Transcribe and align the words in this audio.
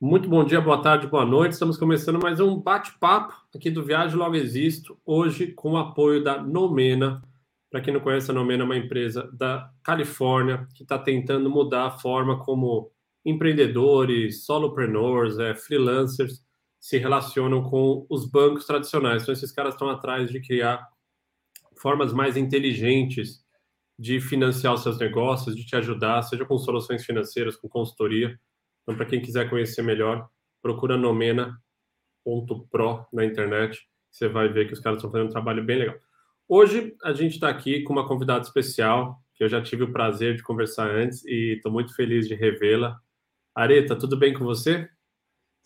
Muito 0.00 0.28
bom 0.28 0.44
dia, 0.44 0.60
boa 0.60 0.80
tarde, 0.80 1.08
boa 1.08 1.24
noite. 1.24 1.54
Estamos 1.54 1.76
começando 1.76 2.22
mais 2.22 2.38
um 2.38 2.56
bate-papo 2.56 3.34
aqui 3.52 3.68
do 3.68 3.84
Viagem 3.84 4.16
Logo 4.16 4.36
Existo, 4.36 4.96
hoje 5.04 5.48
com 5.48 5.72
o 5.72 5.76
apoio 5.76 6.22
da 6.22 6.40
Nomena. 6.40 7.20
Para 7.68 7.80
quem 7.80 7.92
não 7.92 8.00
conhece, 8.00 8.30
a 8.30 8.34
Nomena 8.34 8.62
é 8.62 8.64
uma 8.64 8.76
empresa 8.76 9.28
da 9.32 9.68
Califórnia 9.82 10.68
que 10.72 10.84
está 10.84 10.96
tentando 11.00 11.50
mudar 11.50 11.86
a 11.86 11.90
forma 11.90 12.38
como 12.44 12.92
empreendedores, 13.24 14.46
solopreneurs, 14.46 15.36
é, 15.40 15.52
freelancers 15.56 16.44
se 16.78 16.96
relacionam 16.96 17.64
com 17.64 18.06
os 18.08 18.24
bancos 18.24 18.66
tradicionais. 18.66 19.24
Então, 19.24 19.32
esses 19.32 19.50
caras 19.50 19.74
estão 19.74 19.90
atrás 19.90 20.30
de 20.30 20.40
criar 20.40 20.86
formas 21.76 22.12
mais 22.12 22.36
inteligentes 22.36 23.44
de 23.98 24.20
financiar 24.20 24.74
os 24.74 24.84
seus 24.84 24.96
negócios, 24.96 25.56
de 25.56 25.66
te 25.66 25.74
ajudar, 25.74 26.22
seja 26.22 26.44
com 26.44 26.56
soluções 26.56 27.04
financeiras, 27.04 27.56
com 27.56 27.68
consultoria 27.68 28.38
então, 28.88 28.96
para 28.96 29.04
quem 29.04 29.20
quiser 29.20 29.50
conhecer 29.50 29.82
melhor, 29.82 30.26
procura 30.62 30.96
nomena.pro 30.96 31.60
na 33.12 33.22
internet. 33.22 33.86
Você 34.10 34.30
vai 34.30 34.48
ver 34.48 34.66
que 34.66 34.72
os 34.72 34.80
caras 34.80 34.96
estão 34.96 35.10
fazendo 35.10 35.26
um 35.26 35.30
trabalho 35.30 35.62
bem 35.62 35.80
legal. 35.80 35.96
Hoje 36.48 36.96
a 37.04 37.12
gente 37.12 37.34
está 37.34 37.50
aqui 37.50 37.82
com 37.82 37.92
uma 37.92 38.08
convidada 38.08 38.40
especial, 38.40 39.22
que 39.34 39.44
eu 39.44 39.48
já 39.48 39.60
tive 39.60 39.82
o 39.82 39.92
prazer 39.92 40.36
de 40.36 40.42
conversar 40.42 40.90
antes 40.90 41.22
e 41.26 41.56
estou 41.56 41.70
muito 41.70 41.94
feliz 41.94 42.26
de 42.26 42.34
revê-la. 42.34 42.98
Areta, 43.54 43.94
tudo 43.94 44.16
bem 44.16 44.32
com 44.32 44.42
você? 44.42 44.88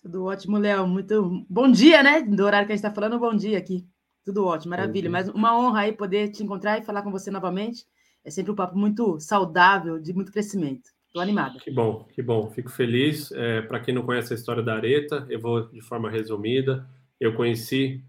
Tudo 0.02 0.24
ótimo, 0.24 0.58
Léo. 0.58 0.84
Muito 0.88 1.46
bom 1.48 1.70
dia, 1.70 2.02
né? 2.02 2.22
Do 2.22 2.44
horário 2.44 2.66
que 2.66 2.72
a 2.72 2.76
gente 2.76 2.84
está 2.84 2.92
falando, 2.92 3.20
bom 3.20 3.36
dia 3.36 3.56
aqui. 3.56 3.86
Tudo 4.24 4.44
ótimo, 4.46 4.70
maravilha. 4.70 5.08
Mas 5.08 5.28
uma 5.28 5.56
honra 5.56 5.82
aí 5.82 5.92
poder 5.92 6.32
te 6.32 6.42
encontrar 6.42 6.80
e 6.80 6.84
falar 6.84 7.02
com 7.02 7.12
você 7.12 7.30
novamente. 7.30 7.86
É 8.24 8.32
sempre 8.32 8.50
um 8.50 8.56
papo 8.56 8.76
muito 8.76 9.20
saudável, 9.20 10.00
de 10.00 10.12
muito 10.12 10.32
crescimento. 10.32 10.90
Estou 11.12 11.20
animada. 11.20 11.58
Que 11.58 11.70
bom, 11.70 12.04
que 12.14 12.22
bom. 12.22 12.48
Fico 12.48 12.70
feliz. 12.70 13.30
É, 13.32 13.60
Para 13.60 13.80
quem 13.80 13.94
não 13.94 14.00
conhece 14.00 14.32
a 14.32 14.36
história 14.36 14.62
da 14.62 14.76
Areta, 14.76 15.26
eu 15.28 15.38
vou 15.38 15.68
de 15.68 15.82
forma 15.82 16.08
resumida. 16.10 16.88
Eu 17.20 17.34
conheci 17.34 18.02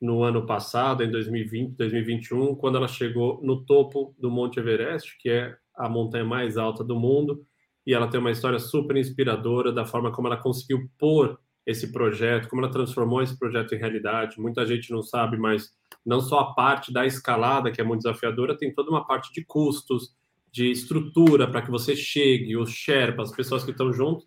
no 0.00 0.24
ano 0.24 0.44
passado, 0.44 1.04
em 1.04 1.10
2020, 1.12 1.76
2021, 1.76 2.56
quando 2.56 2.76
ela 2.76 2.88
chegou 2.88 3.40
no 3.40 3.64
topo 3.64 4.16
do 4.18 4.28
Monte 4.28 4.58
Everest, 4.58 5.16
que 5.20 5.30
é 5.30 5.56
a 5.76 5.88
montanha 5.88 6.24
mais 6.24 6.56
alta 6.56 6.82
do 6.82 6.98
mundo, 6.98 7.46
e 7.86 7.94
ela 7.94 8.08
tem 8.08 8.18
uma 8.18 8.32
história 8.32 8.58
super 8.58 8.96
inspiradora 8.96 9.70
da 9.70 9.84
forma 9.84 10.10
como 10.10 10.26
ela 10.26 10.36
conseguiu 10.36 10.90
pôr 10.98 11.38
esse 11.64 11.92
projeto, 11.92 12.48
como 12.48 12.62
ela 12.62 12.72
transformou 12.72 13.22
esse 13.22 13.38
projeto 13.38 13.76
em 13.76 13.78
realidade. 13.78 14.40
Muita 14.40 14.66
gente 14.66 14.90
não 14.90 15.02
sabe, 15.02 15.36
mas 15.36 15.70
não 16.04 16.20
só 16.20 16.40
a 16.40 16.52
parte 16.54 16.92
da 16.92 17.06
escalada, 17.06 17.70
que 17.70 17.80
é 17.80 17.84
muito 17.84 18.02
desafiadora, 18.02 18.58
tem 18.58 18.74
toda 18.74 18.90
uma 18.90 19.06
parte 19.06 19.32
de 19.32 19.44
custos, 19.44 20.18
de 20.50 20.70
estrutura 20.70 21.48
para 21.48 21.62
que 21.62 21.70
você 21.70 21.94
chegue, 21.94 22.56
os 22.56 22.70
Sherpas, 22.70 23.30
as 23.30 23.36
pessoas 23.36 23.64
que 23.64 23.70
estão 23.70 23.92
junto. 23.92 24.26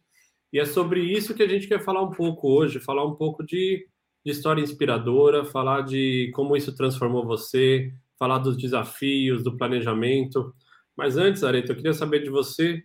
E 0.52 0.59
é 0.59 0.66
sobre 0.66 1.02
isso 1.02 1.33
que 1.33 1.43
a 1.43 1.47
gente 1.47 1.67
quer 1.67 1.83
falar 1.83 2.02
um 2.02 2.11
pouco 2.11 2.47
hoje, 2.47 2.79
falar 2.79 3.05
um 3.05 3.16
pouco 3.16 3.43
de, 3.43 3.88
de 4.23 4.31
história 4.31 4.61
inspiradora, 4.61 5.45
falar 5.45 5.81
de 5.81 6.31
como 6.33 6.55
isso 6.55 6.75
transformou 6.75 7.25
você, 7.25 7.91
falar 8.17 8.38
dos 8.38 8.55
desafios, 8.55 9.44
do 9.44 9.57
planejamento. 9.57 10.53
Mas 10.95 11.17
antes, 11.17 11.44
Areta, 11.44 11.71
eu 11.71 11.75
queria 11.75 11.94
saber 11.94 12.23
de 12.23 12.29
você, 12.29 12.83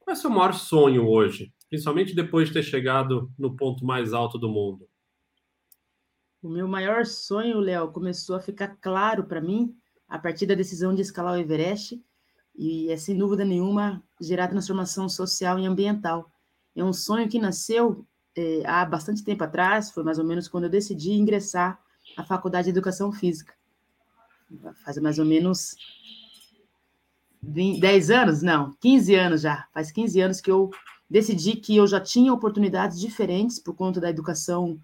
qual 0.00 0.14
é 0.14 0.18
o 0.18 0.20
seu 0.20 0.30
maior 0.30 0.54
sonho 0.54 1.06
hoje, 1.06 1.52
principalmente 1.68 2.14
depois 2.14 2.48
de 2.48 2.54
ter 2.54 2.62
chegado 2.62 3.30
no 3.38 3.54
ponto 3.54 3.84
mais 3.84 4.12
alto 4.12 4.38
do 4.38 4.48
mundo? 4.48 4.88
O 6.42 6.48
meu 6.48 6.66
maior 6.66 7.04
sonho, 7.04 7.58
Léo, 7.58 7.92
começou 7.92 8.36
a 8.36 8.40
ficar 8.40 8.76
claro 8.80 9.24
para 9.24 9.40
mim 9.40 9.74
a 10.08 10.18
partir 10.18 10.46
da 10.46 10.54
decisão 10.54 10.94
de 10.94 11.02
escalar 11.02 11.34
o 11.34 11.40
Everest 11.40 12.00
e 12.56 12.90
é 12.90 12.96
sem 12.96 13.16
dúvida 13.16 13.44
nenhuma 13.44 14.02
gerar 14.20 14.48
transformação 14.48 15.08
social 15.08 15.58
e 15.58 15.66
ambiental. 15.66 16.30
É 16.74 16.82
um 16.82 16.92
sonho 16.92 17.28
que 17.28 17.38
nasceu 17.38 18.04
é, 18.36 18.62
há 18.66 18.84
bastante 18.84 19.22
tempo 19.22 19.44
atrás, 19.44 19.90
foi 19.90 20.02
mais 20.02 20.18
ou 20.18 20.24
menos 20.24 20.48
quando 20.48 20.64
eu 20.64 20.70
decidi 20.70 21.12
ingressar 21.12 21.80
à 22.16 22.24
Faculdade 22.24 22.64
de 22.64 22.70
Educação 22.70 23.12
Física. 23.12 23.54
Faz 24.84 24.96
mais 24.98 25.18
ou 25.18 25.24
menos 25.24 25.76
20, 27.42 27.80
10 27.80 28.10
anos, 28.10 28.42
não, 28.42 28.72
15 28.80 29.14
anos 29.14 29.40
já. 29.42 29.66
Faz 29.72 29.90
15 29.90 30.20
anos 30.20 30.40
que 30.40 30.50
eu 30.50 30.70
decidi 31.08 31.56
que 31.56 31.76
eu 31.76 31.86
já 31.86 32.00
tinha 32.00 32.32
oportunidades 32.32 32.98
diferentes 32.98 33.58
por 33.58 33.74
conta 33.74 34.00
da 34.00 34.10
educação 34.10 34.78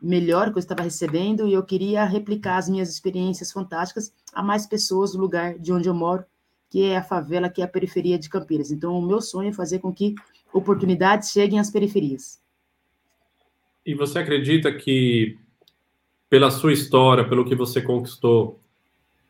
melhor 0.00 0.50
que 0.50 0.58
eu 0.58 0.60
estava 0.60 0.82
recebendo 0.82 1.48
e 1.48 1.52
eu 1.52 1.62
queria 1.64 2.04
replicar 2.04 2.56
as 2.56 2.68
minhas 2.68 2.88
experiências 2.88 3.50
fantásticas 3.50 4.12
a 4.32 4.42
mais 4.42 4.66
pessoas 4.66 5.12
do 5.12 5.18
lugar 5.18 5.58
de 5.58 5.72
onde 5.72 5.88
eu 5.88 5.94
moro 5.94 6.24
que 6.70 6.84
é 6.84 6.96
a 6.96 7.02
favela, 7.02 7.48
que 7.48 7.62
é 7.62 7.64
a 7.64 7.68
periferia 7.68 8.18
de 8.18 8.28
Campinas. 8.28 8.70
Então, 8.70 8.98
o 8.98 9.06
meu 9.06 9.20
sonho 9.20 9.48
é 9.48 9.52
fazer 9.52 9.78
com 9.78 9.92
que 9.92 10.14
oportunidades 10.52 11.30
cheguem 11.30 11.58
às 11.58 11.70
periferias. 11.70 12.40
E 13.84 13.94
você 13.94 14.18
acredita 14.18 14.72
que, 14.72 15.38
pela 16.28 16.50
sua 16.50 16.72
história, 16.72 17.26
pelo 17.26 17.44
que 17.44 17.54
você 17.54 17.80
conquistou, 17.80 18.60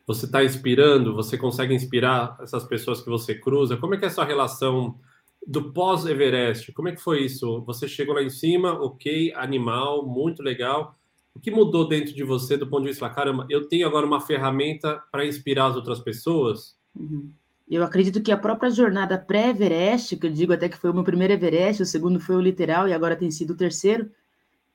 você 0.05 0.25
está 0.25 0.43
inspirando, 0.43 1.13
você 1.13 1.37
consegue 1.37 1.73
inspirar 1.73 2.35
essas 2.41 2.63
pessoas 2.63 2.99
que 2.99 3.09
você 3.09 3.35
cruza? 3.35 3.77
Como 3.77 3.93
é 3.93 3.97
que 3.97 4.05
é 4.05 4.09
sua 4.09 4.25
relação 4.25 4.99
do 5.45 5.71
pós-Everest? 5.71 6.71
Como 6.73 6.89
é 6.89 6.93
que 6.93 7.01
foi 7.01 7.21
isso? 7.21 7.61
Você 7.61 7.87
chegou 7.87 8.15
lá 8.15 8.23
em 8.23 8.29
cima, 8.29 8.73
ok, 8.73 9.31
animal, 9.35 10.05
muito 10.05 10.41
legal. 10.41 10.97
O 11.33 11.39
que 11.39 11.51
mudou 11.51 11.87
dentro 11.87 12.13
de 12.13 12.23
você 12.23 12.57
do 12.57 12.67
ponto 12.67 12.81
de 12.81 12.89
vista, 12.89 13.07
caramba, 13.09 13.45
eu 13.49 13.67
tenho 13.67 13.87
agora 13.87 14.05
uma 14.05 14.19
ferramenta 14.19 15.01
para 15.11 15.25
inspirar 15.25 15.67
as 15.67 15.75
outras 15.75 15.99
pessoas? 15.99 16.78
Uhum. 16.95 17.29
Eu 17.69 17.83
acredito 17.83 18.21
que 18.21 18.31
a 18.31 18.37
própria 18.37 18.71
jornada 18.71 19.17
pré-Everest, 19.17 20.17
que 20.17 20.25
eu 20.25 20.31
digo 20.31 20.51
até 20.51 20.67
que 20.67 20.77
foi 20.77 20.89
o 20.89 20.93
meu 20.93 21.03
primeiro 21.03 21.33
Everest, 21.33 21.83
o 21.83 21.85
segundo 21.85 22.19
foi 22.19 22.35
o 22.35 22.41
literal 22.41 22.87
e 22.87 22.93
agora 22.93 23.15
tem 23.15 23.29
sido 23.29 23.51
o 23.51 23.55
terceiro, 23.55 24.09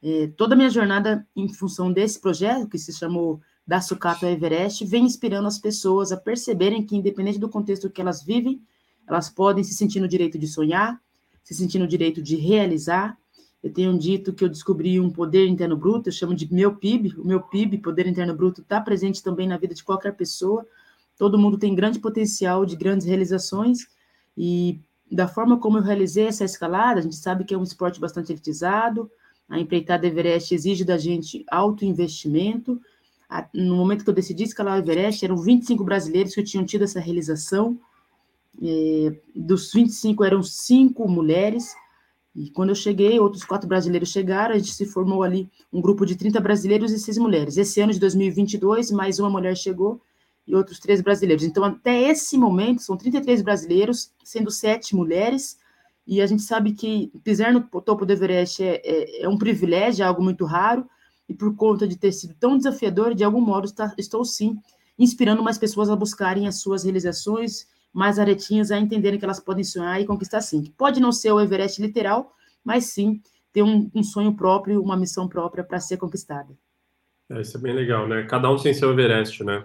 é, 0.00 0.28
toda 0.36 0.54
a 0.54 0.56
minha 0.56 0.70
jornada 0.70 1.26
em 1.34 1.48
função 1.48 1.90
desse 1.90 2.20
projeto, 2.20 2.68
que 2.68 2.78
se 2.78 2.92
chamou 2.92 3.40
Da 3.66 3.80
Sucata 3.80 4.26
ao 4.26 4.32
Everest, 4.32 4.84
vem 4.84 5.04
inspirando 5.04 5.48
as 5.48 5.58
pessoas 5.58 6.12
a 6.12 6.16
perceberem 6.16 6.84
que, 6.84 6.94
independente 6.94 7.38
do 7.38 7.48
contexto 7.48 7.90
que 7.90 8.00
elas 8.00 8.22
vivem, 8.22 8.60
elas 9.08 9.28
podem 9.30 9.64
se 9.64 9.74
sentir 9.74 10.00
no 10.00 10.06
direito 10.06 10.38
de 10.38 10.46
sonhar, 10.46 11.00
se 11.42 11.54
sentir 11.54 11.78
no 11.78 11.88
direito 11.88 12.22
de 12.22 12.36
realizar. 12.36 13.18
Eu 13.62 13.72
tenho 13.72 13.98
dito 13.98 14.32
que 14.32 14.44
eu 14.44 14.48
descobri 14.48 15.00
um 15.00 15.10
poder 15.10 15.46
interno 15.46 15.76
bruto, 15.76 16.10
eu 16.10 16.12
chamo 16.12 16.34
de 16.34 16.52
meu 16.52 16.76
PIB, 16.76 17.14
o 17.18 17.26
meu 17.26 17.40
PIB, 17.40 17.78
poder 17.78 18.06
interno 18.06 18.34
bruto, 18.34 18.60
está 18.60 18.80
presente 18.80 19.22
também 19.22 19.48
na 19.48 19.56
vida 19.56 19.74
de 19.74 19.82
qualquer 19.82 20.14
pessoa, 20.14 20.66
Todo 21.16 21.38
mundo 21.38 21.58
tem 21.58 21.74
grande 21.74 21.98
potencial 21.98 22.64
de 22.66 22.76
grandes 22.76 23.06
realizações 23.06 23.86
e 24.36 24.80
da 25.10 25.28
forma 25.28 25.58
como 25.58 25.78
eu 25.78 25.82
realizei 25.82 26.26
essa 26.26 26.44
escalada, 26.44 26.98
a 26.98 27.02
gente 27.02 27.16
sabe 27.16 27.44
que 27.44 27.54
é 27.54 27.58
um 27.58 27.62
esporte 27.62 28.00
bastante 28.00 28.32
elitizado, 28.32 29.10
a 29.48 29.60
empreitada 29.60 30.06
Everest 30.06 30.54
exige 30.54 30.84
da 30.84 30.96
gente 30.96 31.44
alto 31.50 31.84
investimento. 31.84 32.80
No 33.52 33.76
momento 33.76 34.04
que 34.04 34.10
eu 34.10 34.14
decidi 34.14 34.44
escalar 34.44 34.76
o 34.76 34.78
Everest, 34.78 35.24
eram 35.24 35.36
25 35.36 35.84
brasileiros 35.84 36.34
que 36.34 36.42
tinham 36.42 36.64
tido 36.64 36.84
essa 36.84 37.00
realização. 37.00 37.78
É, 38.62 39.14
dos 39.34 39.72
25 39.72 40.24
eram 40.24 40.42
cinco 40.42 41.08
mulheres. 41.08 41.74
E 42.34 42.50
quando 42.50 42.70
eu 42.70 42.74
cheguei, 42.74 43.20
outros 43.20 43.44
quatro 43.44 43.68
brasileiros 43.68 44.08
chegaram, 44.08 44.54
a 44.54 44.58
gente 44.58 44.72
se 44.72 44.86
formou 44.86 45.22
ali 45.22 45.48
um 45.72 45.80
grupo 45.80 46.04
de 46.04 46.16
30 46.16 46.40
brasileiros 46.40 46.90
e 46.90 46.98
seis 46.98 47.18
mulheres. 47.18 47.56
Esse 47.56 47.80
ano 47.80 47.92
de 47.92 48.00
2022, 48.00 48.90
mais 48.90 49.18
uma 49.18 49.30
mulher 49.30 49.56
chegou, 49.56 50.00
e 50.46 50.54
outros 50.54 50.78
três 50.78 51.00
brasileiros. 51.00 51.44
Então, 51.44 51.64
até 51.64 52.10
esse 52.10 52.36
momento, 52.36 52.82
são 52.82 52.96
33 52.96 53.42
brasileiros, 53.42 54.12
sendo 54.22 54.50
sete 54.50 54.94
mulheres, 54.94 55.58
e 56.06 56.20
a 56.20 56.26
gente 56.26 56.42
sabe 56.42 56.72
que 56.72 57.10
pisar 57.22 57.52
no 57.52 57.62
topo 57.62 58.04
do 58.04 58.12
Everest 58.12 58.62
é, 58.62 58.80
é, 58.84 59.22
é 59.22 59.28
um 59.28 59.38
privilégio, 59.38 60.02
é 60.02 60.06
algo 60.06 60.22
muito 60.22 60.44
raro, 60.44 60.86
e 61.28 61.32
por 61.32 61.54
conta 61.56 61.88
de 61.88 61.96
ter 61.96 62.12
sido 62.12 62.34
tão 62.34 62.58
desafiador, 62.58 63.14
de 63.14 63.24
algum 63.24 63.40
modo, 63.40 63.64
está, 63.64 63.94
estou 63.96 64.24
sim 64.24 64.58
inspirando 64.98 65.42
mais 65.42 65.58
pessoas 65.58 65.88
a 65.88 65.96
buscarem 65.96 66.46
as 66.46 66.60
suas 66.60 66.84
realizações, 66.84 67.66
mais 67.92 68.18
aretinhas 68.18 68.70
a 68.70 68.78
entenderem 68.78 69.18
que 69.18 69.24
elas 69.24 69.40
podem 69.40 69.64
sonhar 69.64 70.00
e 70.00 70.06
conquistar 70.06 70.40
sim. 70.40 70.72
Pode 70.76 71.00
não 71.00 71.12
ser 71.12 71.32
o 71.32 71.40
Everest 71.40 71.80
literal, 71.80 72.32
mas 72.62 72.86
sim 72.86 73.20
ter 73.52 73.62
um, 73.62 73.90
um 73.94 74.02
sonho 74.02 74.34
próprio, 74.34 74.82
uma 74.82 74.96
missão 74.96 75.28
própria 75.28 75.64
para 75.64 75.80
ser 75.80 75.96
conquistada. 75.96 76.54
É, 77.30 77.40
isso 77.40 77.56
é 77.56 77.60
bem 77.60 77.72
legal, 77.72 78.06
né? 78.06 78.24
Cada 78.24 78.50
um 78.50 78.56
tem 78.56 78.74
seu 78.74 78.90
Everest, 78.90 79.42
né? 79.44 79.64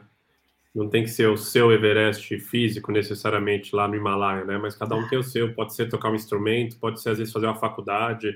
Não 0.73 0.87
tem 0.87 1.03
que 1.03 1.09
ser 1.09 1.27
o 1.27 1.37
seu 1.37 1.71
Everest 1.71 2.39
físico 2.39 2.91
necessariamente 2.91 3.75
lá 3.75 3.87
no 3.87 3.95
Himalaia, 3.95 4.45
né? 4.45 4.57
Mas 4.57 4.75
cada 4.75 4.95
um 4.95 5.07
tem 5.07 5.17
o 5.17 5.23
seu. 5.23 5.53
Pode 5.53 5.73
ser 5.73 5.89
tocar 5.89 6.11
um 6.11 6.15
instrumento, 6.15 6.79
pode 6.79 7.01
ser 7.01 7.09
às 7.09 7.17
vezes 7.17 7.33
fazer 7.33 7.47
uma 7.47 7.55
faculdade, 7.55 8.31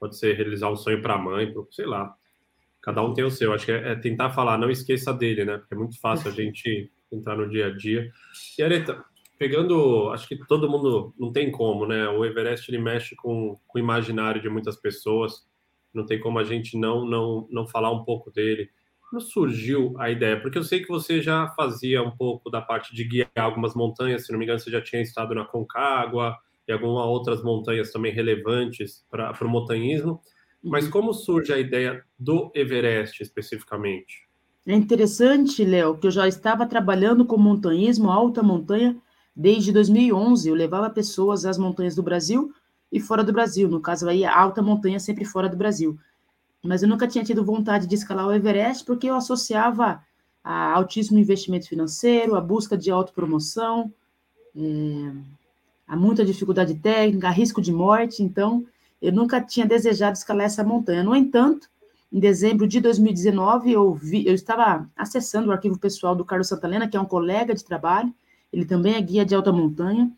pode 0.00 0.16
ser 0.16 0.34
realizar 0.34 0.70
um 0.70 0.76
sonho 0.76 1.02
para 1.02 1.14
a 1.14 1.18
mãe, 1.18 1.52
sei 1.70 1.86
lá. 1.86 2.14
Cada 2.80 3.02
um 3.02 3.12
tem 3.12 3.24
o 3.24 3.30
seu. 3.30 3.52
Acho 3.52 3.66
que 3.66 3.72
é, 3.72 3.92
é, 3.92 3.94
tentar 3.96 4.30
falar, 4.30 4.58
não 4.58 4.70
esqueça 4.70 5.12
dele, 5.12 5.44
né? 5.44 5.58
Porque 5.58 5.74
é 5.74 5.76
muito 5.76 6.00
fácil 6.00 6.30
a 6.30 6.32
gente 6.34 6.90
entrar 7.12 7.36
no 7.36 7.48
dia 7.48 7.66
a 7.66 7.70
dia. 7.70 8.10
E 8.58 8.62
Areta, 8.62 9.04
pegando, 9.38 10.10
acho 10.10 10.26
que 10.26 10.36
todo 10.46 10.68
mundo 10.68 11.14
não 11.18 11.32
tem 11.32 11.50
como, 11.50 11.86
né? 11.86 12.08
O 12.08 12.24
Everest 12.24 12.70
ele 12.70 12.78
mexe 12.78 13.14
com, 13.14 13.58
com 13.66 13.78
o 13.78 13.80
imaginário 13.80 14.40
de 14.40 14.48
muitas 14.48 14.76
pessoas. 14.76 15.46
Não 15.92 16.04
tem 16.06 16.18
como 16.18 16.38
a 16.38 16.44
gente 16.44 16.76
não 16.78 17.04
não 17.06 17.46
não 17.50 17.66
falar 17.66 17.90
um 17.90 18.04
pouco 18.04 18.30
dele. 18.30 18.70
Como 19.14 19.24
surgiu 19.24 19.94
a 19.96 20.10
ideia? 20.10 20.40
Porque 20.40 20.58
eu 20.58 20.64
sei 20.64 20.82
que 20.82 20.88
você 20.88 21.22
já 21.22 21.46
fazia 21.50 22.02
um 22.02 22.10
pouco 22.10 22.50
da 22.50 22.60
parte 22.60 22.92
de 22.92 23.04
guiar 23.04 23.30
algumas 23.36 23.72
montanhas, 23.72 24.26
se 24.26 24.32
não 24.32 24.40
me 24.40 24.44
engano, 24.44 24.58
você 24.58 24.72
já 24.72 24.82
tinha 24.82 25.00
estado 25.00 25.36
na 25.36 25.44
Concagua, 25.44 26.36
e 26.66 26.72
algumas 26.72 27.06
outras 27.06 27.40
montanhas 27.40 27.92
também 27.92 28.12
relevantes 28.12 29.06
para 29.08 29.32
o 29.40 29.48
montanhismo. 29.48 30.20
Mas 30.60 30.86
uhum. 30.86 30.90
como 30.90 31.14
surge 31.14 31.52
a 31.52 31.58
ideia 31.58 32.02
do 32.18 32.50
Everest 32.56 33.22
especificamente? 33.22 34.26
É 34.66 34.74
interessante, 34.74 35.64
Léo, 35.64 35.96
que 35.96 36.08
eu 36.08 36.10
já 36.10 36.26
estava 36.26 36.66
trabalhando 36.66 37.24
com 37.24 37.38
montanhismo, 37.38 38.10
alta 38.10 38.42
montanha, 38.42 38.96
desde 39.36 39.70
2011. 39.70 40.48
Eu 40.48 40.56
levava 40.56 40.90
pessoas 40.90 41.44
às 41.44 41.56
montanhas 41.56 41.94
do 41.94 42.02
Brasil 42.02 42.52
e 42.90 42.98
fora 42.98 43.22
do 43.22 43.32
Brasil. 43.32 43.68
No 43.68 43.80
caso 43.80 44.08
aí, 44.08 44.24
alta 44.24 44.60
montanha 44.60 44.98
sempre 44.98 45.24
fora 45.24 45.48
do 45.48 45.56
Brasil. 45.56 45.96
Mas 46.64 46.82
eu 46.82 46.88
nunca 46.88 47.06
tinha 47.06 47.22
tido 47.22 47.44
vontade 47.44 47.86
de 47.86 47.94
escalar 47.94 48.26
o 48.26 48.32
Everest 48.32 48.84
porque 48.84 49.08
eu 49.08 49.14
associava 49.14 50.02
a 50.42 50.72
altíssimo 50.72 51.18
investimento 51.18 51.68
financeiro, 51.68 52.34
a 52.34 52.40
busca 52.40 52.76
de 52.76 52.90
autopromoção, 52.90 53.92
é, 54.56 55.12
a 55.86 55.94
muita 55.94 56.24
dificuldade 56.24 56.74
técnica, 56.74 57.28
a 57.28 57.30
risco 57.30 57.60
de 57.60 57.70
morte. 57.70 58.22
Então, 58.22 58.64
eu 59.00 59.12
nunca 59.12 59.42
tinha 59.42 59.66
desejado 59.66 60.16
escalar 60.16 60.46
essa 60.46 60.64
montanha. 60.64 61.04
No 61.04 61.14
entanto, 61.14 61.68
em 62.10 62.18
dezembro 62.18 62.66
de 62.66 62.80
2019, 62.80 63.70
eu, 63.70 63.92
vi, 63.92 64.26
eu 64.26 64.34
estava 64.34 64.88
acessando 64.96 65.48
o 65.48 65.52
arquivo 65.52 65.78
pessoal 65.78 66.14
do 66.14 66.24
Carlos 66.24 66.48
Santalena, 66.48 66.88
que 66.88 66.96
é 66.96 67.00
um 67.00 67.04
colega 67.04 67.54
de 67.54 67.64
trabalho, 67.64 68.14
ele 68.50 68.64
também 68.64 68.94
é 68.94 69.00
guia 69.02 69.24
de 69.24 69.34
alta 69.34 69.52
montanha. 69.52 70.10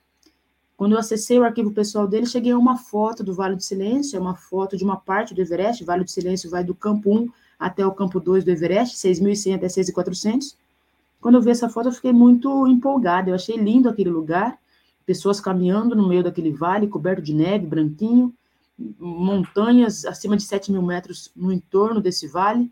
Quando 0.77 0.93
eu 0.93 0.99
acessei 0.99 1.39
o 1.39 1.45
arquivo 1.45 1.71
pessoal 1.71 2.07
dele, 2.07 2.27
cheguei 2.27 2.53
a 2.53 2.59
uma 2.59 2.77
foto 2.77 3.25
do 3.25 3.35
Vale 3.35 3.57
do 3.57 3.63
Silêncio, 3.63 4.17
é 4.17 4.21
uma 4.21 4.35
foto 4.35 4.77
de 4.77 4.85
uma 4.85 4.97
parte 4.97 5.35
do 5.35 5.41
Everest. 5.41 5.85
Vale 5.85 6.05
do 6.05 6.11
Silêncio 6.11 6.51
vai 6.51 6.63
do 6.63 6.75
campo 6.75 7.11
1 7.11 7.31
até 7.59 7.87
o 7.87 7.93
campo 7.93 8.21
2 8.21 8.45
do 8.45 8.51
Everest, 8.51 8.97
6.100 8.97 9.57
até 9.57 9.67
6.400. 9.67 10.55
Quando 11.21 11.37
eu 11.37 11.43
vi 11.43 11.51
essa 11.51 11.69
foto, 11.69 11.89
eu 11.89 11.93
fiquei 11.93 12.13
muito 12.13 12.67
empolgada. 12.67 13.31
Eu 13.31 13.35
achei 13.35 13.57
lindo 13.57 13.89
aquele 13.89 14.11
lugar, 14.11 14.59
pessoas 15.07 15.41
caminhando 15.41 15.97
no 15.97 16.07
meio 16.07 16.23
daquele 16.23 16.53
vale, 16.53 16.87
coberto 16.87 17.23
de 17.23 17.35
neve, 17.35 17.67
branquinho 17.67 18.35
montanhas 18.79 20.05
acima 20.05 20.37
de 20.37 20.43
7 20.43 20.71
mil 20.71 20.83
metros 20.83 21.31
no 21.35 21.53
entorno 21.53 22.01
desse 22.01 22.27
vale. 22.27 22.71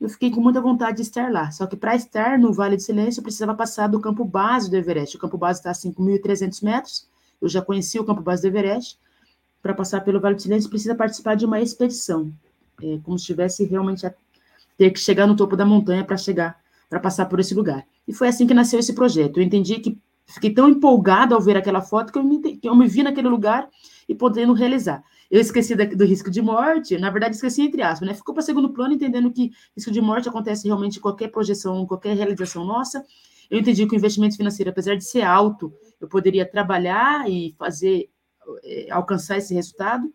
Eu 0.00 0.08
fiquei 0.08 0.30
com 0.30 0.40
muita 0.40 0.60
vontade 0.60 0.96
de 0.96 1.02
estar 1.02 1.30
lá. 1.30 1.50
Só 1.50 1.66
que 1.66 1.76
para 1.76 1.94
estar 1.94 2.38
no 2.38 2.52
Vale 2.52 2.76
do 2.76 2.82
Silêncio, 2.82 3.20
eu 3.20 3.22
precisava 3.22 3.54
passar 3.54 3.86
do 3.86 4.00
campo 4.00 4.24
base 4.24 4.68
do 4.68 4.76
Everest. 4.76 5.16
O 5.16 5.20
campo 5.20 5.38
base 5.38 5.60
está 5.60 5.70
a 5.70 5.74
5.300 5.74 6.62
metros. 6.62 7.08
Eu 7.42 7.48
já 7.48 7.60
conheci 7.60 7.98
o 7.98 8.04
campo 8.04 8.22
base 8.22 8.42
do 8.42 8.48
Everest. 8.48 8.98
Para 9.60 9.74
passar 9.74 10.00
pelo 10.00 10.20
Vale 10.20 10.36
do 10.36 10.42
Silêncio, 10.42 10.70
precisa 10.70 10.94
participar 10.94 11.34
de 11.34 11.44
uma 11.44 11.60
expedição. 11.60 12.32
É 12.80 12.98
como 13.02 13.18
se 13.18 13.26
tivesse 13.26 13.64
realmente 13.64 14.06
a 14.06 14.14
ter 14.78 14.90
que 14.90 14.98
chegar 14.98 15.26
no 15.26 15.36
topo 15.36 15.56
da 15.56 15.66
montanha 15.66 16.04
para 16.04 16.16
chegar, 16.16 16.58
para 16.88 16.98
passar 16.98 17.26
por 17.26 17.38
esse 17.40 17.54
lugar. 17.54 17.84
E 18.06 18.12
foi 18.12 18.28
assim 18.28 18.46
que 18.46 18.54
nasceu 18.54 18.78
esse 18.78 18.92
projeto. 18.94 19.38
Eu 19.38 19.42
entendi 19.42 19.78
que 19.78 19.98
fiquei 20.26 20.52
tão 20.52 20.68
empolgada 20.68 21.34
ao 21.34 21.40
ver 21.40 21.56
aquela 21.56 21.80
foto 21.80 22.12
que 22.12 22.18
eu 22.18 22.24
me, 22.24 22.40
que 22.56 22.68
eu 22.68 22.74
me 22.74 22.86
vi 22.86 23.02
naquele 23.02 23.28
lugar 23.28 23.68
e 24.08 24.14
podendo 24.14 24.52
realizar. 24.52 25.02
Eu 25.30 25.40
esqueci 25.40 25.74
da, 25.74 25.84
do 25.84 26.04
risco 26.04 26.30
de 26.30 26.42
morte, 26.42 26.98
na 26.98 27.10
verdade, 27.10 27.36
esqueci 27.36 27.62
entre 27.62 27.82
aspas, 27.82 28.06
né? 28.06 28.14
Ficou 28.14 28.34
para 28.34 28.42
segundo 28.42 28.70
plano, 28.70 28.92
entendendo 28.92 29.30
que 29.32 29.50
risco 29.74 29.90
de 29.90 30.00
morte 30.00 30.28
acontece 30.28 30.66
realmente 30.66 30.98
em 30.98 31.00
qualquer 31.00 31.28
projeção, 31.28 31.86
qualquer 31.86 32.14
realização 32.14 32.64
nossa. 32.64 33.04
Eu 33.52 33.58
entendi 33.58 33.86
que 33.86 33.94
o 33.94 33.96
investimento 33.98 34.34
financeiro, 34.34 34.70
apesar 34.70 34.94
de 34.94 35.04
ser 35.04 35.20
alto, 35.20 35.70
eu 36.00 36.08
poderia 36.08 36.46
trabalhar 36.46 37.28
e 37.30 37.54
fazer, 37.58 38.08
é, 38.64 38.90
alcançar 38.90 39.36
esse 39.36 39.52
resultado. 39.52 40.10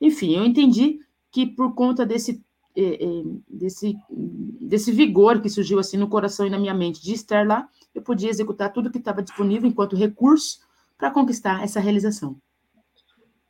Enfim, 0.00 0.34
eu 0.34 0.46
entendi 0.46 0.98
que 1.30 1.46
por 1.46 1.74
conta 1.74 2.06
desse, 2.06 2.42
é, 2.74 3.04
é, 3.04 3.22
desse, 3.46 3.94
desse 4.08 4.90
vigor 4.92 5.42
que 5.42 5.50
surgiu 5.50 5.78
assim 5.78 5.98
no 5.98 6.08
coração 6.08 6.46
e 6.46 6.50
na 6.50 6.58
minha 6.58 6.72
mente 6.72 7.02
de 7.02 7.12
estar 7.12 7.46
lá, 7.46 7.68
eu 7.94 8.00
podia 8.00 8.30
executar 8.30 8.72
tudo 8.72 8.90
que 8.90 8.96
estava 8.96 9.22
disponível 9.22 9.68
enquanto 9.68 9.94
recurso 9.94 10.60
para 10.96 11.10
conquistar 11.10 11.62
essa 11.62 11.80
realização. 11.80 12.34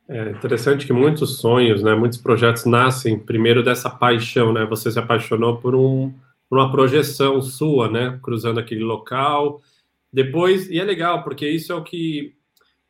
É 0.09 0.31
interessante 0.31 0.85
que 0.85 0.91
muitos 0.91 1.37
sonhos, 1.37 1.81
né, 1.81 1.95
muitos 1.95 2.17
projetos 2.17 2.65
nascem 2.65 3.17
primeiro 3.17 3.63
dessa 3.63 3.89
paixão, 3.89 4.51
né? 4.51 4.65
Você 4.65 4.91
se 4.91 4.99
apaixonou 4.99 5.55
por, 5.55 5.73
um, 5.73 6.13
por 6.51 6.59
uma 6.59 6.69
projeção 6.69 7.41
sua, 7.41 7.89
né, 7.89 8.19
cruzando 8.21 8.59
aquele 8.59 8.83
local. 8.83 9.61
Depois, 10.11 10.69
e 10.69 10.81
é 10.81 10.83
legal, 10.83 11.23
porque 11.23 11.47
isso 11.47 11.71
é 11.71 11.75
o 11.75 11.81
que, 11.81 12.35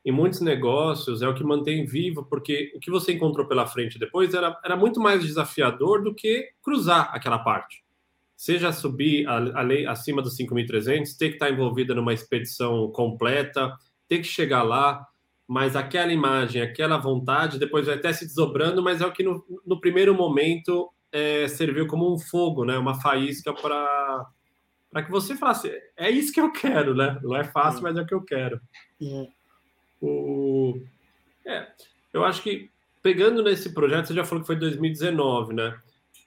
em 0.04 0.12
muitos 0.12 0.42
negócios, 0.42 1.22
é 1.22 1.28
o 1.28 1.36
que 1.36 1.44
mantém 1.44 1.86
vivo, 1.86 2.26
porque 2.26 2.74
o 2.76 2.80
que 2.80 2.90
você 2.90 3.14
encontrou 3.14 3.48
pela 3.48 3.68
frente 3.68 4.00
depois 4.00 4.34
era, 4.34 4.60
era 4.66 4.76
muito 4.76 5.00
mais 5.00 5.24
desafiador 5.24 6.02
do 6.04 6.12
que 6.12 6.50
cruzar 6.64 7.12
aquela 7.14 7.38
parte. 7.38 7.84
Seja 8.36 8.74
subir 8.74 9.28
a, 9.28 9.38
a 9.38 9.92
acima 9.92 10.24
dos 10.24 10.36
5.300, 10.36 11.16
ter 11.16 11.28
que 11.30 11.36
estar 11.36 11.52
envolvida 11.52 11.94
numa 11.94 12.16
expedição 12.16 12.90
completa, 12.90 13.78
ter 14.08 14.18
que 14.18 14.28
chegar 14.28 14.64
lá, 14.64 15.06
mas 15.48 15.76
aquela 15.76 16.12
imagem, 16.12 16.64
aquela 16.64 16.98
vontade, 16.98 17.60
depois 17.60 17.86
vai 17.86 17.94
até 17.94 18.12
se 18.12 18.26
desdobrando, 18.26 18.82
mas 18.82 19.02
é 19.02 19.06
o 19.06 19.12
que 19.12 19.22
no, 19.22 19.46
no 19.64 19.80
primeiro 19.80 20.16
momento 20.16 20.90
é, 21.12 21.48
serviu 21.48 21.88
como 21.88 22.14
um 22.14 22.18
fogo, 22.18 22.66
né? 22.66 22.78
Uma 22.78 23.00
faísca 23.00 23.54
para 23.54 24.30
para 24.92 25.04
que 25.04 25.12
você 25.12 25.38
falasse, 25.38 25.72
é 25.96 26.12
isso 26.12 26.34
que 26.34 26.42
eu 26.42 26.52
quero, 26.52 26.94
né? 26.94 27.18
Não 27.24 27.34
é 27.34 27.46
fácil, 27.46 27.80
é. 27.80 27.84
mas 27.84 27.98
é 27.98 28.02
o 28.02 28.06
que 28.06 28.14
eu 28.14 28.22
quero. 28.22 28.60
É. 29.02 29.28
O... 30.02 30.82
é, 31.46 31.68
eu 32.14 32.26
acho 32.26 32.44
que 32.44 32.70
pegando 33.02 33.42
nesse 33.42 33.74
projeto, 33.74 34.08
você 34.08 34.14
já 34.14 34.26
falou 34.26 34.42
que 34.42 34.48
foi 34.48 34.58
2019, 34.58 35.54
né? 35.54 35.78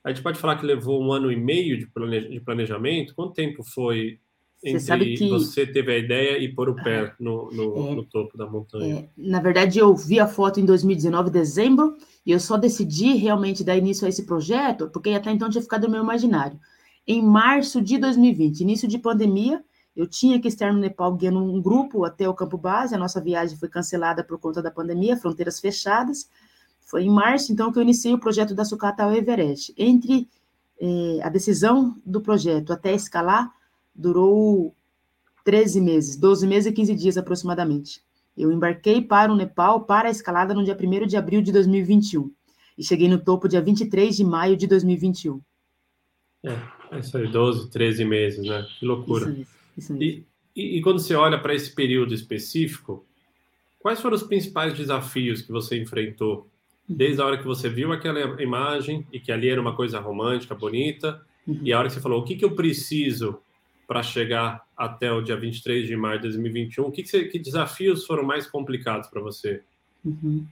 A 0.02 0.10
gente 0.10 0.22
pode 0.22 0.38
falar 0.38 0.56
que 0.56 0.66
levou 0.66 1.02
um 1.02 1.12
ano 1.12 1.30
e 1.30 1.36
meio 1.36 1.78
de 1.78 2.40
planejamento. 2.40 3.14
Quanto 3.14 3.34
tempo 3.34 3.62
foi 3.62 4.18
entre 4.62 4.80
você, 4.80 4.86
sabe 4.86 5.14
que... 5.14 5.28
você 5.28 5.66
teve 5.66 5.92
a 5.92 5.98
ideia 5.98 6.38
e 6.38 6.48
pôr 6.48 6.70
o 6.70 6.74
pé 6.74 7.12
no, 7.20 7.50
no, 7.50 7.90
é, 7.90 7.94
no 7.94 8.04
topo 8.04 8.36
da 8.36 8.46
montanha? 8.46 8.96
É, 8.96 9.08
na 9.16 9.40
verdade, 9.40 9.78
eu 9.78 9.94
vi 9.94 10.18
a 10.18 10.26
foto 10.26 10.58
em 10.58 10.64
2019, 10.64 11.30
dezembro, 11.30 11.96
e 12.24 12.32
eu 12.32 12.40
só 12.40 12.56
decidi 12.56 13.14
realmente 13.14 13.62
dar 13.62 13.76
início 13.76 14.06
a 14.06 14.08
esse 14.08 14.24
projeto, 14.24 14.88
porque 14.90 15.10
até 15.10 15.30
então 15.30 15.48
tinha 15.48 15.62
ficado 15.62 15.84
no 15.84 15.92
meu 15.92 16.02
imaginário. 16.02 16.58
Em 17.06 17.22
março 17.22 17.82
de 17.82 17.98
2020, 17.98 18.60
início 18.60 18.88
de 18.88 18.98
pandemia, 18.98 19.62
eu 19.94 20.06
tinha 20.06 20.40
que 20.40 20.48
estar 20.48 20.72
no 20.72 20.78
Nepal 20.78 21.14
guiando 21.14 21.38
um 21.38 21.60
grupo 21.60 22.04
até 22.04 22.28
o 22.28 22.34
campo 22.34 22.56
base, 22.56 22.94
a 22.94 22.98
nossa 22.98 23.20
viagem 23.20 23.58
foi 23.58 23.68
cancelada 23.68 24.24
por 24.24 24.38
conta 24.38 24.62
da 24.62 24.70
pandemia, 24.70 25.16
fronteiras 25.16 25.60
fechadas. 25.60 26.28
Foi 26.80 27.04
em 27.04 27.10
março, 27.10 27.52
então, 27.52 27.70
que 27.70 27.78
eu 27.78 27.82
iniciei 27.82 28.12
o 28.12 28.18
projeto 28.18 28.54
da 28.54 28.64
sucata 28.64 29.04
ao 29.04 29.12
Everest. 29.12 29.72
Entre 29.76 30.28
eh, 30.80 31.20
a 31.22 31.28
decisão 31.28 31.96
do 32.04 32.20
projeto 32.20 32.72
até 32.72 32.92
escalar, 32.92 33.52
durou 33.94 34.74
13 35.44 35.80
meses, 35.80 36.16
12 36.16 36.46
meses 36.46 36.72
e 36.72 36.74
15 36.74 36.94
dias 36.94 37.16
aproximadamente. 37.16 38.02
Eu 38.36 38.50
embarquei 38.50 39.00
para 39.00 39.32
o 39.32 39.36
Nepal 39.36 39.84
para 39.84 40.08
a 40.08 40.10
escalada 40.10 40.52
no 40.52 40.64
dia 40.64 40.76
1 40.76 41.06
de 41.06 41.16
abril 41.16 41.40
de 41.40 41.52
2021 41.52 42.30
e 42.76 42.82
cheguei 42.82 43.08
no 43.08 43.18
topo 43.18 43.48
dia 43.48 43.60
23 43.60 44.16
de 44.16 44.24
maio 44.24 44.56
de 44.56 44.66
2021. 44.66 45.40
É, 46.42 46.58
é 46.92 46.98
isso 46.98 47.16
aí, 47.16 47.28
12, 47.28 47.70
13 47.70 48.04
meses, 48.04 48.44
né? 48.44 48.66
Que 48.78 48.84
loucura. 48.84 49.30
Isso, 49.30 49.46
isso 49.76 50.02
e, 50.02 50.24
e, 50.54 50.78
e 50.78 50.82
quando 50.82 50.98
você 50.98 51.14
olha 51.14 51.38
para 51.38 51.54
esse 51.54 51.74
período 51.74 52.12
específico, 52.12 53.04
quais 53.80 54.00
foram 54.00 54.16
os 54.16 54.22
principais 54.22 54.76
desafios 54.76 55.40
que 55.40 55.52
você 55.52 55.80
enfrentou? 55.80 56.48
Desde 56.86 57.22
a 57.22 57.26
hora 57.26 57.38
que 57.38 57.46
você 57.46 57.68
viu 57.68 57.92
aquela 57.92 58.20
imagem 58.42 59.06
e 59.10 59.18
que 59.18 59.32
ali 59.32 59.48
era 59.48 59.60
uma 59.60 59.74
coisa 59.74 59.98
romântica, 60.00 60.54
bonita, 60.54 61.22
uhum. 61.46 61.60
e 61.62 61.72
a 61.72 61.78
hora 61.78 61.88
que 61.88 61.94
você 61.94 62.00
falou, 62.00 62.20
o 62.20 62.24
que, 62.24 62.36
que 62.36 62.44
eu 62.44 62.54
preciso 62.54 63.38
para 63.86 64.02
chegar 64.02 64.62
até 64.76 65.12
o 65.12 65.20
dia 65.20 65.36
23 65.36 65.86
de 65.86 65.96
maio 65.96 66.18
de 66.18 66.24
2021, 66.24 66.90
que, 66.90 67.02
que, 67.02 67.08
você, 67.08 67.24
que 67.24 67.38
desafios 67.38 68.06
foram 68.06 68.24
mais 68.24 68.46
complicados 68.46 69.08
para 69.08 69.20
você? 69.20 69.62
Uhum. 70.04 70.46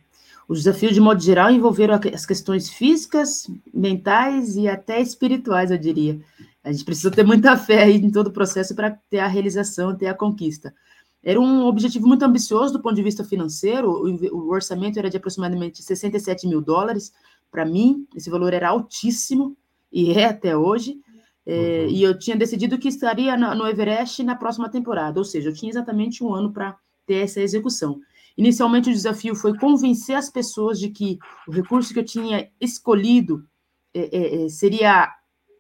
Os 0.49 0.65
desafios, 0.65 0.93
de 0.93 1.01
modo 1.01 1.23
geral, 1.23 1.51
envolveram 1.51 1.99
as 2.13 2.27
questões 2.27 2.71
físicas, 2.71 3.49
mentais 3.73 4.57
e 4.57 4.69
até 4.69 5.01
espirituais, 5.01 5.71
eu 5.71 5.79
diria. 5.79 6.21
A 6.65 6.71
gente 6.71 6.85
precisa 6.85 7.11
ter 7.11 7.25
muita 7.25 7.57
fé 7.59 7.89
em 7.91 8.11
todo 8.11 8.29
o 8.29 8.33
processo 8.33 8.75
para 8.75 8.91
ter 9.09 9.21
a 9.21 9.27
realização, 9.27 9.97
ter 9.97 10.07
a 10.07 10.15
conquista. 10.15 10.75
Era 11.23 11.41
um 11.41 11.67
objetivo 11.67 12.07
muito 12.07 12.25
ambicioso 12.25 12.73
do 12.73 12.83
ponto 12.83 12.97
de 12.97 13.03
vista 13.03 13.25
financeiro, 13.25 13.91
o 14.33 14.51
orçamento 14.51 14.99
era 14.99 15.09
de 15.09 15.17
aproximadamente 15.17 15.83
67 15.83 16.49
mil 16.49 16.61
dólares. 16.61 17.13
Para 17.51 17.65
mim, 17.65 18.07
esse 18.17 18.29
valor 18.29 18.53
era 18.53 18.71
altíssimo, 18.71 19.57
e 19.93 20.13
é 20.13 20.25
até 20.25 20.57
hoje. 20.57 20.99
É, 21.45 21.85
uhum. 21.85 21.91
E 21.91 22.03
eu 22.03 22.19
tinha 22.19 22.37
decidido 22.37 22.79
que 22.79 22.89
estaria 22.89 23.37
no 23.37 23.67
Everest 23.67 24.23
na 24.23 24.37
próxima 24.37 24.69
temporada, 24.69 25.19
ou 25.19 25.25
seja, 25.25 25.49
eu 25.49 25.55
tinha 25.55 25.71
exatamente 25.71 26.23
um 26.23 26.33
ano 26.33 26.53
para 26.53 26.77
ter 27.07 27.17
essa 27.17 27.41
execução. 27.41 28.01
Inicialmente, 28.37 28.89
o 28.89 28.93
desafio 28.93 29.35
foi 29.35 29.57
convencer 29.59 30.17
as 30.17 30.31
pessoas 30.31 30.79
de 30.79 30.89
que 30.89 31.19
o 31.47 31.53
recurso 31.53 31.93
que 31.93 32.01
eu 32.01 32.05
tinha 32.05 32.49
escolhido 32.61 33.45
é, 33.93 34.01
é, 34.17 34.45
é 34.45 34.49
seria 34.49 35.13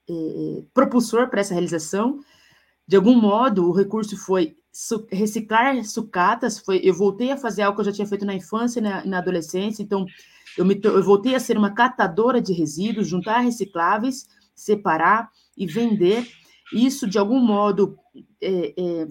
é, 0.09 0.63
propulsor 0.73 1.29
para 1.29 1.41
essa 1.41 1.53
realização. 1.53 2.21
De 2.87 2.97
algum 2.97 3.21
modo, 3.21 3.69
o 3.69 3.73
recurso 3.73 4.17
foi 4.17 4.57
reciclar 5.11 5.85
sucatas. 5.85 6.59
Foi, 6.59 6.81
eu 6.83 6.95
voltei 6.95 7.31
a 7.31 7.37
fazer 7.37 7.63
algo 7.63 7.77
que 7.77 7.83
eu 7.83 7.87
já 7.87 7.93
tinha 7.93 8.07
feito 8.07 8.25
na 8.25 8.35
infância 8.35 8.81
e 8.81 8.83
na, 8.83 9.05
na 9.05 9.19
adolescência. 9.19 9.83
Então, 9.83 10.07
eu, 10.57 10.65
me, 10.65 10.81
eu 10.83 11.03
voltei 11.03 11.35
a 11.35 11.41
ser 11.41 11.59
uma 11.59 11.75
catadora 11.75 12.41
de 12.41 12.53
resíduos, 12.55 13.07
juntar 13.09 13.41
recicláveis, 13.41 14.27
separar 14.55 15.31
e 15.57 15.67
vender. 15.67 16.27
Isso, 16.73 17.07
de 17.07 17.19
algum 17.19 17.41
modo, 17.41 17.99
é, 18.41 18.75
é, 18.77 19.07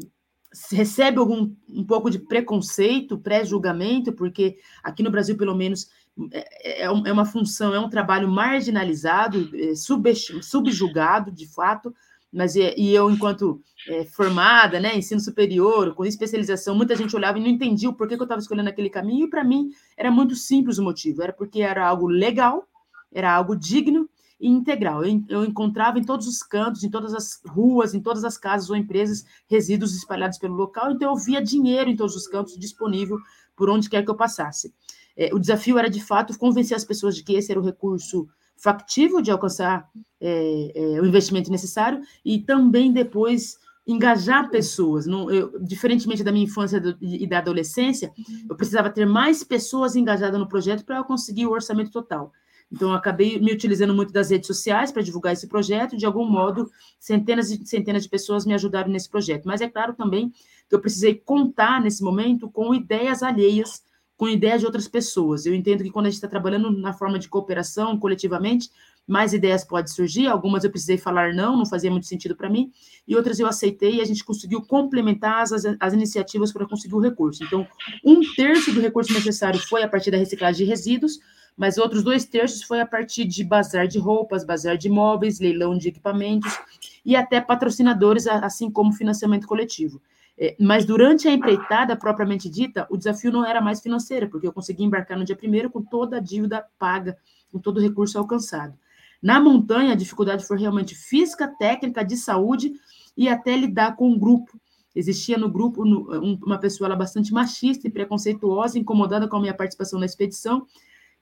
recebe 0.71 1.19
algum 1.19 1.55
um 1.69 1.83
pouco 1.83 2.09
de 2.09 2.19
preconceito, 2.19 3.17
pré-julgamento, 3.17 4.11
porque 4.13 4.57
aqui 4.83 5.03
no 5.03 5.11
Brasil, 5.11 5.37
pelo 5.37 5.55
menos, 5.55 5.87
é, 6.31 6.81
é, 6.81 6.85
é 6.85 6.89
uma 6.89 7.25
função, 7.25 7.73
é 7.73 7.79
um 7.79 7.89
trabalho 7.89 8.27
marginalizado, 8.27 9.49
é, 9.55 9.73
subjugado, 10.41 11.31
de 11.31 11.47
fato, 11.47 11.93
mas 12.31 12.55
e 12.55 12.89
eu, 12.89 13.11
enquanto 13.11 13.61
é, 13.89 14.05
formada, 14.05 14.79
né, 14.79 14.97
ensino 14.97 15.19
superior, 15.19 15.93
com 15.93 16.05
especialização, 16.05 16.73
muita 16.73 16.95
gente 16.95 17.15
olhava 17.15 17.37
e 17.37 17.41
não 17.41 17.49
entendia 17.49 17.89
o 17.89 17.93
porquê 17.93 18.15
que 18.15 18.21
eu 18.21 18.25
estava 18.25 18.39
escolhendo 18.39 18.69
aquele 18.69 18.89
caminho, 18.89 19.25
e 19.25 19.29
para 19.29 19.43
mim 19.43 19.69
era 19.97 20.09
muito 20.09 20.35
simples 20.35 20.77
o 20.77 20.83
motivo, 20.83 21.21
era 21.21 21.33
porque 21.33 21.61
era 21.61 21.85
algo 21.85 22.07
legal, 22.07 22.67
era 23.11 23.33
algo 23.33 23.55
digno 23.55 24.09
e 24.41 24.49
integral. 24.49 25.05
Eu, 25.05 25.23
eu 25.29 25.45
encontrava 25.45 25.99
em 25.99 26.03
todos 26.03 26.27
os 26.27 26.41
cantos, 26.41 26.83
em 26.83 26.89
todas 26.89 27.13
as 27.13 27.39
ruas, 27.47 27.93
em 27.93 28.01
todas 28.01 28.25
as 28.25 28.37
casas 28.37 28.69
ou 28.69 28.75
empresas, 28.75 29.23
resíduos 29.47 29.95
espalhados 29.95 30.39
pelo 30.39 30.55
local, 30.55 30.91
então 30.91 31.11
eu 31.11 31.15
via 31.15 31.41
dinheiro 31.41 31.89
em 31.89 31.95
todos 31.95 32.15
os 32.15 32.27
campos 32.27 32.57
disponível 32.57 33.17
por 33.55 33.69
onde 33.69 33.89
quer 33.89 34.03
que 34.03 34.09
eu 34.09 34.15
passasse. 34.15 34.73
É, 35.15 35.33
o 35.33 35.39
desafio 35.39 35.77
era, 35.77 35.89
de 35.89 36.03
fato, 36.03 36.37
convencer 36.37 36.75
as 36.75 36.83
pessoas 36.83 37.15
de 37.15 37.23
que 37.23 37.33
esse 37.33 37.51
era 37.51 37.59
o 37.59 37.63
recurso 37.63 38.27
factível 38.57 39.21
de 39.21 39.31
alcançar 39.31 39.89
é, 40.19 40.71
é, 40.75 41.01
o 41.01 41.05
investimento 41.05 41.51
necessário 41.51 42.01
e 42.23 42.39
também 42.39 42.91
depois 42.91 43.59
engajar 43.85 44.49
pessoas. 44.49 45.05
Não, 45.05 45.29
eu, 45.31 45.59
diferentemente 45.59 46.23
da 46.23 46.31
minha 46.31 46.45
infância 46.45 46.79
do, 46.79 46.95
e 47.01 47.25
da 47.27 47.39
adolescência, 47.39 48.11
eu 48.47 48.55
precisava 48.55 48.89
ter 48.89 49.05
mais 49.05 49.43
pessoas 49.43 49.95
engajadas 49.95 50.39
no 50.39 50.47
projeto 50.47 50.85
para 50.85 50.97
eu 50.97 51.03
conseguir 51.03 51.47
o 51.47 51.51
orçamento 51.51 51.91
total. 51.91 52.31
Então, 52.71 52.89
eu 52.89 52.95
acabei 52.95 53.39
me 53.39 53.51
utilizando 53.51 53.93
muito 53.93 54.13
das 54.13 54.29
redes 54.29 54.47
sociais 54.47 54.91
para 54.91 55.01
divulgar 55.01 55.33
esse 55.33 55.47
projeto. 55.47 55.97
De 55.97 56.05
algum 56.05 56.25
modo, 56.25 56.71
centenas 56.99 57.51
e 57.51 57.65
centenas 57.65 58.03
de 58.03 58.09
pessoas 58.09 58.45
me 58.45 58.53
ajudaram 58.53 58.89
nesse 58.89 59.09
projeto. 59.09 59.45
Mas 59.45 59.61
é 59.61 59.67
claro 59.67 59.93
também 59.93 60.31
que 60.69 60.75
eu 60.75 60.79
precisei 60.79 61.15
contar 61.15 61.81
nesse 61.81 62.01
momento 62.01 62.49
com 62.49 62.73
ideias 62.73 63.21
alheias 63.21 63.83
com 64.21 64.29
ideias 64.29 64.59
de 64.59 64.67
outras 64.67 64.87
pessoas. 64.87 65.47
Eu 65.47 65.55
entendo 65.55 65.81
que 65.83 65.89
quando 65.89 66.05
a 66.05 66.09
gente 66.09 66.17
está 66.17 66.27
trabalhando 66.27 66.69
na 66.69 66.93
forma 66.93 67.17
de 67.17 67.27
cooperação, 67.27 67.97
coletivamente, 67.97 68.69
mais 69.07 69.33
ideias 69.33 69.65
podem 69.65 69.91
surgir. 69.91 70.27
Algumas 70.27 70.63
eu 70.63 70.69
precisei 70.69 70.95
falar 70.95 71.33
não, 71.33 71.57
não 71.57 71.65
fazia 71.65 71.89
muito 71.89 72.05
sentido 72.05 72.35
para 72.35 72.47
mim, 72.47 72.71
e 73.07 73.15
outras 73.15 73.39
eu 73.39 73.47
aceitei 73.47 73.95
e 73.95 74.01
a 74.01 74.05
gente 74.05 74.23
conseguiu 74.23 74.61
complementar 74.61 75.41
as, 75.41 75.51
as 75.79 75.93
iniciativas 75.93 76.53
para 76.53 76.67
conseguir 76.67 76.93
o 76.93 76.99
recurso. 76.99 77.43
Então, 77.43 77.67
um 78.05 78.21
terço 78.35 78.71
do 78.71 78.79
recurso 78.79 79.11
necessário 79.11 79.59
foi 79.59 79.81
a 79.81 79.87
partir 79.87 80.11
da 80.11 80.17
reciclagem 80.17 80.65
de 80.65 80.69
resíduos, 80.69 81.17
mas 81.57 81.77
outros 81.77 82.03
dois 82.03 82.25
terços 82.25 82.63
foi 82.63 82.79
a 82.79 82.85
partir 82.85 83.25
de 83.25 83.43
bazar 83.43 83.87
de 83.87 83.99
roupas, 83.99 84.43
bazar 84.43 84.77
de 84.77 84.89
móveis, 84.89 85.39
leilão 85.39 85.77
de 85.77 85.89
equipamentos 85.89 86.57
e 87.05 87.15
até 87.15 87.39
patrocinadores, 87.41 88.27
assim 88.27 88.69
como 88.69 88.93
financiamento 88.93 89.47
coletivo. 89.47 90.01
É, 90.37 90.55
mas 90.59 90.85
durante 90.85 91.27
a 91.27 91.31
empreitada 91.31 91.95
propriamente 91.95 92.49
dita, 92.49 92.87
o 92.89 92.97
desafio 92.97 93.31
não 93.31 93.45
era 93.45 93.61
mais 93.61 93.79
financeiro, 93.79 94.29
porque 94.29 94.47
eu 94.47 94.53
consegui 94.53 94.83
embarcar 94.83 95.17
no 95.17 95.25
dia 95.25 95.35
primeiro 95.35 95.69
com 95.69 95.83
toda 95.83 96.17
a 96.17 96.19
dívida 96.19 96.65
paga, 96.79 97.17
com 97.51 97.59
todo 97.59 97.77
o 97.77 97.81
recurso 97.81 98.17
alcançado. 98.17 98.73
Na 99.21 99.39
montanha, 99.39 99.93
a 99.93 99.95
dificuldade 99.95 100.45
foi 100.45 100.57
realmente 100.57 100.95
física, 100.95 101.47
técnica, 101.47 102.03
de 102.03 102.17
saúde 102.17 102.73
e 103.15 103.29
até 103.29 103.55
lidar 103.55 103.95
com 103.95 104.09
um 104.09 104.17
grupo. 104.17 104.59
Existia 104.95 105.37
no 105.37 105.49
grupo 105.49 105.83
uma 105.83 106.57
pessoa 106.57 106.93
bastante 106.95 107.31
machista 107.31 107.87
e 107.87 107.91
preconceituosa, 107.91 108.79
incomodada 108.79 109.27
com 109.27 109.37
a 109.37 109.41
minha 109.41 109.53
participação 109.53 109.99
na 109.99 110.05
expedição. 110.05 110.65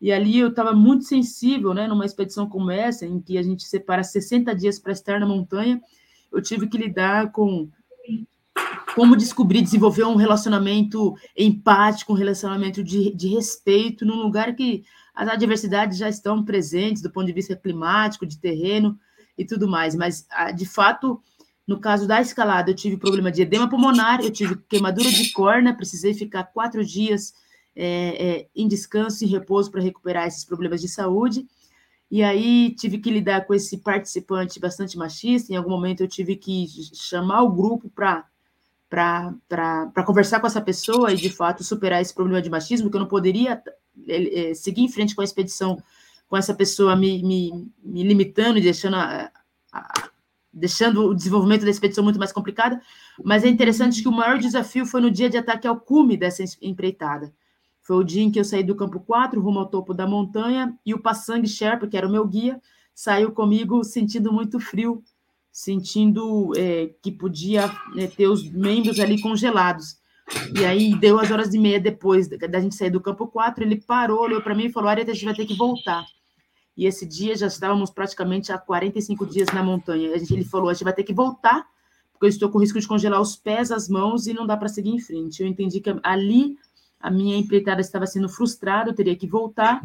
E 0.01 0.11
ali 0.11 0.39
eu 0.39 0.49
estava 0.49 0.73
muito 0.73 1.03
sensível, 1.03 1.73
né, 1.73 1.87
numa 1.87 2.05
expedição 2.05 2.47
como 2.47 2.71
essa, 2.71 3.05
em 3.05 3.19
que 3.19 3.37
a 3.37 3.43
gente 3.43 3.63
separa 3.63 4.03
60 4.03 4.55
dias 4.55 4.79
para 4.79 4.93
estar 4.93 5.19
na 5.19 5.25
montanha. 5.25 5.81
Eu 6.31 6.41
tive 6.41 6.67
que 6.67 6.77
lidar 6.77 7.31
com 7.31 7.69
como 8.95 9.15
descobrir, 9.15 9.61
desenvolver 9.61 10.03
um 10.03 10.15
relacionamento 10.15 11.15
empático, 11.37 12.13
um 12.13 12.15
relacionamento 12.15 12.83
de, 12.83 13.13
de 13.15 13.27
respeito, 13.27 14.05
num 14.05 14.15
lugar 14.15 14.55
que 14.55 14.83
as 15.13 15.27
adversidades 15.27 15.97
já 15.97 16.09
estão 16.09 16.43
presentes 16.43 17.01
do 17.01 17.11
ponto 17.11 17.27
de 17.27 17.33
vista 17.33 17.55
climático, 17.55 18.25
de 18.25 18.39
terreno 18.39 18.97
e 19.37 19.45
tudo 19.45 19.67
mais. 19.67 19.95
Mas, 19.95 20.25
ah, 20.31 20.51
de 20.51 20.65
fato, 20.65 21.21
no 21.67 21.79
caso 21.79 22.07
da 22.07 22.19
escalada, 22.19 22.71
eu 22.71 22.75
tive 22.75 22.97
problema 22.97 23.31
de 23.31 23.41
edema 23.41 23.69
pulmonar, 23.69 24.21
eu 24.21 24.31
tive 24.31 24.55
queimadura 24.67 25.09
de 25.09 25.31
córnea, 25.31 25.73
precisei 25.73 26.13
ficar 26.13 26.45
quatro 26.45 26.83
dias 26.83 27.33
é, 27.75 28.27
é, 28.27 28.47
em 28.55 28.67
descanso, 28.67 29.23
em 29.23 29.27
repouso, 29.27 29.71
para 29.71 29.81
recuperar 29.81 30.27
esses 30.27 30.45
problemas 30.45 30.81
de 30.81 30.87
saúde. 30.87 31.47
E 32.11 32.23
aí 32.23 32.73
tive 32.75 32.97
que 32.97 33.11
lidar 33.11 33.45
com 33.45 33.53
esse 33.53 33.77
participante 33.77 34.59
bastante 34.59 34.97
machista. 34.97 35.53
Em 35.53 35.55
algum 35.55 35.69
momento 35.69 36.01
eu 36.01 36.07
tive 36.07 36.35
que 36.35 36.67
chamar 36.93 37.43
o 37.43 37.51
grupo 37.51 37.89
para 37.89 38.25
para 38.89 40.03
conversar 40.03 40.39
com 40.39 40.47
essa 40.47 40.59
pessoa 40.59 41.13
e, 41.13 41.15
de 41.15 41.29
fato, 41.29 41.63
superar 41.63 42.01
esse 42.01 42.11
problema 42.11 42.41
de 42.41 42.49
machismo, 42.49 42.89
que 42.89 42.95
eu 42.95 43.01
não 43.01 43.07
poderia 43.07 43.61
é, 44.07 44.53
seguir 44.55 44.81
em 44.81 44.89
frente 44.89 45.13
com 45.13 45.21
a 45.21 45.23
expedição 45.23 45.77
com 46.29 46.37
essa 46.37 46.53
pessoa 46.53 46.95
me, 46.95 47.23
me, 47.23 47.71
me 47.83 48.03
limitando 48.03 48.59
e 48.59 48.61
deixando, 48.61 48.95
a, 48.95 49.31
a, 49.73 50.09
deixando 50.53 51.07
o 51.07 51.15
desenvolvimento 51.15 51.63
da 51.63 51.71
expedição 51.71 52.03
muito 52.03 52.19
mais 52.19 52.31
complicada, 52.31 52.79
mas 53.23 53.43
é 53.43 53.47
interessante 53.47 54.01
que 54.01 54.07
o 54.07 54.11
maior 54.11 54.37
desafio 54.37 54.85
foi 54.85 55.01
no 55.01 55.09
dia 55.09 55.29
de 55.29 55.37
ataque 55.37 55.67
ao 55.67 55.79
cume 55.79 56.15
dessa 56.15 56.43
empreitada. 56.61 57.33
Foi 57.89 57.97
o 57.97 58.03
dia 58.03 58.21
em 58.21 58.29
que 58.29 58.39
eu 58.39 58.45
saí 58.45 58.61
do 58.61 58.75
campo 58.75 58.99
4, 58.99 59.41
rumo 59.41 59.57
ao 59.57 59.65
topo 59.65 59.95
da 59.95 60.05
montanha, 60.05 60.77
e 60.85 60.93
o 60.93 60.99
Passang 60.99 61.43
Sherpa, 61.47 61.87
que 61.87 61.97
era 61.97 62.07
o 62.07 62.11
meu 62.11 62.23
guia, 62.23 62.61
saiu 62.93 63.31
comigo 63.31 63.83
sentindo 63.83 64.31
muito 64.31 64.59
frio, 64.59 65.03
sentindo 65.51 66.51
é, 66.55 66.91
que 67.01 67.11
podia 67.11 67.65
né, 67.95 68.05
ter 68.05 68.27
os 68.27 68.47
membros 68.47 68.99
ali 68.99 69.19
congelados. 69.19 69.97
E 70.55 70.63
aí 70.65 70.93
deu 70.99 71.19
as 71.19 71.31
horas 71.31 71.51
e 71.55 71.57
meia 71.57 71.79
depois 71.79 72.27
da 72.27 72.59
gente 72.59 72.75
sair 72.75 72.91
do 72.91 73.01
campo 73.01 73.25
4, 73.25 73.63
ele 73.63 73.81
parou, 73.81 74.21
olhou 74.21 74.39
para 74.43 74.53
mim 74.53 74.65
e 74.65 74.71
falou: 74.71 74.87
Areta, 74.87 75.09
a 75.09 75.15
gente 75.15 75.25
vai 75.25 75.33
ter 75.33 75.47
que 75.47 75.55
voltar. 75.55 76.05
E 76.77 76.85
esse 76.85 77.07
dia 77.07 77.35
já 77.35 77.47
estávamos 77.47 77.89
praticamente 77.89 78.51
há 78.51 78.59
45 78.59 79.25
dias 79.25 79.47
na 79.51 79.63
montanha. 79.63 80.15
Gente, 80.19 80.31
ele 80.31 80.45
falou: 80.45 80.69
a 80.69 80.73
gente 80.73 80.83
vai 80.83 80.93
ter 80.93 81.03
que 81.03 81.11
voltar, 81.11 81.65
porque 82.11 82.27
eu 82.27 82.29
estou 82.29 82.49
com 82.51 82.59
risco 82.59 82.79
de 82.79 82.87
congelar 82.87 83.19
os 83.19 83.35
pés, 83.35 83.71
as 83.71 83.89
mãos 83.89 84.27
e 84.27 84.33
não 84.33 84.45
dá 84.45 84.55
para 84.55 84.67
seguir 84.67 84.91
em 84.91 84.99
frente. 84.99 85.41
Eu 85.41 85.47
entendi 85.47 85.79
que 85.79 85.89
ali 86.03 86.55
a 86.99 87.09
minha 87.09 87.37
empreitada 87.37 87.81
estava 87.81 88.05
sendo 88.05 88.27
frustrada, 88.27 88.89
eu 88.89 88.95
teria 88.95 89.15
que 89.15 89.27
voltar. 89.27 89.81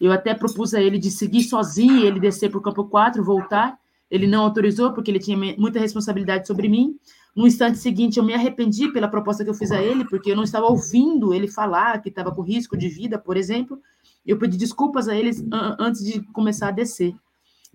Eu 0.00 0.12
até 0.12 0.34
propus 0.34 0.74
a 0.74 0.80
ele 0.80 0.98
de 0.98 1.10
seguir 1.10 1.42
sozinho, 1.42 2.04
ele 2.04 2.20
descer 2.20 2.50
para 2.50 2.58
o 2.58 2.62
campo 2.62 2.84
4, 2.84 3.24
voltar. 3.24 3.78
Ele 4.10 4.26
não 4.26 4.42
autorizou 4.42 4.92
porque 4.92 5.10
ele 5.10 5.18
tinha 5.18 5.36
muita 5.56 5.78
responsabilidade 5.78 6.46
sobre 6.46 6.68
mim. 6.68 6.96
No 7.34 7.46
instante 7.46 7.78
seguinte, 7.78 8.18
eu 8.18 8.24
me 8.24 8.34
arrependi 8.34 8.90
pela 8.92 9.08
proposta 9.08 9.44
que 9.44 9.50
eu 9.50 9.54
fiz 9.54 9.70
a 9.70 9.82
ele, 9.82 10.04
porque 10.06 10.30
eu 10.30 10.36
não 10.36 10.44
estava 10.44 10.66
ouvindo 10.66 11.34
ele 11.34 11.48
falar 11.48 12.00
que 12.00 12.08
estava 12.08 12.34
com 12.34 12.42
risco 12.42 12.76
de 12.76 12.88
vida, 12.88 13.18
por 13.18 13.36
exemplo. 13.36 13.80
Eu 14.24 14.38
pedi 14.38 14.56
desculpas 14.56 15.08
a 15.08 15.14
eles 15.14 15.44
antes 15.78 16.02
de 16.04 16.20
começar 16.32 16.68
a 16.68 16.72
descer. 16.72 17.14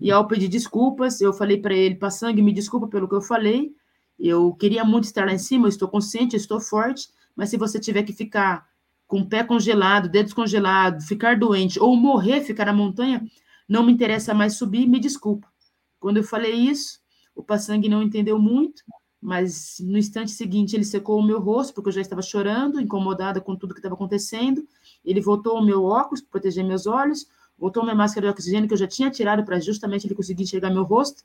E 0.00 0.10
ao 0.10 0.26
pedir 0.26 0.48
desculpas, 0.48 1.20
eu 1.20 1.32
falei 1.32 1.58
para 1.58 1.74
ele, 1.74 1.94
Passangue, 1.94 2.42
me 2.42 2.52
desculpa 2.52 2.88
pelo 2.88 3.08
que 3.08 3.14
eu 3.14 3.22
falei. 3.22 3.72
Eu 4.18 4.52
queria 4.54 4.84
muito 4.84 5.04
estar 5.04 5.24
lá 5.24 5.32
em 5.32 5.38
cima, 5.38 5.66
eu 5.66 5.68
estou 5.68 5.88
consciente, 5.88 6.34
eu 6.34 6.40
estou 6.40 6.60
forte, 6.60 7.08
mas 7.36 7.50
se 7.50 7.56
você 7.56 7.78
tiver 7.78 8.02
que 8.02 8.12
ficar 8.12 8.66
com 9.12 9.20
o 9.20 9.26
pé 9.26 9.44
congelado, 9.44 10.08
dedos 10.08 10.32
congelados, 10.32 11.04
ficar 11.04 11.38
doente 11.38 11.78
ou 11.78 11.94
morrer, 11.94 12.40
ficar 12.40 12.64
na 12.64 12.72
montanha, 12.72 13.22
não 13.68 13.84
me 13.84 13.92
interessa 13.92 14.32
mais 14.32 14.54
subir, 14.54 14.86
me 14.86 14.98
desculpa. 14.98 15.46
Quando 16.00 16.16
eu 16.16 16.24
falei 16.24 16.54
isso, 16.54 16.98
o 17.36 17.42
Passangue 17.42 17.90
não 17.90 18.02
entendeu 18.02 18.38
muito, 18.38 18.82
mas 19.20 19.76
no 19.80 19.98
instante 19.98 20.30
seguinte 20.30 20.74
ele 20.74 20.84
secou 20.86 21.18
o 21.18 21.22
meu 21.22 21.38
rosto, 21.40 21.74
porque 21.74 21.90
eu 21.90 21.92
já 21.92 22.00
estava 22.00 22.22
chorando, 22.22 22.80
incomodada 22.80 23.38
com 23.38 23.54
tudo 23.54 23.74
que 23.74 23.80
estava 23.80 23.94
acontecendo. 23.94 24.66
Ele 25.04 25.20
voltou 25.20 25.58
o 25.58 25.62
meu 25.62 25.84
óculos 25.84 26.22
para 26.22 26.30
proteger 26.30 26.64
meus 26.64 26.86
olhos, 26.86 27.26
voltou 27.58 27.82
minha 27.82 27.94
máscara 27.94 28.28
de 28.28 28.32
oxigênio 28.32 28.66
que 28.66 28.72
eu 28.72 28.78
já 28.78 28.88
tinha 28.88 29.10
tirado 29.10 29.44
para 29.44 29.60
justamente 29.60 30.06
ele 30.06 30.14
conseguir 30.14 30.44
enxergar 30.44 30.70
meu 30.70 30.84
rosto, 30.84 31.22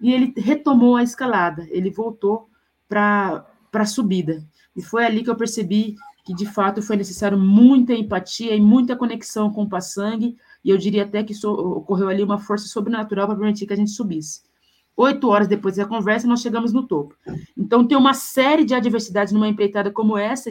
e 0.00 0.10
ele 0.10 0.32
retomou 0.38 0.96
a 0.96 1.02
escalada, 1.02 1.66
ele 1.68 1.90
voltou 1.90 2.48
para 2.88 3.44
a 3.74 3.84
subida. 3.84 4.42
E 4.74 4.80
foi 4.80 5.04
ali 5.04 5.22
que 5.22 5.28
eu 5.28 5.36
percebi 5.36 5.96
que 6.24 6.34
de 6.34 6.46
fato 6.46 6.82
foi 6.82 6.96
necessário 6.96 7.38
muita 7.38 7.94
empatia 7.94 8.54
e 8.54 8.60
muita 8.60 8.96
conexão 8.96 9.50
com 9.52 9.62
o 9.62 9.68
Passangue, 9.68 10.36
e 10.64 10.70
eu 10.70 10.76
diria 10.76 11.04
até 11.04 11.22
que 11.22 11.34
ocorreu 11.46 12.08
ali 12.08 12.22
uma 12.22 12.38
força 12.38 12.68
sobrenatural 12.68 13.26
para 13.26 13.36
permitir 13.36 13.66
que 13.66 13.72
a 13.72 13.76
gente 13.76 13.90
subisse. 13.90 14.42
Oito 14.96 15.28
horas 15.28 15.48
depois 15.48 15.76
da 15.76 15.86
conversa, 15.86 16.26
nós 16.26 16.42
chegamos 16.42 16.72
no 16.72 16.86
topo. 16.86 17.14
Então, 17.56 17.86
tem 17.86 17.96
uma 17.96 18.12
série 18.12 18.64
de 18.64 18.74
adversidades 18.74 19.32
numa 19.32 19.48
empreitada 19.48 19.90
como 19.90 20.18
essa, 20.18 20.50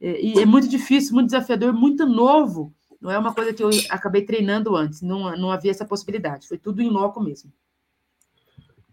é, 0.00 0.20
e 0.20 0.38
é 0.38 0.46
muito 0.46 0.68
difícil, 0.68 1.14
muito 1.14 1.26
desafiador, 1.26 1.72
muito 1.72 2.06
novo. 2.06 2.72
Não 3.00 3.10
é 3.10 3.18
uma 3.18 3.34
coisa 3.34 3.52
que 3.52 3.62
eu 3.62 3.70
acabei 3.90 4.22
treinando 4.22 4.76
antes, 4.76 5.02
não, 5.02 5.36
não 5.36 5.50
havia 5.50 5.72
essa 5.72 5.84
possibilidade, 5.84 6.46
foi 6.46 6.58
tudo 6.58 6.80
em 6.80 6.88
loco 6.88 7.20
mesmo. 7.20 7.52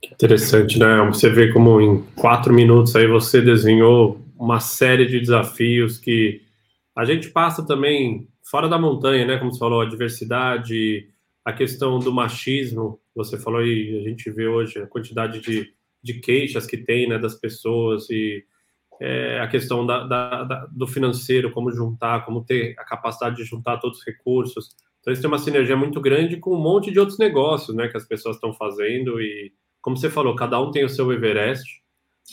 Interessante, 0.04 0.80
né? 0.80 1.06
Você 1.08 1.30
vê 1.30 1.52
como 1.52 1.80
em 1.82 2.02
quatro 2.16 2.54
minutos 2.54 2.96
aí 2.96 3.06
você 3.06 3.42
desenhou 3.42 4.20
uma 4.40 4.62
série 4.62 5.06
de 5.06 5.20
desafios 5.20 5.98
que 5.98 6.42
a 6.96 7.04
gente 7.04 7.30
passa 7.30 7.66
também 7.66 8.28
fora 8.50 8.70
da 8.70 8.80
montanha, 8.80 9.26
né? 9.26 9.38
Como 9.38 9.52
você 9.52 9.60
falou, 9.60 9.82
a 9.82 9.90
diversidade, 9.90 11.10
a 11.44 11.52
questão 11.52 12.00
do 12.00 12.14
machismo, 12.14 13.00
você 13.14 13.38
falou 13.38 13.66
e 13.66 14.00
a 14.00 14.10
gente 14.10 14.32
vê 14.32 14.48
hoje 14.48 14.80
a 14.80 14.88
quantidade 14.88 15.42
de, 15.42 15.74
de 16.02 16.14
queixas 16.16 16.66
que 16.66 16.78
tem, 16.78 17.08
né, 17.08 17.20
das 17.20 17.36
pessoas 17.36 18.10
e 18.10 18.44
é, 19.00 19.40
a 19.40 19.48
questão 19.48 19.86
da, 19.86 20.06
da, 20.06 20.44
da, 20.44 20.66
do 20.72 20.88
financeiro, 20.88 21.52
como 21.52 21.72
juntar, 21.72 22.26
como 22.26 22.44
ter 22.44 22.76
a 22.78 22.84
capacidade 22.84 23.36
de 23.36 23.44
juntar 23.44 23.78
todos 23.78 24.00
os 24.00 24.06
recursos. 24.06 24.76
Então, 25.00 25.14
isso 25.14 25.22
tem 25.22 25.30
uma 25.30 25.38
sinergia 25.38 25.76
muito 25.76 26.00
grande 26.02 26.38
com 26.38 26.54
um 26.56 26.62
monte 26.62 26.92
de 26.92 27.00
outros 27.00 27.18
negócios 27.18 27.76
né, 27.76 27.88
que 27.88 27.98
as 27.98 28.06
pessoas 28.06 28.36
estão 28.36 28.54
fazendo. 28.54 29.22
E, 29.22 29.54
como 29.82 29.98
você 29.98 30.10
falou, 30.10 30.36
cada 30.36 30.60
um 30.62 30.72
tem 30.72 30.84
o 30.84 30.90
seu 30.90 31.12
Everest. 31.12 31.82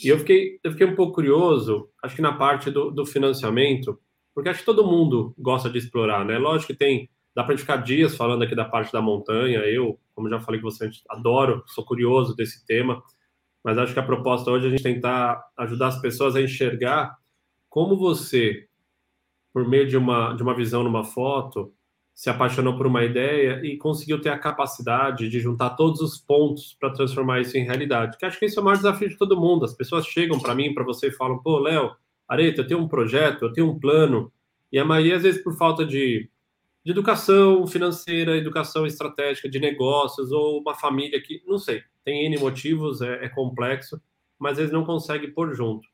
E 0.05 0.09
eu 0.09 0.19
fiquei, 0.19 0.59
eu 0.63 0.73
fiquei 0.73 0.87
um 0.87 0.95
pouco 0.95 1.15
curioso, 1.15 1.89
acho 2.03 2.17
que 2.17 2.23
na 2.23 2.33
parte 2.33 2.71
do, 2.71 2.91
do 2.91 3.07
financiamento, 3.07 3.99
porque 4.35 4.49
acho 4.49 4.61
que 4.61 4.67
todo 4.67 4.87
mundo 4.87 5.35
gosta 5.39 5.71
de 5.71 5.79
explorar, 5.79 6.25
né? 6.25 6.39
Lógico 6.39 6.73
que 6.73 6.79
tem, 6.79 7.09
dá 7.35 7.43
para 7.43 7.57
ficar 7.57 7.77
dias 7.77 8.17
falando 8.17 8.43
aqui 8.43 8.55
da 8.55 8.65
parte 8.65 8.93
da 8.93 9.01
montanha. 9.01 9.61
Eu, 9.61 9.99
como 10.15 10.29
já 10.29 10.41
falei 10.41 10.61
com 10.61 10.71
você, 10.71 10.91
adoro, 11.09 11.63
sou 11.67 11.85
curioso 11.85 12.35
desse 12.37 12.65
tema 12.67 13.03
mas 13.67 13.79
acho 13.79 13.93
que 13.93 13.99
a 13.99 14.07
proposta 14.07 14.49
hoje 14.49 14.67
é 14.67 14.69
a 14.69 14.71
gente 14.71 14.83
tentar 14.85 15.45
ajudar 15.57 15.89
as 15.89 16.01
pessoas 16.01 16.37
a 16.37 16.41
enxergar 16.41 17.19
como 17.69 17.97
você, 17.97 18.69
por 19.53 19.69
meio 19.69 19.89
de 19.89 19.97
uma, 19.97 20.35
de 20.35 20.43
uma 20.45 20.55
visão 20.55 20.85
numa 20.85 21.03
foto, 21.03 21.75
se 22.17 22.31
apaixonou 22.31 22.75
por 22.79 22.87
uma 22.87 23.05
ideia 23.05 23.61
e 23.63 23.77
conseguiu 23.77 24.19
ter 24.19 24.31
a 24.31 24.39
capacidade 24.39 25.29
de 25.29 25.39
juntar 25.39 25.71
todos 25.77 26.01
os 26.01 26.17
pontos 26.17 26.75
para 26.81 26.91
transformar 26.91 27.43
isso 27.43 27.59
em 27.59 27.65
realidade. 27.65 28.17
Que 28.17 28.25
acho 28.25 28.39
que 28.39 28.47
esse 28.47 28.57
é 28.57 28.61
o 28.63 28.65
maior 28.65 28.79
desafio 28.79 29.11
de 29.11 29.19
todo 29.19 29.39
mundo. 29.39 29.67
As 29.67 29.75
pessoas 29.75 30.07
chegam 30.07 30.41
para 30.41 30.55
mim, 30.55 30.73
para 30.73 30.83
você 30.83 31.09
e 31.09 31.13
falam: 31.13 31.39
pô, 31.39 31.59
Léo, 31.59 31.95
Areta, 32.27 32.63
eu 32.63 32.67
tenho 32.67 32.81
um 32.81 32.89
projeto, 32.89 33.45
eu 33.45 33.53
tenho 33.53 33.71
um 33.71 33.79
plano. 33.79 34.33
E 34.73 34.79
a 34.79 34.85
maioria, 34.85 35.17
às 35.17 35.25
vezes, 35.25 35.45
por 35.45 35.59
falta 35.59 35.85
de, 35.85 36.31
de 36.83 36.91
educação 36.91 37.67
financeira, 37.67 38.35
educação 38.35 38.87
estratégica 38.87 39.47
de 39.47 39.61
negócios, 39.61 40.33
ou 40.33 40.59
uma 40.59 40.75
família 40.75 41.21
que, 41.21 41.43
não 41.47 41.59
sei, 41.59 41.83
tem 42.03 42.25
N 42.25 42.39
motivos, 42.39 43.03
é, 43.03 43.27
é 43.27 43.29
complexo, 43.29 44.01
mas 44.39 44.53
às 44.53 44.59
vezes 44.59 44.73
não 44.73 44.87
consegue 44.87 45.29
pôr 45.29 45.55
junto. 45.55 45.87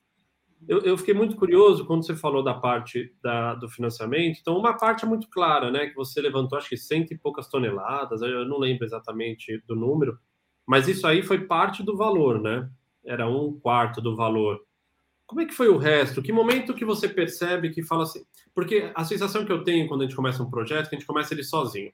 Eu, 0.69 0.81
eu, 0.81 0.97
fiquei 0.97 1.15
muito 1.15 1.37
curioso 1.37 1.85
quando 1.85 2.05
você 2.05 2.15
falou 2.15 2.43
da 2.43 2.55
parte 2.55 3.13
da, 3.23 3.55
do 3.55 3.69
financiamento. 3.69 4.39
Então, 4.41 4.57
uma 4.57 4.77
parte 4.77 5.05
é 5.05 5.09
muito 5.09 5.29
clara, 5.29 5.71
né? 5.71 5.87
Que 5.87 5.95
você 5.95 6.21
levantou, 6.21 6.57
acho 6.57 6.69
que 6.69 6.77
cento 6.77 7.13
e 7.13 7.19
poucas 7.19 7.49
toneladas, 7.49 8.23
eu 8.23 8.45
não 8.47 8.59
lembro 8.59 8.85
exatamente 8.85 9.63
do 9.67 9.75
número, 9.75 10.19
mas 10.67 10.89
isso 10.89 11.07
aí 11.07 11.23
foi 11.23 11.47
parte 11.47 11.83
do 11.83 11.97
valor, 11.97 12.41
né? 12.41 12.69
Era 13.05 13.29
um 13.29 13.59
quarto 13.59 14.01
do 14.01 14.15
valor. 14.15 14.61
Como 15.27 15.41
é 15.41 15.47
que 15.47 15.55
foi 15.55 15.69
o 15.69 15.79
resto? 15.79 16.23
Que 16.23 16.33
momento 16.33 16.75
que 16.75 16.85
você 16.85 17.09
percebe 17.09 17.71
que 17.71 17.83
fala 17.83 18.05
assim? 18.05 18.23
Porque 18.55 18.93
a 18.95 19.05
sensação 19.05 19.45
que 19.45 19.53
eu 19.53 19.65
tenho 19.65 19.89
quando 19.89 20.03
a 20.03 20.05
gente 20.05 20.17
começa 20.17 20.43
um 20.43 20.51
projeto 20.51 20.87
é 20.87 20.89
que 20.91 20.97
a 20.97 20.99
gente 20.99 21.07
começa 21.07 21.33
ele 21.35 21.43
sozinho. 21.43 21.91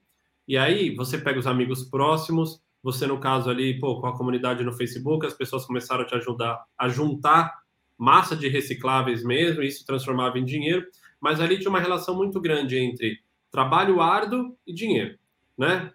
E 0.47 0.57
aí 0.59 0.95
você 0.95 1.17
pega 1.17 1.39
os 1.39 1.47
amigos 1.47 1.85
próximos, 1.85 2.61
você, 2.83 3.07
no 3.07 3.19
caso 3.19 3.51
ali, 3.51 3.79
pô, 3.79 4.01
com 4.01 4.07
a 4.07 4.17
comunidade 4.17 4.65
no 4.65 4.73
Facebook, 4.73 5.27
as 5.27 5.35
pessoas 5.35 5.65
começaram 5.65 6.03
a 6.03 6.07
te 6.07 6.15
ajudar 6.15 6.65
a 6.77 6.89
juntar 6.89 7.55
massa 7.99 8.37
de 8.37 8.49
recicláveis 8.49 9.25
mesmo, 9.25 9.63
e 9.63 9.67
isso 9.67 9.85
transformava 9.85 10.39
em 10.39 10.45
dinheiro, 10.45 10.87
mas 11.21 11.41
ali 11.41 11.59
tinha 11.59 11.69
uma 11.69 11.81
relação 11.81 12.15
muito 12.17 12.41
grande 12.41 12.79
entre 12.79 13.19
trabalho 13.51 14.01
árduo 14.01 14.57
e 14.65 14.73
dinheiro, 14.73 15.19
né? 15.57 15.93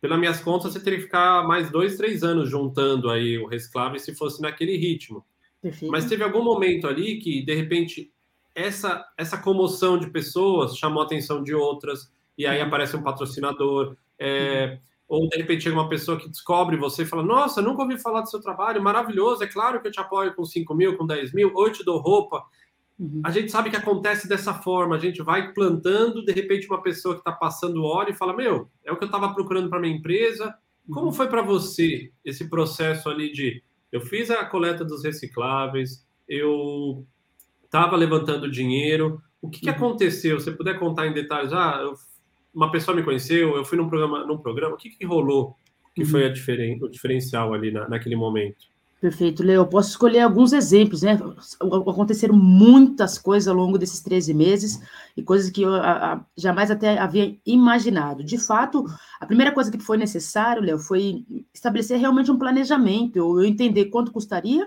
Pelas 0.00 0.18
minhas 0.18 0.40
contas, 0.40 0.72
você 0.72 0.80
teria 0.80 0.98
que 0.98 1.04
ficar 1.04 1.46
mais 1.46 1.70
dois, 1.70 1.96
três 1.96 2.22
anos 2.22 2.48
juntando 2.48 3.10
aí 3.10 3.38
o 3.38 3.46
reciclável 3.46 3.98
se 3.98 4.14
fosse 4.14 4.40
naquele 4.40 4.76
ritmo. 4.76 5.24
Perfeito. 5.60 5.90
Mas 5.90 6.04
teve 6.06 6.22
algum 6.22 6.42
momento 6.42 6.86
ali 6.86 7.18
que, 7.18 7.42
de 7.42 7.54
repente, 7.54 8.12
essa, 8.54 9.04
essa 9.16 9.36
comoção 9.36 9.98
de 9.98 10.08
pessoas 10.08 10.76
chamou 10.76 11.02
a 11.02 11.06
atenção 11.06 11.42
de 11.42 11.54
outras, 11.54 12.10
e 12.38 12.46
aí 12.46 12.60
uhum. 12.60 12.66
aparece 12.66 12.96
um 12.96 13.02
patrocinador. 13.02 13.96
É, 14.18 14.72
uhum 14.72 14.86
ou 15.08 15.28
de 15.28 15.36
repente 15.36 15.64
chega 15.64 15.76
uma 15.76 15.88
pessoa 15.88 16.18
que 16.18 16.28
descobre 16.28 16.76
você 16.76 17.02
e 17.02 17.06
fala: 17.06 17.22
Nossa, 17.22 17.62
nunca 17.62 17.82
ouvi 17.82 17.98
falar 17.98 18.22
do 18.22 18.30
seu 18.30 18.40
trabalho, 18.40 18.82
maravilhoso, 18.82 19.42
é 19.44 19.46
claro 19.46 19.80
que 19.80 19.88
eu 19.88 19.92
te 19.92 20.00
apoio 20.00 20.34
com 20.34 20.44
5 20.44 20.74
mil, 20.74 20.96
com 20.96 21.06
10 21.06 21.32
mil, 21.32 21.52
ou 21.54 21.66
eu 21.66 21.72
te 21.72 21.84
dou 21.84 21.98
roupa. 21.98 22.44
Uhum. 22.98 23.20
A 23.24 23.30
gente 23.30 23.52
sabe 23.52 23.70
que 23.70 23.76
acontece 23.76 24.28
dessa 24.28 24.54
forma, 24.54 24.96
a 24.96 24.98
gente 24.98 25.22
vai 25.22 25.52
plantando, 25.52 26.24
de 26.24 26.32
repente 26.32 26.66
uma 26.66 26.82
pessoa 26.82 27.14
que 27.14 27.20
está 27.20 27.32
passando 27.32 27.84
óleo 27.84 28.10
e 28.10 28.16
fala: 28.16 28.34
Meu, 28.34 28.68
é 28.84 28.90
o 28.90 28.96
que 28.96 29.04
eu 29.04 29.06
estava 29.06 29.32
procurando 29.32 29.70
para 29.70 29.80
minha 29.80 29.94
empresa. 29.94 30.54
Como 30.90 31.06
uhum. 31.06 31.12
foi 31.12 31.28
para 31.28 31.42
você 31.42 32.12
esse 32.24 32.48
processo 32.48 33.08
ali 33.08 33.32
de 33.32 33.62
eu 33.92 34.00
fiz 34.00 34.30
a 34.30 34.44
coleta 34.44 34.84
dos 34.84 35.04
recicláveis, 35.04 36.06
eu 36.28 37.06
estava 37.64 37.96
levantando 37.96 38.50
dinheiro, 38.50 39.20
o 39.40 39.48
que, 39.48 39.60
que 39.60 39.70
uhum. 39.70 39.76
aconteceu? 39.76 40.38
Se 40.40 40.46
você 40.46 40.52
puder 40.52 40.78
contar 40.78 41.06
em 41.06 41.12
detalhes, 41.12 41.52
ah, 41.52 41.80
eu 41.82 41.94
uma 42.56 42.72
pessoa 42.72 42.96
me 42.96 43.02
conheceu, 43.02 43.54
eu 43.54 43.64
fui 43.64 43.76
num 43.76 43.86
programa, 43.86 44.24
num 44.24 44.38
programa, 44.38 44.74
o 44.74 44.78
que, 44.78 44.88
que 44.88 45.04
rolou 45.04 45.54
que 45.94 46.02
uhum. 46.02 46.08
foi 46.08 46.32
diferen, 46.32 46.82
o 46.82 46.88
diferencial 46.88 47.52
ali 47.52 47.70
na, 47.70 47.86
naquele 47.86 48.16
momento? 48.16 48.66
Perfeito, 48.98 49.42
Leo. 49.42 49.60
Eu 49.60 49.66
posso 49.66 49.90
escolher 49.90 50.20
alguns 50.20 50.54
exemplos, 50.54 51.02
né? 51.02 51.20
Aconteceram 51.60 52.34
muitas 52.34 53.18
coisas 53.18 53.46
ao 53.46 53.54
longo 53.54 53.76
desses 53.76 54.00
13 54.00 54.32
meses 54.32 54.80
e 55.14 55.22
coisas 55.22 55.50
que 55.50 55.62
eu 55.62 55.74
a, 55.74 56.14
a, 56.14 56.24
jamais 56.34 56.70
até 56.70 56.98
havia 56.98 57.36
imaginado. 57.44 58.24
De 58.24 58.38
fato, 58.38 58.86
a 59.20 59.26
primeira 59.26 59.52
coisa 59.52 59.70
que 59.70 59.78
foi 59.78 59.98
necessário, 59.98 60.62
Leo, 60.62 60.78
foi 60.78 61.26
estabelecer 61.52 61.98
realmente 61.98 62.30
um 62.30 62.38
planejamento, 62.38 63.16
eu, 63.16 63.38
eu 63.38 63.44
entender 63.44 63.86
quanto 63.86 64.10
custaria, 64.10 64.66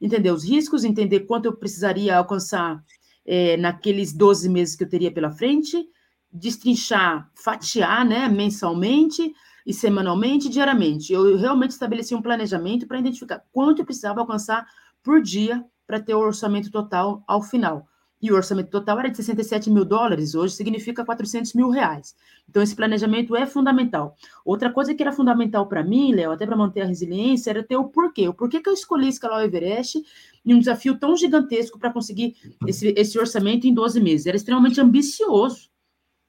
entender 0.00 0.32
os 0.32 0.44
riscos, 0.44 0.84
entender 0.84 1.20
quanto 1.20 1.46
eu 1.46 1.52
precisaria 1.52 2.16
alcançar 2.16 2.82
é, 3.24 3.56
naqueles 3.56 4.12
12 4.12 4.48
meses 4.48 4.74
que 4.74 4.82
eu 4.82 4.88
teria 4.88 5.12
pela 5.12 5.30
frente, 5.30 5.88
destrinchar, 6.32 7.30
fatiar, 7.34 8.04
né, 8.04 8.28
mensalmente 8.28 9.32
e 9.66 9.72
semanalmente, 9.72 10.48
diariamente. 10.48 11.12
Eu 11.12 11.36
realmente 11.36 11.70
estabeleci 11.70 12.14
um 12.14 12.22
planejamento 12.22 12.86
para 12.86 12.98
identificar 12.98 13.42
quanto 13.52 13.80
eu 13.80 13.84
precisava 13.84 14.20
alcançar 14.20 14.66
por 15.02 15.22
dia 15.22 15.64
para 15.86 16.00
ter 16.00 16.14
o 16.14 16.20
orçamento 16.20 16.70
total 16.70 17.22
ao 17.26 17.42
final. 17.42 17.86
E 18.20 18.32
o 18.32 18.34
orçamento 18.34 18.68
total 18.68 18.98
era 18.98 19.08
de 19.08 19.16
67 19.16 19.70
mil 19.70 19.84
dólares, 19.84 20.34
hoje 20.34 20.54
significa 20.54 21.04
400 21.04 21.54
mil 21.54 21.70
reais. 21.70 22.16
Então, 22.48 22.60
esse 22.60 22.74
planejamento 22.74 23.36
é 23.36 23.46
fundamental. 23.46 24.16
Outra 24.44 24.72
coisa 24.72 24.92
que 24.92 25.02
era 25.02 25.12
fundamental 25.12 25.68
para 25.68 25.84
mim, 25.84 26.12
Léo, 26.12 26.32
até 26.32 26.44
para 26.44 26.56
manter 26.56 26.80
a 26.80 26.86
resiliência, 26.86 27.50
era 27.50 27.62
ter 27.62 27.76
o 27.76 27.84
porquê. 27.84 28.28
O 28.28 28.34
porquê 28.34 28.60
que 28.60 28.68
eu 28.68 28.74
escolhi 28.74 29.08
escalar 29.08 29.40
o 29.40 29.44
Everest 29.44 30.02
em 30.44 30.54
um 30.54 30.58
desafio 30.58 30.98
tão 30.98 31.16
gigantesco 31.16 31.78
para 31.78 31.92
conseguir 31.92 32.34
esse, 32.66 32.92
esse 32.96 33.18
orçamento 33.18 33.68
em 33.68 33.74
12 33.74 34.00
meses. 34.00 34.26
Era 34.26 34.36
extremamente 34.36 34.80
ambicioso. 34.80 35.70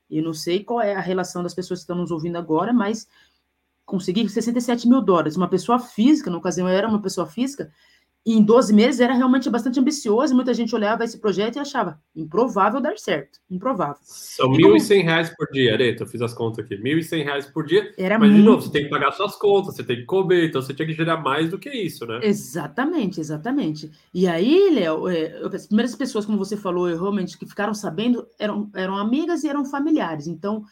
Eu 0.10 0.24
não 0.24 0.34
sei 0.34 0.64
qual 0.64 0.82
é 0.82 0.96
a 0.96 1.02
relação 1.02 1.44
das 1.44 1.54
pessoas 1.54 1.80
que 1.80 1.84
estão 1.84 1.96
nos 1.96 2.12
ouvindo 2.12 2.38
agora, 2.38 2.74
mas 2.74 3.08
conseguir 3.86 4.28
67 4.30 4.88
mil 4.88 5.02
dólares, 5.02 5.36
uma 5.36 5.48
pessoa 5.48 5.80
física, 5.80 6.30
na 6.30 6.38
ocasião 6.38 6.70
eu 6.70 6.76
era 6.76 6.88
uma 6.88 7.02
pessoa 7.02 7.26
física, 7.28 7.72
em 8.26 8.44
12 8.44 8.74
meses 8.74 9.00
era 9.00 9.14
realmente 9.14 9.50
bastante 9.50 9.80
ambicioso, 9.80 10.36
muita 10.36 10.54
gente 10.54 10.76
olhava 10.76 11.04
esse 11.04 11.20
projeto 11.20 11.56
e 11.56 11.60
achava 11.60 12.00
improvável 12.16 12.82
dar 12.82 12.98
certo, 12.98 13.40
improvável. 13.50 13.98
São 14.04 14.52
R$ 14.52 14.58
1.100 14.58 14.88
como... 14.88 15.04
reais 15.04 15.36
por 15.36 15.48
dia, 15.52 15.74
Areta, 15.74 16.04
eu 16.04 16.08
fiz 16.08 16.22
as 16.22 16.34
contas 16.34 16.66
aqui, 16.66 16.76
1.100 16.76 17.24
reais 17.24 17.46
por 17.48 17.66
dia, 17.66 17.92
era 17.98 18.20
mas 18.20 18.30
muito... 18.30 18.42
de 18.42 18.48
novo, 18.48 18.62
você 18.62 18.72
tem 18.72 18.84
que 18.84 18.90
pagar 18.90 19.12
suas 19.14 19.36
contas, 19.36 19.76
você 19.76 19.84
tem 19.84 19.98
que 19.98 20.06
comer, 20.06 20.48
então 20.48 20.62
você 20.62 20.74
tinha 20.74 20.88
que 20.88 20.94
gerar 20.94 21.18
mais 21.18 21.50
do 21.50 21.58
que 21.58 21.70
isso, 21.70 22.06
né? 22.06 22.20
Exatamente, 22.22 23.20
exatamente. 23.20 23.90
E 24.14 24.28
aí, 24.28 24.70
Léo, 24.74 25.08
é, 25.08 25.42
as 25.54 25.68
primeiras 25.68 25.96
pessoas, 25.96 26.26
como 26.26 26.38
você 26.38 26.58
falou, 26.58 26.88
realmente, 26.88 27.38
que 27.38 27.46
ficaram 27.46 27.74
sabendo, 27.74 28.28
eram, 28.38 28.70
eram 28.76 28.98
amigas 28.98 29.44
e 29.44 29.50
eram 29.50 29.66
familiares, 29.66 30.28
então 30.28 30.64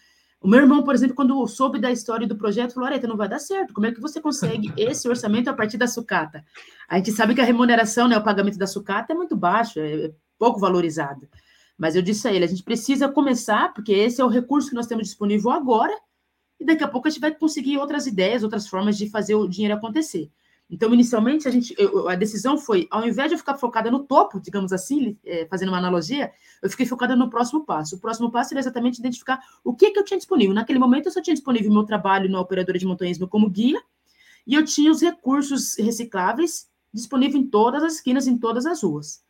o 0.47 0.49
meu 0.49 0.61
irmão, 0.61 0.81
por 0.81 0.95
exemplo, 0.95 1.13
quando 1.13 1.45
soube 1.45 1.77
da 1.77 1.91
história 1.91 2.25
do 2.25 2.37
projeto, 2.37 2.73
falou: 2.73 2.87
Areta, 2.87 3.05
não 3.05 3.17
vai 3.17 3.27
dar 3.27 3.37
certo. 3.37 3.73
Como 3.73 3.85
é 3.85 3.91
que 3.91 3.99
você 3.99 4.21
consegue 4.21 4.71
esse 4.81 5.05
orçamento 5.09 5.49
a 5.49 5.53
partir 5.53 5.77
da 5.77 5.87
sucata? 5.87 6.41
A 6.87 6.95
gente 6.95 7.11
sabe 7.11 7.35
que 7.35 7.41
a 7.41 7.43
remuneração, 7.43 8.07
né, 8.07 8.17
o 8.17 8.23
pagamento 8.23 8.57
da 8.57 8.65
sucata 8.65 9.11
é 9.11 9.15
muito 9.15 9.35
baixo, 9.35 9.77
é 9.77 10.09
pouco 10.39 10.57
valorizado. 10.57 11.27
Mas 11.77 11.97
eu 11.97 12.01
disse 12.01 12.29
a 12.29 12.31
ele: 12.31 12.45
a 12.45 12.47
gente 12.47 12.63
precisa 12.63 13.09
começar, 13.09 13.73
porque 13.73 13.91
esse 13.91 14.21
é 14.21 14.23
o 14.23 14.29
recurso 14.29 14.69
que 14.69 14.75
nós 14.75 14.87
temos 14.87 15.07
disponível 15.07 15.51
agora, 15.51 15.93
e 16.57 16.65
daqui 16.65 16.81
a 16.81 16.87
pouco 16.87 17.09
a 17.09 17.11
gente 17.11 17.19
vai 17.19 17.35
conseguir 17.35 17.77
outras 17.77 18.07
ideias, 18.07 18.41
outras 18.41 18.69
formas 18.69 18.97
de 18.97 19.09
fazer 19.09 19.35
o 19.35 19.49
dinheiro 19.49 19.75
acontecer. 19.75 20.31
Então, 20.69 20.93
inicialmente, 20.93 21.47
a, 21.47 21.51
gente, 21.51 21.73
eu, 21.77 22.09
a 22.09 22.15
decisão 22.15 22.57
foi, 22.57 22.87
ao 22.91 23.07
invés 23.07 23.29
de 23.29 23.35
eu 23.35 23.37
ficar 23.39 23.57
focada 23.57 23.89
no 23.89 24.03
topo, 24.03 24.39
digamos 24.39 24.73
assim, 24.73 25.17
é, 25.25 25.45
fazendo 25.45 25.69
uma 25.69 25.77
analogia, 25.77 26.31
eu 26.61 26.69
fiquei 26.69 26.85
focada 26.85 27.15
no 27.15 27.29
próximo 27.29 27.65
passo. 27.65 27.95
O 27.95 27.99
próximo 27.99 28.29
passo 28.29 28.53
era 28.53 28.59
exatamente 28.59 28.99
identificar 28.99 29.39
o 29.63 29.73
que, 29.73 29.91
que 29.91 29.99
eu 29.99 30.03
tinha 30.03 30.17
disponível. 30.17 30.53
Naquele 30.53 30.79
momento, 30.79 31.05
eu 31.05 31.11
só 31.11 31.21
tinha 31.21 31.33
disponível 31.33 31.71
meu 31.71 31.85
trabalho 31.85 32.29
na 32.29 32.39
operadora 32.39 32.77
de 32.77 32.85
montanhismo 32.85 33.27
como 33.27 33.49
guia, 33.49 33.81
e 34.45 34.55
eu 34.55 34.65
tinha 34.65 34.91
os 34.91 35.01
recursos 35.01 35.77
recicláveis 35.77 36.69
disponíveis 36.93 37.35
em 37.35 37.47
todas 37.47 37.83
as 37.83 37.95
esquinas, 37.95 38.27
em 38.27 38.37
todas 38.37 38.65
as 38.65 38.81
ruas. 38.81 39.23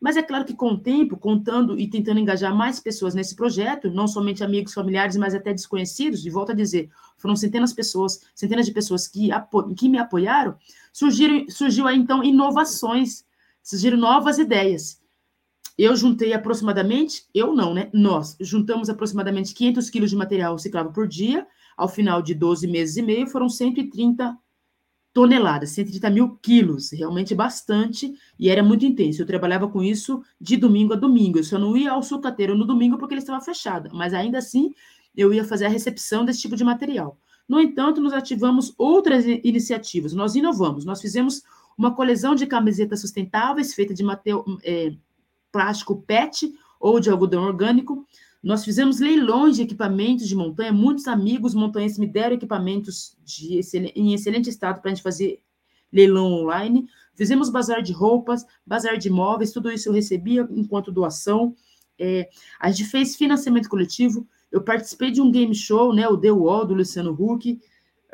Mas 0.00 0.16
é 0.16 0.22
claro 0.22 0.44
que 0.44 0.54
com 0.54 0.72
o 0.72 0.78
tempo, 0.78 1.16
contando 1.16 1.78
e 1.78 1.88
tentando 1.88 2.20
engajar 2.20 2.54
mais 2.54 2.78
pessoas 2.78 3.14
nesse 3.14 3.34
projeto, 3.34 3.90
não 3.90 4.06
somente 4.06 4.44
amigos, 4.44 4.72
familiares, 4.72 5.16
mas 5.16 5.34
até 5.34 5.52
desconhecidos, 5.52 6.24
e 6.24 6.30
volto 6.30 6.52
a 6.52 6.54
dizer, 6.54 6.88
foram 7.16 7.34
centenas 7.34 7.70
de 7.70 7.76
pessoas, 7.76 8.20
centenas 8.34 8.66
de 8.66 8.72
pessoas 8.72 9.08
que, 9.08 9.30
que 9.76 9.88
me 9.88 9.98
apoiaram, 9.98 10.56
surgiram, 10.92 11.44
surgiu 11.48 11.88
aí 11.88 11.98
então 11.98 12.22
inovações, 12.22 13.24
surgiram 13.62 13.98
novas 13.98 14.38
ideias. 14.38 15.02
Eu 15.76 15.94
juntei 15.96 16.32
aproximadamente, 16.32 17.24
eu 17.34 17.54
não, 17.54 17.72
né? 17.72 17.88
Nós 17.92 18.36
juntamos 18.40 18.88
aproximadamente 18.88 19.54
500 19.54 19.90
quilos 19.90 20.10
de 20.10 20.16
material 20.16 20.54
reciclável 20.54 20.92
por 20.92 21.06
dia. 21.06 21.46
Ao 21.76 21.88
final 21.88 22.20
de 22.20 22.34
12 22.34 22.66
meses 22.66 22.96
e 22.96 23.02
meio, 23.02 23.28
foram 23.28 23.48
130 23.48 24.36
toneladas, 25.18 25.70
130 25.70 26.10
mil 26.10 26.38
quilos, 26.40 26.92
realmente 26.92 27.34
bastante, 27.34 28.14
e 28.38 28.48
era 28.48 28.62
muito 28.62 28.86
intenso. 28.86 29.20
Eu 29.20 29.26
trabalhava 29.26 29.66
com 29.66 29.82
isso 29.82 30.22
de 30.40 30.56
domingo 30.56 30.92
a 30.92 30.96
domingo. 30.96 31.40
Eu 31.40 31.42
só 31.42 31.58
não 31.58 31.76
ia 31.76 31.90
ao 31.90 32.04
sucateiro 32.04 32.56
no 32.56 32.64
domingo 32.64 32.96
porque 32.96 33.14
ele 33.14 33.20
estava 33.20 33.44
fechado, 33.44 33.90
mas 33.92 34.14
ainda 34.14 34.38
assim 34.38 34.72
eu 35.16 35.34
ia 35.34 35.42
fazer 35.42 35.66
a 35.66 35.68
recepção 35.68 36.24
desse 36.24 36.42
tipo 36.42 36.54
de 36.54 36.62
material. 36.62 37.18
No 37.48 37.60
entanto, 37.60 38.00
nós 38.00 38.12
ativamos 38.12 38.72
outras 38.78 39.24
iniciativas, 39.26 40.12
nós 40.12 40.36
inovamos, 40.36 40.84
nós 40.84 41.00
fizemos 41.00 41.42
uma 41.76 41.92
coleção 41.92 42.36
de 42.36 42.46
camisetas 42.46 43.00
sustentáveis 43.00 43.74
feita 43.74 43.92
de 43.92 44.04
é, 44.62 44.94
plástico 45.50 46.00
PET 46.00 46.54
ou 46.78 47.00
de 47.00 47.10
algodão 47.10 47.42
orgânico. 47.42 48.06
Nós 48.42 48.64
fizemos 48.64 49.00
leilões 49.00 49.56
de 49.56 49.62
equipamentos 49.62 50.28
de 50.28 50.36
montanha, 50.36 50.72
muitos 50.72 51.08
amigos 51.08 51.54
montanhenses 51.54 51.98
me 51.98 52.06
deram 52.06 52.36
equipamentos 52.36 53.16
de 53.24 53.60
em 53.96 54.14
excelente 54.14 54.48
estado 54.48 54.80
para 54.80 54.90
a 54.90 54.94
gente 54.94 55.02
fazer 55.02 55.40
leilão 55.92 56.32
online. 56.32 56.86
Fizemos 57.14 57.50
bazar 57.50 57.82
de 57.82 57.92
roupas, 57.92 58.44
bazar 58.64 58.96
de 58.96 59.08
imóveis, 59.08 59.50
tudo 59.50 59.70
isso 59.70 59.88
eu 59.88 59.92
recebia 59.92 60.46
enquanto 60.50 60.92
doação. 60.92 61.54
É, 61.98 62.28
a 62.60 62.70
gente 62.70 62.88
fez 62.88 63.16
financiamento 63.16 63.68
coletivo, 63.68 64.26
eu 64.52 64.62
participei 64.62 65.10
de 65.10 65.20
um 65.20 65.30
game 65.30 65.54
show, 65.54 65.92
né, 65.92 66.06
o 66.08 66.16
The 66.16 66.30
Wall, 66.30 66.64
do 66.64 66.74
Luciano 66.74 67.12
Huck. 67.12 67.60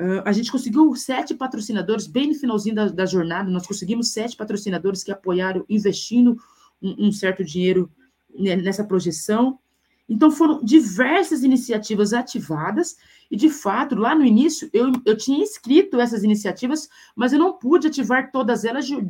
Uh, 0.01 0.23
a 0.25 0.33
gente 0.33 0.51
conseguiu 0.51 0.95
sete 0.97 1.35
patrocinadores, 1.35 2.09
bem 2.09 2.29
no 2.29 2.35
finalzinho 2.35 2.75
da, 2.75 2.89
da, 2.89 3.07
jornada, 3.07 3.49
nós 3.49 3.67
conseguimos 3.67 4.11
sete 4.11 4.37
patrocinadores 4.37 5.05
que 5.05 5.13
apoiaram, 5.13 5.65
investindo 5.69 6.37
um, 6.83 7.07
um 7.09 7.13
certo 7.13 7.45
dinheiro 7.45 7.89
né, 8.37 8.57
nessa 8.57 8.83
projeção. 8.83 9.61
Então, 10.09 10.31
foram 10.31 10.63
diversas 10.63 11.43
iniciativas 11.43 12.13
ativadas, 12.13 12.97
e 13.31 13.37
de 13.37 13.49
fato, 13.49 13.95
lá 13.95 14.15
no 14.15 14.25
início, 14.25 14.69
eu, 14.73 14.93
eu 15.05 15.17
tinha 15.17 15.43
escrito 15.43 15.99
essas 15.99 16.23
iniciativas, 16.23 16.89
mas 17.17 17.33
eu 17.33 17.39
não 17.39 17.55
pude 17.55 17.87
ativar 17.87 18.31
todas 18.31 18.65
elas 18.65 18.87
de, 18.87 19.01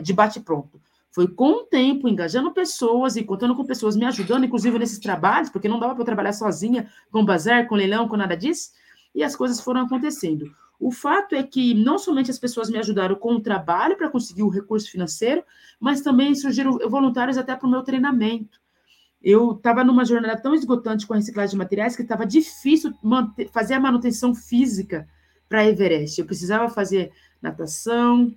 de 0.00 0.12
bate-pronto. 0.12 0.80
Foi 1.10 1.28
com 1.28 1.60
o 1.60 1.64
tempo, 1.64 2.08
engajando 2.08 2.52
pessoas 2.52 3.16
e 3.16 3.24
contando 3.24 3.54
com 3.54 3.66
pessoas 3.66 3.96
me 3.96 4.06
ajudando, 4.06 4.46
inclusive 4.46 4.78
nesses 4.78 4.98
trabalhos, 4.98 5.50
porque 5.50 5.68
não 5.68 5.78
dava 5.78 5.92
para 5.92 6.00
eu 6.00 6.06
trabalhar 6.06 6.32
sozinha 6.32 6.88
com 7.10 7.24
bazar, 7.24 7.68
com 7.68 7.74
leilão, 7.74 8.08
com 8.08 8.16
nada 8.16 8.34
disso, 8.34 8.70
e 9.14 9.22
as 9.22 9.36
coisas 9.36 9.60
foram 9.60 9.82
acontecendo. 9.82 10.50
O 10.80 10.90
fato 10.90 11.34
é 11.34 11.42
que 11.42 11.74
não 11.74 11.98
somente 11.98 12.30
as 12.30 12.38
pessoas 12.38 12.70
me 12.70 12.78
ajudaram 12.78 13.14
com 13.14 13.34
o 13.34 13.40
trabalho 13.40 13.96
para 13.96 14.08
conseguir 14.08 14.42
o 14.42 14.48
recurso 14.48 14.90
financeiro, 14.90 15.44
mas 15.78 16.00
também 16.00 16.34
surgiram 16.34 16.78
voluntários 16.88 17.36
até 17.36 17.54
para 17.54 17.68
o 17.68 17.70
meu 17.70 17.82
treinamento. 17.82 18.61
Eu 19.22 19.52
estava 19.52 19.84
numa 19.84 20.04
jornada 20.04 20.40
tão 20.40 20.54
esgotante 20.54 21.06
com 21.06 21.14
a 21.14 21.16
reciclagem 21.16 21.52
de 21.52 21.56
materiais 21.56 21.94
que 21.94 22.02
estava 22.02 22.26
difícil 22.26 22.92
manter, 23.02 23.48
fazer 23.48 23.74
a 23.74 23.80
manutenção 23.80 24.34
física 24.34 25.06
para 25.48 25.66
Everest. 25.66 26.20
Eu 26.20 26.26
precisava 26.26 26.68
fazer 26.68 27.12
natação, 27.40 28.34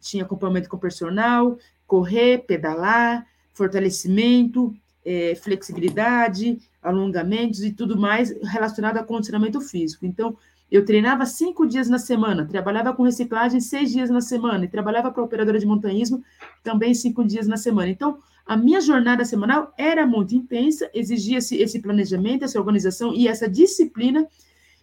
tinha 0.00 0.24
acompanhamento 0.24 0.68
com 0.68 0.78
personal, 0.78 1.58
correr, 1.86 2.46
pedalar, 2.46 3.26
fortalecimento, 3.52 4.74
é, 5.04 5.34
flexibilidade, 5.34 6.58
alongamentos 6.82 7.62
e 7.62 7.72
tudo 7.72 7.98
mais 7.98 8.32
relacionado 8.42 8.96
a 8.96 9.04
condicionamento 9.04 9.60
físico. 9.60 10.06
Então, 10.06 10.36
eu 10.70 10.86
treinava 10.86 11.26
cinco 11.26 11.66
dias 11.66 11.86
na 11.88 11.98
semana, 11.98 12.46
trabalhava 12.46 12.94
com 12.94 13.02
reciclagem 13.02 13.60
seis 13.60 13.92
dias 13.92 14.08
na 14.08 14.22
semana 14.22 14.64
e 14.64 14.68
trabalhava 14.68 15.12
para 15.12 15.22
operadora 15.22 15.58
de 15.58 15.66
montanhismo 15.66 16.24
também 16.62 16.94
cinco 16.94 17.22
dias 17.22 17.46
na 17.46 17.58
semana. 17.58 17.90
Então, 17.90 18.18
a 18.46 18.56
minha 18.56 18.80
jornada 18.80 19.24
semanal 19.24 19.72
era 19.78 20.06
muito 20.06 20.34
intensa, 20.34 20.90
exigia 20.92 21.38
esse, 21.38 21.56
esse 21.56 21.80
planejamento, 21.80 22.44
essa 22.44 22.58
organização 22.58 23.14
e 23.14 23.28
essa 23.28 23.48
disciplina. 23.48 24.26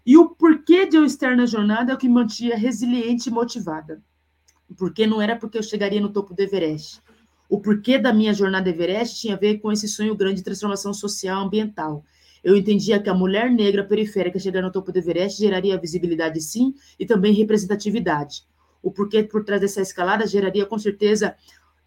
E 0.06 0.18
o 0.18 0.30
porquê 0.30 0.86
de 0.86 0.96
eu 0.96 1.06
estar 1.06 1.36
na 1.36 1.46
jornada 1.46 1.92
é 1.92 1.96
o 1.96 1.98
que 1.98 2.10
mantinha 2.10 2.56
resiliente 2.56 3.30
e 3.30 3.32
motivada 3.32 4.02
porque 4.78 5.08
não 5.08 5.22
era 5.22 5.36
porque 5.36 5.58
eu 5.58 5.64
chegaria 5.64 6.02
no 6.02 6.10
topo 6.10 6.34
do 6.34 6.42
Everest. 6.42 7.02
O 7.50 7.60
porquê 7.60 7.98
da 7.98 8.14
minha 8.14 8.34
jornada 8.34 8.70
Everest 8.70 9.20
tinha 9.20 9.36
a 9.36 9.38
ver 9.38 9.58
com 9.60 9.72
esse 9.72 9.88
sonho 9.88 10.16
grande 10.16 10.38
de 10.38 10.44
transformação 10.44 10.94
social 10.94 11.42
ambiental. 11.42 12.04
Eu 12.44 12.56
entendia 12.56 13.02
que 13.02 13.10
a 13.10 13.14
mulher 13.14 13.52
negra 13.52 13.84
periférica 13.84 14.40
chegar 14.40 14.62
no 14.62 14.72
topo 14.72 14.92
do 14.92 14.98
Everest 15.00 15.40
geraria 15.40 15.78
visibilidade, 15.78 16.40
sim, 16.42 16.74
e 16.98 17.06
também 17.06 17.34
representatividade. 17.34 18.44
O 18.82 18.92
porquê 18.92 19.24
por 19.24 19.44
trás 19.44 19.60
dessa 19.60 19.82
escalada 19.82 20.26
geraria, 20.26 20.66
com 20.66 20.78
certeza, 20.78 21.36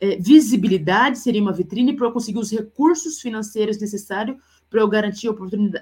é, 0.03 0.17
visibilidade, 0.17 1.21
seria 1.21 1.41
uma 1.41 1.53
vitrine 1.53 1.95
para 1.95 2.09
eu 2.09 2.13
conseguir 2.13 2.41
os 2.41 2.51
recursos 2.51 3.21
financeiros 3.21 3.79
necessários 3.79 4.37
para 4.69 4.81
eu 4.81 4.89
garantir 4.89 5.29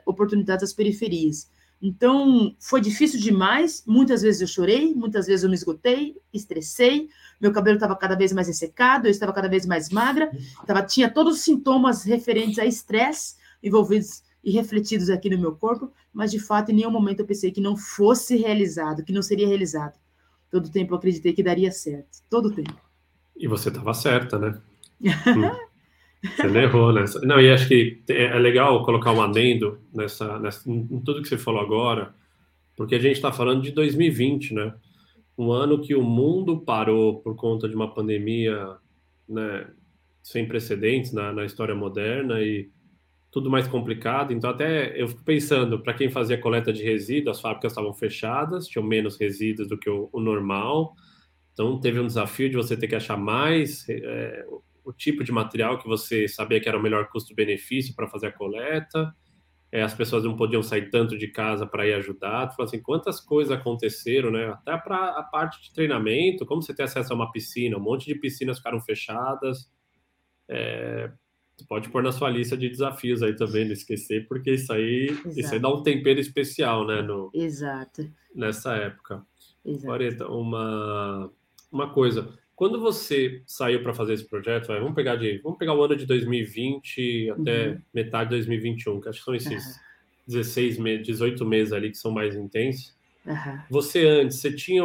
oportunidades 0.05 0.63
às 0.63 0.75
periferias. 0.75 1.51
Então, 1.81 2.55
foi 2.61 2.83
difícil 2.83 3.19
demais. 3.19 3.83
Muitas 3.87 4.21
vezes 4.21 4.43
eu 4.43 4.47
chorei, 4.47 4.95
muitas 4.95 5.27
vezes 5.27 5.43
eu 5.43 5.49
me 5.49 5.55
esgotei, 5.55 6.17
estressei. 6.35 7.09
Meu 7.41 7.51
cabelo 7.51 7.77
estava 7.77 7.97
cada 7.97 8.15
vez 8.15 8.31
mais 8.31 8.47
ressecado, 8.47 9.07
eu 9.07 9.11
estava 9.11 9.33
cada 9.33 9.49
vez 9.49 9.65
mais 9.65 9.89
magra. 9.89 10.31
Tava, 10.67 10.83
tinha 10.83 11.09
todos 11.09 11.37
os 11.37 11.41
sintomas 11.41 12.05
referentes 12.05 12.59
a 12.59 12.67
estresse 12.67 13.37
envolvidos 13.63 14.23
e 14.45 14.51
refletidos 14.51 15.09
aqui 15.09 15.31
no 15.31 15.39
meu 15.39 15.57
corpo, 15.57 15.91
mas 16.13 16.31
de 16.31 16.39
fato, 16.39 16.71
em 16.71 16.75
nenhum 16.75 16.91
momento 16.91 17.21
eu 17.21 17.27
pensei 17.27 17.51
que 17.51 17.61
não 17.61 17.75
fosse 17.75 18.37
realizado, 18.37 19.03
que 19.03 19.15
não 19.15 19.23
seria 19.23 19.49
realizado. 19.49 19.99
Todo 20.51 20.71
tempo 20.71 20.93
eu 20.93 20.99
acreditei 20.99 21.33
que 21.33 21.43
daria 21.43 21.73
certo. 21.73 22.19
Todo 22.29 22.53
tempo. 22.55 22.90
E 23.37 23.47
você 23.49 23.69
estava 23.69 23.95
certa, 23.95 24.39
né? 24.39 24.61
hum. 25.03 25.71
Você 26.23 26.47
não 26.49 26.61
errou 26.61 26.93
nessa. 26.93 27.21
Não, 27.21 27.41
e 27.41 27.51
acho 27.51 27.67
que 27.67 28.03
é 28.09 28.39
legal 28.39 28.85
colocar 28.85 29.13
um 29.13 29.23
adendo 29.23 29.79
nessa, 29.93 30.39
nessa, 30.39 30.71
em 30.71 31.01
tudo 31.01 31.23
que 31.23 31.29
você 31.29 31.39
falou 31.39 31.61
agora, 31.61 32.15
porque 32.77 32.95
a 32.95 32.99
gente 32.99 33.17
está 33.17 33.33
falando 33.33 33.63
de 33.63 33.71
2020, 33.71 34.55
né? 34.55 34.75
Um 35.39 35.51
ano 35.51 35.81
que 35.81 35.95
o 35.95 36.03
mundo 36.03 36.61
parou 36.61 37.21
por 37.21 37.35
conta 37.35 37.67
de 37.67 37.75
uma 37.75 37.93
pandemia 37.95 38.77
né, 39.27 39.67
sem 40.23 40.47
precedentes 40.47 41.13
na, 41.13 41.33
na 41.33 41.47
história 41.47 41.75
moderna 41.75 42.43
e 42.43 42.69
tudo 43.31 43.49
mais 43.49 43.67
complicado. 43.67 44.33
Então, 44.33 44.51
até 44.51 45.01
eu 45.01 45.09
fico 45.09 45.23
pensando, 45.23 45.79
para 45.79 45.95
quem 45.95 46.11
fazia 46.11 46.37
coleta 46.37 46.73
de 46.73 46.83
resíduos, 46.83 47.37
as 47.37 47.41
fábricas 47.41 47.73
estavam 47.73 47.95
fechadas, 47.95 48.67
tinham 48.67 48.85
menos 48.85 49.17
resíduos 49.19 49.69
do 49.69 49.79
que 49.79 49.89
o, 49.89 50.11
o 50.13 50.21
normal. 50.21 50.95
Então, 51.53 51.79
teve 51.81 52.01
um 52.01 52.07
desafio 52.07 52.49
de 52.49 52.57
você 52.57 52.77
ter 52.77 52.89
que 52.89 52.95
achar 52.95 53.17
mais 53.17 53.89
é, 53.89 54.45
o 54.85 54.93
tipo 54.93 55.23
de 55.23 55.33
material 55.33 55.79
que 55.79 55.87
você 55.87 56.27
sabia 56.27 56.61
que 56.61 56.69
era 56.69 56.79
o 56.79 56.83
melhor 56.83 57.09
custo-benefício 57.09 57.95
para 57.95 58.09
fazer 58.09 58.29
a 58.29 58.33
coleta. 58.33 59.15
É, 59.73 59.83
as 59.83 59.95
pessoas 59.95 60.25
não 60.25 60.37
podiam 60.37 60.63
sair 60.63 60.91
tanto 60.91 61.17
de 61.17 61.29
casa 61.29 61.65
para 61.65 61.87
ir 61.87 61.95
ajudar. 61.95 62.49
Tu 62.49 62.61
assim, 62.61 62.83
quantas 62.83 63.21
coisas 63.21 63.57
aconteceram, 63.57 64.31
né? 64.31 64.49
Até 64.49 64.77
para 64.77 65.11
a 65.11 65.23
parte 65.23 65.63
de 65.63 65.73
treinamento, 65.73 66.45
como 66.45 66.61
você 66.61 66.75
tem 66.75 66.85
acesso 66.85 67.13
a 67.13 67.17
uma 67.17 67.31
piscina, 67.31 67.77
um 67.77 67.81
monte 67.81 68.07
de 68.07 68.17
piscinas 68.17 68.59
ficaram 68.59 68.81
fechadas. 68.81 69.71
É, 70.49 71.11
pode 71.69 71.89
pôr 71.89 72.03
na 72.03 72.11
sua 72.11 72.29
lista 72.29 72.57
de 72.57 72.69
desafios 72.69 73.23
aí 73.23 73.37
também, 73.37 73.65
não 73.65 73.73
esquecer, 73.73 74.27
porque 74.27 74.55
isso 74.55 74.73
aí, 74.73 75.17
isso 75.37 75.55
aí 75.55 75.61
dá 75.61 75.69
um 75.69 75.85
tempero 75.85 76.19
especial, 76.19 76.85
né? 76.85 77.01
No, 77.01 77.31
Exato. 77.33 78.11
Nessa 78.35 78.75
época. 78.75 79.25
Exato. 79.65 80.33
uma, 80.33 81.31
uma 81.71 81.93
coisa. 81.93 82.33
Quando 82.55 82.81
você 82.81 83.43
saiu 83.47 83.83
para 83.83 83.95
fazer 83.95 84.15
esse 84.15 84.25
projeto, 84.25 84.67
vai, 84.69 84.79
vamos 84.81 84.95
pegar 84.95 85.17
de, 85.17 85.39
vamos 85.39 85.59
pegar 85.59 85.75
o 85.75 85.83
ano 85.83 85.97
de 85.97 86.05
2020 86.05 87.31
até 87.31 87.69
uhum. 87.69 87.79
metade 87.95 88.31
de 88.31 88.37
2021, 88.37 89.01
que 89.01 89.09
acho 89.09 89.19
que 89.19 89.25
são 89.25 89.35
esses 89.35 89.65
uhum. 89.65 89.81
16 90.27 90.79
meses, 90.79 91.07
18 91.07 91.45
meses 91.47 91.73
ali 91.73 91.91
que 91.91 91.97
são 91.97 92.11
mais 92.11 92.37
intensos. 92.37 92.95
Uhum. 93.27 93.61
Você 93.71 94.07
antes, 94.07 94.39
você 94.39 94.53
tinha 94.53 94.83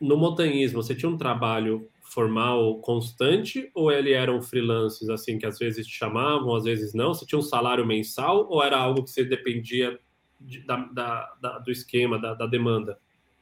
no 0.00 0.16
montanhismo, 0.16 0.82
você 0.82 0.94
tinha 0.94 1.08
um 1.08 1.16
trabalho 1.16 1.88
formal 2.02 2.78
constante 2.80 3.70
ou 3.74 3.90
ele 3.90 4.12
eram 4.12 4.42
freelances 4.42 5.08
assim 5.08 5.38
que 5.38 5.46
às 5.46 5.58
vezes 5.58 5.86
te 5.86 5.94
chamavam, 5.94 6.54
às 6.54 6.64
vezes 6.64 6.92
não? 6.92 7.14
Você 7.14 7.24
tinha 7.24 7.38
um 7.38 7.42
salário 7.42 7.86
mensal 7.86 8.46
ou 8.50 8.62
era 8.62 8.76
algo 8.76 9.02
que 9.02 9.10
você 9.10 9.24
dependia 9.24 9.98
de, 10.40 10.58
da, 10.66 10.76
da, 10.76 11.34
da, 11.40 11.58
do 11.58 11.70
esquema, 11.70 12.18
da, 12.18 12.34
da 12.34 12.46
demanda? 12.46 12.98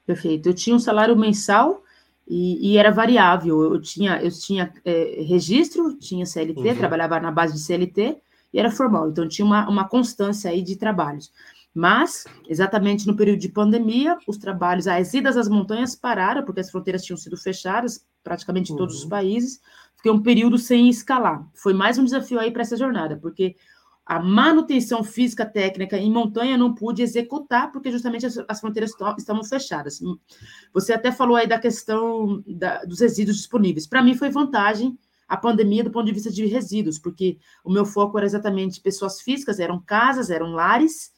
Perfeito. 0.07 0.49
Eu 0.49 0.55
tinha 0.55 0.77
um 0.77 0.79
salário 0.79 1.17
mensal 1.17 1.83
e, 2.31 2.73
e, 2.73 2.79
era 2.79 2.93
variável. 2.93 3.75
Eu 3.75 3.81
tinha, 3.81 4.23
eu 4.23 4.31
tinha 4.31 4.73
é, 4.85 5.23
registro, 5.27 5.97
tinha 5.99 6.25
CLT, 6.25 6.61
uhum. 6.61 6.77
trabalhava 6.77 7.19
na 7.19 7.33
base 7.33 7.55
de 7.55 7.61
CLT 7.61 8.19
e 8.53 8.59
era 8.61 8.71
formal. 8.71 9.11
Então 9.11 9.27
tinha 9.27 9.45
uma, 9.45 9.69
uma 9.69 9.89
constância 9.89 10.49
aí 10.49 10.63
de 10.63 10.77
trabalhos. 10.77 11.33
Mas, 11.75 12.25
exatamente 12.49 13.07
no 13.07 13.17
período 13.17 13.41
de 13.41 13.49
pandemia, 13.49 14.17
os 14.29 14.39
trabalhos, 14.39 14.87
as 14.87 15.13
idas 15.13 15.37
às 15.37 15.49
montanhas 15.49 15.97
pararam, 15.97 16.45
porque 16.45 16.61
as 16.61 16.71
fronteiras 16.71 17.03
tinham 17.03 17.17
sido 17.17 17.37
fechadas, 17.37 18.07
praticamente 18.23 18.73
em 18.73 18.77
todos 18.77 18.95
uhum. 18.95 19.03
os 19.03 19.09
países. 19.09 19.61
Fiquei 19.97 20.13
um 20.13 20.23
período 20.23 20.57
sem 20.57 20.89
escalar. 20.89 21.45
Foi 21.53 21.75
mais 21.75 21.99
um 21.99 22.05
desafio 22.05 22.39
aí 22.39 22.53
para 22.53 22.63
essa 22.63 22.77
jornada, 22.77 23.17
porque 23.17 23.57
a 24.05 24.19
manutenção 24.19 25.05
física 25.05 25.47
técnica 25.47 25.97
em 25.97 26.11
montanha 26.11 26.59
não 26.59 26.75
pude 26.75 27.03
executar, 27.03 27.71
porque 27.71 27.93
justamente 27.93 28.27
as, 28.27 28.39
as 28.49 28.61
fronteiras 28.61 28.93
estavam 29.19 29.45
fechadas. 29.45 30.01
Você 30.73 30.93
até 30.93 31.13
falou 31.13 31.37
aí 31.37 31.47
da 31.47 31.59
questão 31.59 32.43
da, 32.47 32.85
dos 32.85 33.01
resíduos 33.01 33.37
disponíveis. 33.37 33.87
Para 33.87 34.03
mim 34.03 34.15
foi 34.15 34.31
vantagem 34.31 34.99
a 35.29 35.37
pandemia 35.37 35.85
do 35.85 35.93
ponto 35.93 36.07
de 36.07 36.13
vista 36.13 36.31
de 36.31 36.45
resíduos, 36.47 36.99
porque 36.99 37.39
o 37.65 37.71
meu 37.73 37.85
foco 37.85 38.19
era 38.19 38.27
exatamente 38.27 38.81
pessoas 38.81 39.21
físicas, 39.21 39.61
eram 39.61 39.81
casas, 39.81 40.29
eram 40.29 40.53
lares, 40.53 41.13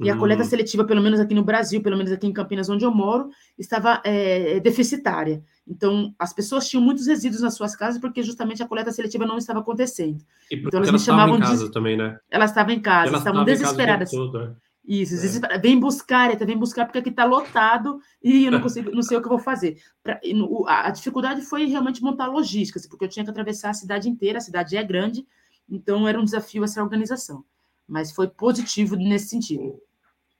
E 0.00 0.10
a 0.10 0.16
coleta 0.16 0.42
hum. 0.42 0.46
seletiva, 0.46 0.84
pelo 0.84 1.00
menos 1.00 1.20
aqui 1.20 1.34
no 1.34 1.44
Brasil, 1.44 1.80
pelo 1.80 1.96
menos 1.96 2.10
aqui 2.10 2.26
em 2.26 2.32
Campinas, 2.32 2.68
onde 2.68 2.84
eu 2.84 2.90
moro, 2.90 3.28
estava 3.56 4.00
é, 4.04 4.58
deficitária. 4.58 5.42
Então, 5.66 6.12
as 6.18 6.32
pessoas 6.32 6.68
tinham 6.68 6.82
muitos 6.82 7.06
resíduos 7.06 7.42
nas 7.42 7.54
suas 7.54 7.76
casas 7.76 8.00
porque 8.00 8.22
justamente 8.22 8.62
a 8.62 8.66
coleta 8.66 8.90
seletiva 8.90 9.24
não 9.24 9.38
estava 9.38 9.60
acontecendo. 9.60 10.24
então, 10.50 10.80
elas 10.80 10.90
me 10.90 10.98
chamavam 10.98 11.36
em 11.36 11.40
casa 11.40 11.66
de... 11.66 11.72
também, 11.72 11.96
né? 11.96 12.18
Elas 12.28 12.50
estavam 12.50 12.74
em 12.74 12.80
casa, 12.80 13.08
elas 13.08 13.20
estavam 13.20 13.44
desesperadas. 13.44 14.10
Todo, 14.10 14.38
é. 14.38 14.54
Isso, 14.86 15.14
é. 15.46 15.58
vem 15.58 15.80
buscar, 15.80 16.30
Eta, 16.30 16.44
vem 16.44 16.58
buscar 16.58 16.84
porque 16.84 16.98
aqui 16.98 17.08
está 17.08 17.24
lotado 17.24 18.00
e 18.22 18.44
eu 18.44 18.52
não 18.52 18.60
consigo, 18.60 18.90
não 18.90 19.02
sei 19.02 19.16
o 19.16 19.20
que 19.20 19.26
eu 19.26 19.30
vou 19.30 19.38
fazer. 19.38 19.78
Pra, 20.02 20.20
a, 20.66 20.88
a 20.88 20.90
dificuldade 20.90 21.40
foi 21.40 21.64
realmente 21.64 22.02
montar 22.02 22.26
logística, 22.26 22.78
assim, 22.78 22.88
porque 22.88 23.04
eu 23.04 23.08
tinha 23.08 23.24
que 23.24 23.30
atravessar 23.30 23.70
a 23.70 23.74
cidade 23.74 24.10
inteira, 24.10 24.38
a 24.38 24.42
cidade 24.42 24.76
é 24.76 24.84
grande, 24.84 25.26
então 25.66 26.06
era 26.06 26.20
um 26.20 26.24
desafio 26.24 26.64
essa 26.64 26.82
organização. 26.82 27.44
Mas 27.88 28.12
foi 28.12 28.28
positivo 28.28 28.96
nesse 28.96 29.28
sentido. 29.28 29.80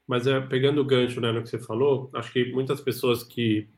Mas 0.07 0.26
é, 0.26 0.40
pegando 0.40 0.80
o 0.80 0.85
gancho 0.85 1.20
né, 1.20 1.33
no 1.33 1.42
que 1.42 1.48
você 1.48 1.59
falou, 1.59 2.11
acho 2.14 2.33
que 2.33 2.52
muitas 2.52 2.80
pessoas 2.80 3.22
que, 3.22 3.68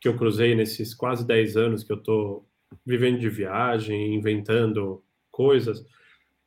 que 0.00 0.08
eu 0.08 0.16
cruzei 0.16 0.54
nesses 0.54 0.94
quase 0.94 1.26
10 1.26 1.56
anos 1.56 1.84
que 1.84 1.92
eu 1.92 1.96
estou 1.96 2.46
vivendo 2.84 3.18
de 3.18 3.28
viagem, 3.28 4.14
inventando 4.14 5.02
coisas, 5.30 5.84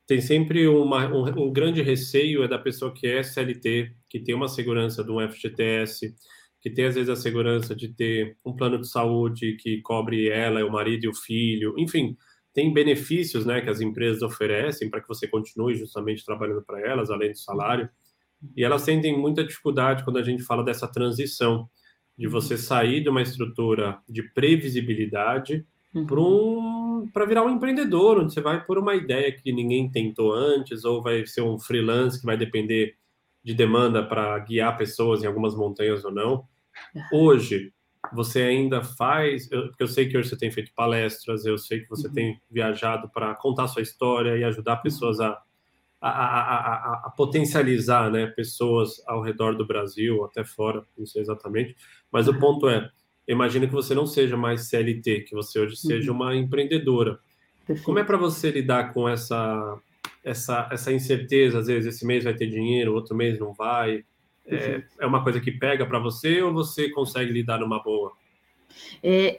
tem 0.06 0.20
sempre 0.20 0.68
uma, 0.68 1.08
um, 1.08 1.46
um, 1.46 1.52
grande 1.52 1.82
receio 1.82 2.44
é 2.44 2.48
da 2.48 2.58
pessoa 2.58 2.92
que 2.92 3.06
é 3.06 3.22
CLT, 3.22 3.92
que 4.08 4.20
tem 4.20 4.34
uma 4.34 4.48
segurança 4.48 5.02
do 5.02 5.20
FGTS, 5.20 6.14
que 6.60 6.70
tem 6.70 6.86
às 6.86 6.94
vezes 6.94 7.10
a 7.10 7.16
segurança 7.16 7.74
de 7.74 7.88
ter 7.88 8.36
um 8.44 8.54
plano 8.54 8.80
de 8.80 8.88
saúde 8.88 9.56
que 9.56 9.80
cobre 9.82 10.28
ela, 10.28 10.64
o 10.64 10.70
marido 10.70 11.04
e 11.04 11.08
o 11.08 11.14
filho, 11.14 11.74
enfim, 11.78 12.16
tem 12.54 12.72
benefícios 12.72 13.44
né, 13.44 13.60
que 13.60 13.68
as 13.68 13.80
empresas 13.80 14.22
oferecem 14.22 14.88
para 14.88 15.00
que 15.00 15.08
você 15.08 15.26
continue 15.26 15.74
justamente 15.74 16.24
trabalhando 16.24 16.62
para 16.62 16.80
elas, 16.80 17.10
além 17.10 17.32
do 17.32 17.38
salário. 17.38 17.90
E 18.56 18.62
elas 18.62 18.82
sentem 18.82 19.18
muita 19.18 19.42
dificuldade 19.42 20.04
quando 20.04 20.18
a 20.18 20.22
gente 20.22 20.42
fala 20.44 20.62
dessa 20.62 20.86
transição, 20.86 21.68
de 22.16 22.28
você 22.28 22.56
sair 22.56 23.02
de 23.02 23.08
uma 23.08 23.22
estrutura 23.22 23.98
de 24.08 24.22
previsibilidade 24.22 25.66
uhum. 25.92 26.06
para 26.06 26.20
um, 27.24 27.26
virar 27.26 27.42
um 27.42 27.50
empreendedor, 27.50 28.20
onde 28.20 28.32
você 28.32 28.40
vai 28.40 28.64
por 28.64 28.78
uma 28.78 28.94
ideia 28.94 29.32
que 29.32 29.52
ninguém 29.52 29.90
tentou 29.90 30.32
antes, 30.32 30.84
ou 30.84 31.02
vai 31.02 31.26
ser 31.26 31.42
um 31.42 31.58
freelance 31.58 32.20
que 32.20 32.26
vai 32.26 32.36
depender 32.36 32.94
de 33.42 33.52
demanda 33.52 34.06
para 34.06 34.38
guiar 34.38 34.76
pessoas 34.78 35.24
em 35.24 35.26
algumas 35.26 35.56
montanhas 35.56 36.04
ou 36.04 36.12
não. 36.12 36.44
Hoje, 37.12 37.72
você 38.12 38.42
ainda 38.42 38.82
faz, 38.82 39.50
eu, 39.50 39.70
eu 39.78 39.86
sei 39.86 40.08
que 40.08 40.16
hoje 40.16 40.28
você 40.28 40.36
tem 40.36 40.50
feito 40.50 40.72
palestras, 40.74 41.44
eu 41.44 41.56
sei 41.56 41.80
que 41.80 41.88
você 41.88 42.08
uhum. 42.08 42.14
tem 42.14 42.40
viajado 42.50 43.08
para 43.08 43.34
contar 43.34 43.68
sua 43.68 43.82
história 43.82 44.36
e 44.36 44.44
ajudar 44.44 44.76
pessoas 44.76 45.20
a 45.20 45.40
a, 46.06 46.10
a, 46.10 47.02
a, 47.06 47.10
potencializar 47.16 48.10
né, 48.10 48.26
pessoas 48.26 49.02
ao 49.06 49.22
redor 49.22 49.56
do 49.56 49.66
Brasil, 49.66 50.22
até 50.24 50.44
fora, 50.44 50.82
não 50.98 51.06
sei 51.06 51.22
exatamente. 51.22 51.74
Mas 52.12 52.28
o 52.28 52.38
ponto 52.38 52.68
é, 52.68 52.90
imagina 53.26 53.66
que 53.66 53.72
você 53.72 53.94
não 53.94 54.06
seja 54.06 54.36
mais 54.36 54.68
CLT, 54.68 55.22
que 55.22 55.34
você 55.34 55.58
hoje 55.58 55.76
seja 55.76 56.10
uhum. 56.10 56.18
uma 56.18 56.36
empreendedora. 56.36 57.18
Perfeito. 57.66 57.86
Como 57.86 57.98
é 57.98 58.04
para 58.04 58.18
você 58.18 58.50
lidar 58.50 58.92
com 58.92 59.08
essa, 59.08 59.78
essa, 60.22 60.68
essa 60.70 60.92
incerteza? 60.92 61.60
Às 61.60 61.68
vezes, 61.68 61.94
esse 61.94 62.06
mês 62.06 62.24
vai 62.24 62.34
ter 62.34 62.48
dinheiro, 62.48 62.92
outro 62.92 63.16
mês 63.16 63.38
não 63.38 63.54
vai. 63.54 64.04
É, 64.46 64.82
é 65.00 65.06
uma 65.06 65.22
coisa 65.22 65.40
que 65.40 65.50
pega 65.50 65.86
para 65.86 65.98
você 65.98 66.42
ou 66.42 66.52
você 66.52 66.90
consegue 66.90 67.32
lidar 67.32 67.58
numa 67.58 67.82
boa? 67.82 68.12
É, 69.02 69.38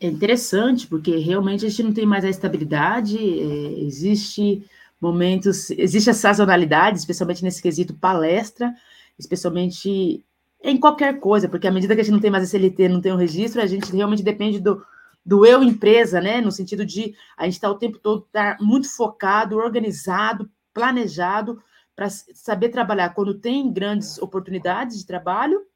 é 0.00 0.06
interessante, 0.06 0.86
porque 0.86 1.16
realmente 1.16 1.64
a 1.64 1.68
gente 1.68 1.82
não 1.82 1.92
tem 1.92 2.06
mais 2.06 2.24
a 2.24 2.30
estabilidade, 2.30 3.16
é, 3.18 3.80
existe 3.80 4.64
momentos, 5.00 5.70
existe 5.70 6.10
a 6.10 6.14
sazonalidade, 6.14 6.98
especialmente 6.98 7.42
nesse 7.42 7.62
quesito 7.62 7.94
palestra, 7.94 8.74
especialmente 9.18 10.24
em 10.62 10.76
qualquer 10.76 11.18
coisa, 11.20 11.48
porque 11.48 11.66
à 11.66 11.70
medida 11.70 11.94
que 11.94 12.00
a 12.00 12.04
gente 12.04 12.12
não 12.12 12.20
tem 12.20 12.30
mais 12.30 12.44
SLT, 12.44 12.88
não 12.88 13.00
tem 13.00 13.12
um 13.12 13.16
registro, 13.16 13.62
a 13.62 13.66
gente 13.66 13.90
realmente 13.94 14.22
depende 14.22 14.60
do, 14.60 14.82
do 15.24 15.46
eu 15.46 15.62
empresa, 15.62 16.20
né? 16.20 16.40
No 16.40 16.52
sentido 16.52 16.84
de 16.84 17.14
a 17.36 17.44
gente 17.44 17.54
estar 17.54 17.68
tá 17.68 17.74
o 17.74 17.78
tempo 17.78 17.98
todo 17.98 18.26
tá 18.30 18.58
muito 18.60 18.94
focado, 18.94 19.56
organizado, 19.56 20.50
planejado 20.74 21.62
para 22.00 22.08
saber 22.08 22.70
trabalhar 22.70 23.10
quando 23.10 23.34
tem 23.34 23.70
grandes 23.70 24.16
oportunidades 24.16 25.00
de 25.00 25.04
trabalho. 25.04 25.66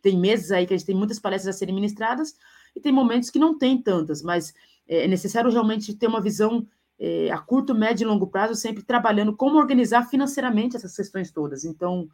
Tem 0.00 0.18
meses 0.18 0.50
aí 0.50 0.66
que 0.66 0.72
a 0.72 0.76
gente 0.78 0.86
tem 0.86 0.96
muitas 0.96 1.18
palestras 1.18 1.54
a 1.54 1.58
serem 1.58 1.74
ministradas 1.74 2.34
e 2.74 2.80
tem 2.80 2.90
momentos 2.90 3.28
que 3.28 3.38
não 3.38 3.58
tem 3.58 3.76
tantas, 3.76 4.22
mas 4.22 4.54
é 4.88 5.06
necessário 5.06 5.50
realmente 5.50 5.94
ter 5.94 6.06
uma 6.06 6.22
visão 6.22 6.66
é, 6.98 7.30
a 7.30 7.36
curto, 7.36 7.74
médio 7.74 8.06
e 8.06 8.08
longo 8.08 8.28
prazo, 8.28 8.54
sempre 8.54 8.82
trabalhando 8.82 9.36
como 9.36 9.58
organizar 9.58 10.08
financeiramente 10.08 10.74
essas 10.74 10.96
questões 10.96 11.30
todas. 11.30 11.66
Então, 11.66 12.08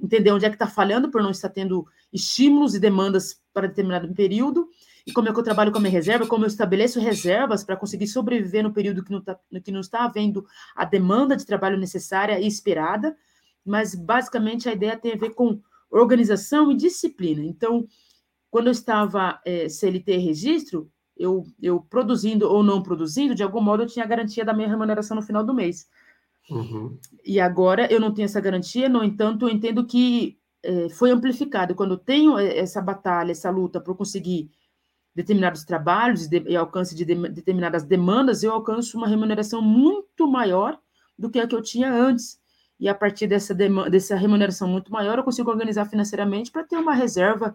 entender 0.00 0.32
onde 0.32 0.46
é 0.46 0.48
que 0.48 0.54
está 0.54 0.66
falhando 0.66 1.10
por 1.10 1.22
não 1.22 1.32
estar 1.32 1.50
tendo 1.50 1.86
estímulos 2.10 2.74
e 2.74 2.80
demandas 2.80 3.42
para 3.52 3.68
determinado 3.68 4.10
período, 4.14 4.70
e 5.06 5.12
como 5.12 5.28
é 5.28 5.32
que 5.32 5.38
eu 5.38 5.42
trabalho 5.42 5.72
com 5.72 5.78
a 5.78 5.80
minha 5.80 5.92
reserva, 5.92 6.26
como 6.26 6.44
eu 6.44 6.48
estabeleço 6.48 7.00
reservas 7.00 7.64
para 7.64 7.76
conseguir 7.76 8.06
sobreviver 8.06 8.62
no 8.62 8.72
período 8.72 9.02
que 9.02 9.10
não, 9.10 9.20
tá, 9.20 9.38
que 9.64 9.72
não 9.72 9.80
está 9.80 10.04
havendo 10.04 10.46
a 10.74 10.84
demanda 10.84 11.36
de 11.36 11.44
trabalho 11.44 11.76
necessária 11.76 12.38
e 12.38 12.46
esperada, 12.46 13.16
mas 13.64 13.94
basicamente 13.94 14.68
a 14.68 14.72
ideia 14.72 14.96
tem 14.96 15.12
a 15.12 15.16
ver 15.16 15.34
com 15.34 15.60
organização 15.90 16.70
e 16.70 16.76
disciplina. 16.76 17.42
Então, 17.42 17.86
quando 18.50 18.68
eu 18.68 18.72
estava 18.72 19.40
é, 19.44 19.68
CLT 19.68 20.16
registro, 20.18 20.90
eu, 21.16 21.44
eu 21.60 21.80
produzindo 21.80 22.48
ou 22.48 22.62
não 22.62 22.82
produzindo, 22.82 23.34
de 23.34 23.42
algum 23.42 23.60
modo 23.60 23.82
eu 23.82 23.86
tinha 23.86 24.04
a 24.04 24.08
garantia 24.08 24.44
da 24.44 24.54
minha 24.54 24.68
remuneração 24.68 25.16
no 25.16 25.22
final 25.22 25.44
do 25.44 25.54
mês. 25.54 25.86
Uhum. 26.50 26.98
E 27.24 27.38
agora 27.38 27.90
eu 27.92 28.00
não 28.00 28.12
tenho 28.12 28.26
essa 28.26 28.40
garantia, 28.40 28.88
no 28.88 29.04
entanto, 29.04 29.46
eu 29.46 29.54
entendo 29.54 29.86
que 29.86 30.38
é, 30.62 30.88
foi 30.90 31.10
amplificado. 31.10 31.74
Quando 31.74 31.94
eu 31.94 31.98
tenho 31.98 32.38
é, 32.38 32.58
essa 32.58 32.80
batalha, 32.80 33.32
essa 33.32 33.50
luta 33.50 33.80
por 33.80 33.96
conseguir 33.96 34.50
determinados 35.14 35.64
trabalhos 35.64 36.30
e, 36.30 36.42
e 36.48 36.56
alcance 36.56 36.94
de, 36.94 37.04
de 37.04 37.14
determinadas 37.28 37.84
demandas, 37.84 38.42
eu 38.42 38.52
alcanço 38.52 38.96
uma 38.96 39.08
remuneração 39.08 39.60
muito 39.60 40.26
maior 40.26 40.78
do 41.18 41.30
que 41.30 41.38
a 41.38 41.46
que 41.46 41.54
eu 41.54 41.62
tinha 41.62 41.92
antes. 41.92 42.40
E 42.80 42.88
a 42.88 42.94
partir 42.94 43.28
dessa, 43.28 43.54
dessa 43.54 44.16
remuneração 44.16 44.66
muito 44.66 44.90
maior, 44.90 45.16
eu 45.16 45.24
consigo 45.24 45.50
organizar 45.50 45.84
financeiramente 45.84 46.50
para 46.50 46.64
ter 46.64 46.76
uma 46.76 46.94
reserva 46.94 47.54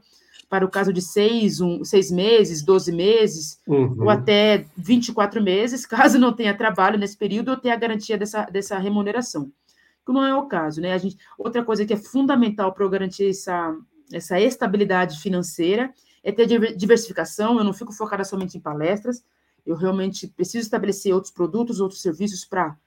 para 0.50 0.66
o 0.66 0.70
caso 0.70 0.94
de 0.94 1.02
seis, 1.02 1.60
um, 1.60 1.84
seis 1.84 2.10
meses, 2.10 2.62
12 2.64 2.94
meses, 2.94 3.60
uhum. 3.68 4.04
ou 4.04 4.10
até 4.10 4.66
24 4.78 5.44
meses, 5.44 5.84
caso 5.86 6.18
não 6.18 6.32
tenha 6.32 6.56
trabalho 6.56 6.98
nesse 6.98 7.18
período, 7.18 7.50
ou 7.50 7.58
tenha 7.58 7.74
a 7.74 7.78
garantia 7.78 8.18
dessa, 8.18 8.46
dessa 8.46 8.78
remuneração. 8.78 9.52
Que 10.06 10.14
não 10.14 10.24
é 10.24 10.34
o 10.34 10.46
caso, 10.46 10.80
né? 10.80 10.94
A 10.94 10.98
gente, 10.98 11.18
outra 11.38 11.62
coisa 11.62 11.86
que 11.86 11.94
é 11.94 11.98
fundamental 11.98 12.72
para 12.72 12.86
eu 12.86 12.90
garantir 12.90 13.30
essa, 13.30 13.76
essa 14.14 14.40
estabilidade 14.40 15.20
financeira 15.20 15.94
é 16.24 16.32
ter 16.32 16.76
diversificação. 16.76 17.58
Eu 17.58 17.64
não 17.64 17.74
fico 17.74 17.94
focada 17.94 18.24
somente 18.24 18.58
em 18.58 18.62
palestras, 18.62 19.24
eu 19.66 19.76
realmente 19.76 20.28
preciso 20.28 20.64
estabelecer 20.64 21.14
outros 21.14 21.34
produtos, 21.34 21.80
outros 21.80 22.02
serviços 22.02 22.46
para 22.46 22.78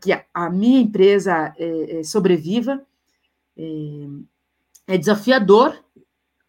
que 0.00 0.12
a, 0.12 0.24
a, 0.34 0.50
minha 0.50 0.80
empresa 0.80 1.54
é, 1.56 2.00
é, 2.00 2.02
sobreviva. 2.02 2.84
É, 3.56 3.64
é 4.88 4.96
desafiador, 4.96 5.76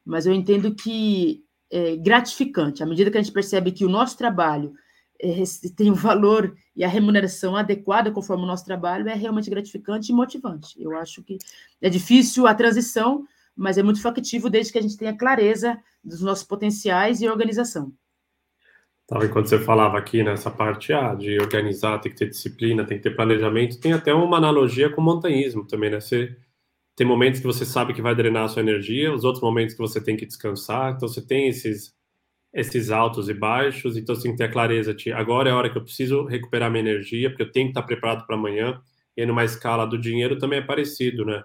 mas 0.06 0.26
eu 0.26 0.34
entendo 0.34 0.74
que 0.76 1.44
é 1.70 1.96
gratificante. 1.96 2.84
À 2.84 2.86
medida 2.86 3.12
que 3.12 3.18
a 3.18 3.22
gente 3.22 3.34
percebe 3.34 3.72
que 3.72 3.86
o 3.86 3.90
nosso 3.90 4.18
trabalho 4.18 4.74
é, 5.20 5.44
tem 5.76 5.92
o 5.92 5.96
valor 5.96 6.56
e 6.76 6.84
a 6.84 6.88
remuneração 6.88 7.56
adequada 7.56 8.12
conforme 8.12 8.44
o 8.44 8.48
nosso 8.48 8.64
trabalho, 8.64 9.10
é 9.10 9.16
realmente 9.16 9.50
gratificante 9.50 10.12
e 10.12 10.16
motivante. 10.16 10.82
Eu 10.82 10.96
acho 10.96 11.24
que 11.24 11.38
é 11.82 11.90
difícil 11.90 12.46
a 12.46 12.54
transição, 12.54 13.28
mas 13.58 13.78
é 13.78 13.84
muito 13.84 14.02
factivo 14.02 14.50
desde 14.50 14.72
que 14.72 14.78
a 14.78 14.82
gente 14.82 14.98
tenha 14.98 15.18
clareza 15.18 15.78
dos 16.04 16.22
nossos 16.22 16.46
potenciais 16.46 17.22
e 17.22 17.28
organização. 17.28 17.92
Tava, 19.08 19.26
enquanto 19.26 19.48
você 19.48 19.58
falava 19.58 19.98
aqui 19.98 20.22
nessa 20.22 20.52
parte 20.52 20.92
ah, 20.94 21.16
de 21.16 21.40
organizar, 21.40 22.00
tem 22.00 22.12
que 22.12 22.18
ter 22.18 22.30
disciplina, 22.30 22.86
tem 22.86 22.98
que 22.98 23.04
ter 23.04 23.16
planejamento, 23.16 23.80
tem 23.80 23.94
até 23.94 24.14
uma 24.14 24.38
analogia 24.38 24.90
com 24.90 25.02
o 25.02 25.04
montanhismo 25.04 25.66
também, 25.66 25.90
né? 25.90 26.00
Você 26.00 26.36
tem 26.96 27.08
momentos 27.08 27.40
que 27.40 27.46
você 27.46 27.66
sabe 27.66 27.94
que 27.94 28.02
vai 28.02 28.14
drenar 28.14 28.46
a 28.46 28.48
sua 28.50 28.62
energia, 28.62 29.14
os 29.14 29.24
outros 29.24 29.42
momentos 29.42 29.76
que 29.76 29.82
você 29.82 30.02
tem 30.02 30.18
que 30.18 30.26
descansar. 30.26 30.94
Então 30.94 31.08
você 31.08 31.26
tem 31.26 31.48
esses 31.48 31.96
esses 32.54 32.90
altos 32.90 33.30
e 33.30 33.34
baixos, 33.34 33.98
então 33.98 34.16
você 34.16 34.24
tem 34.24 34.32
que 34.32 34.38
ter 34.38 34.46
a 34.46 34.52
clareza 34.52 34.94
de 34.94 35.12
agora 35.12 35.50
é 35.50 35.52
a 35.52 35.56
hora 35.56 35.70
que 35.70 35.78
eu 35.78 35.84
preciso 35.84 36.26
recuperar 36.26 36.72
minha 36.72 36.82
energia, 36.82 37.30
porque 37.30 37.44
eu 37.44 37.52
tenho 37.52 37.68
que 37.68 37.72
estar 37.72 37.84
preparado 37.84 38.26
para 38.26 38.36
amanhã. 38.36 38.82
E 39.16 39.26
numa 39.26 39.44
escala 39.44 39.86
do 39.86 39.98
dinheiro 39.98 40.38
também 40.38 40.60
é 40.60 40.62
parecido, 40.62 41.26
né? 41.26 41.44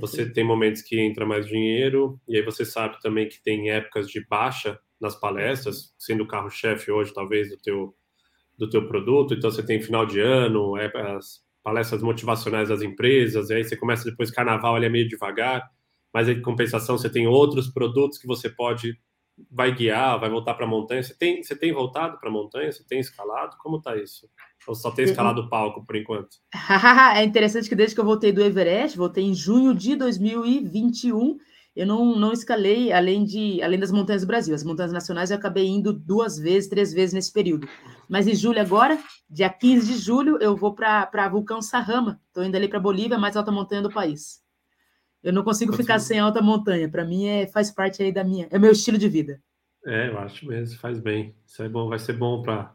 Você 0.00 0.30
tem 0.30 0.44
momentos 0.44 0.82
que 0.82 1.00
entra 1.00 1.24
mais 1.24 1.46
dinheiro, 1.46 2.20
e 2.28 2.36
aí 2.36 2.42
você 2.42 2.64
sabe 2.64 3.00
também 3.00 3.28
que 3.28 3.42
tem 3.42 3.70
épocas 3.70 4.08
de 4.08 4.24
baixa 4.26 4.78
nas 5.00 5.18
palestras, 5.18 5.94
sendo 5.98 6.24
o 6.24 6.28
carro-chefe 6.28 6.90
hoje, 6.90 7.12
talvez, 7.14 7.48
do 7.48 7.56
teu, 7.56 7.94
do 8.58 8.68
teu 8.68 8.86
produto. 8.86 9.34
Então, 9.34 9.50
você 9.50 9.64
tem 9.64 9.80
final 9.80 10.04
de 10.04 10.20
ano, 10.20 10.76
é, 10.76 10.90
as 11.16 11.42
palestras 11.62 12.02
motivacionais 12.02 12.68
das 12.68 12.82
empresas, 12.82 13.50
e 13.50 13.54
aí 13.54 13.64
você 13.64 13.76
começa 13.76 14.10
depois 14.10 14.30
carnaval, 14.30 14.76
ele 14.76 14.86
é 14.86 14.90
meio 14.90 15.08
devagar, 15.08 15.70
mas 16.12 16.28
em 16.28 16.40
compensação 16.40 16.98
você 16.98 17.10
tem 17.10 17.26
outros 17.26 17.68
produtos 17.68 18.18
que 18.18 18.26
você 18.26 18.48
pode 18.48 18.98
vai 19.50 19.74
guiar, 19.74 20.18
vai 20.18 20.30
voltar 20.30 20.54
para 20.54 20.64
a 20.64 20.68
montanha. 20.68 21.02
Você 21.02 21.14
tem, 21.14 21.42
você 21.42 21.54
tem 21.54 21.72
voltado 21.72 22.18
para 22.18 22.28
a 22.28 22.32
montanha? 22.32 22.70
Você 22.72 22.84
tem 22.84 23.00
escalado? 23.00 23.56
Como 23.58 23.78
está 23.78 23.96
isso? 23.96 24.28
Ou 24.66 24.74
só 24.74 24.90
tem 24.90 25.04
escalado 25.04 25.42
o 25.42 25.48
palco 25.48 25.84
por 25.84 25.96
enquanto? 25.96 26.36
é 27.16 27.24
interessante 27.24 27.68
que 27.68 27.74
desde 27.74 27.94
que 27.94 28.00
eu 28.00 28.04
voltei 28.04 28.32
do 28.32 28.42
Everest, 28.42 28.96
voltei 28.96 29.24
em 29.24 29.34
junho 29.34 29.74
de 29.74 29.96
2021, 29.96 31.38
eu 31.74 31.86
não, 31.86 32.16
não 32.16 32.32
escalei 32.32 32.92
além 32.92 33.24
de 33.24 33.62
além 33.62 33.78
das 33.78 33.92
montanhas 33.92 34.22
do 34.22 34.26
Brasil. 34.26 34.54
As 34.54 34.64
montanhas 34.64 34.92
nacionais 34.92 35.30
eu 35.30 35.36
acabei 35.36 35.66
indo 35.66 35.92
duas 35.92 36.38
vezes, 36.38 36.68
três 36.68 36.92
vezes 36.92 37.14
nesse 37.14 37.32
período. 37.32 37.68
Mas 38.08 38.26
em 38.26 38.34
julho 38.34 38.60
agora, 38.60 38.98
dia 39.30 39.48
15 39.48 39.86
de 39.86 39.98
julho, 39.98 40.38
eu 40.40 40.56
vou 40.56 40.74
para 40.74 41.28
vulcão 41.28 41.62
Sarrama. 41.62 42.20
Estou 42.26 42.44
indo 42.44 42.56
ali 42.56 42.68
para 42.68 42.80
Bolívia, 42.80 43.16
a 43.16 43.20
mais 43.20 43.36
alta 43.36 43.52
montanha 43.52 43.82
do 43.82 43.90
país. 43.90 44.40
Eu 45.22 45.32
não 45.32 45.42
consigo 45.42 45.72
Pode 45.72 45.82
ficar 45.82 45.98
ser. 45.98 46.14
sem 46.14 46.18
alta 46.18 46.40
montanha. 46.40 46.88
Para 46.88 47.04
mim 47.04 47.26
é 47.26 47.46
faz 47.46 47.70
parte 47.70 48.02
aí 48.02 48.12
da 48.12 48.24
minha, 48.24 48.46
é 48.50 48.58
meu 48.58 48.72
estilo 48.72 48.98
de 48.98 49.08
vida. 49.08 49.40
É, 49.86 50.08
eu 50.08 50.18
acho 50.18 50.46
mesmo, 50.46 50.78
faz 50.78 50.98
bem. 50.98 51.34
Isso 51.46 51.62
é 51.62 51.68
bom, 51.68 51.88
vai 51.88 51.98
ser 51.98 52.12
bom 52.12 52.42
para 52.42 52.74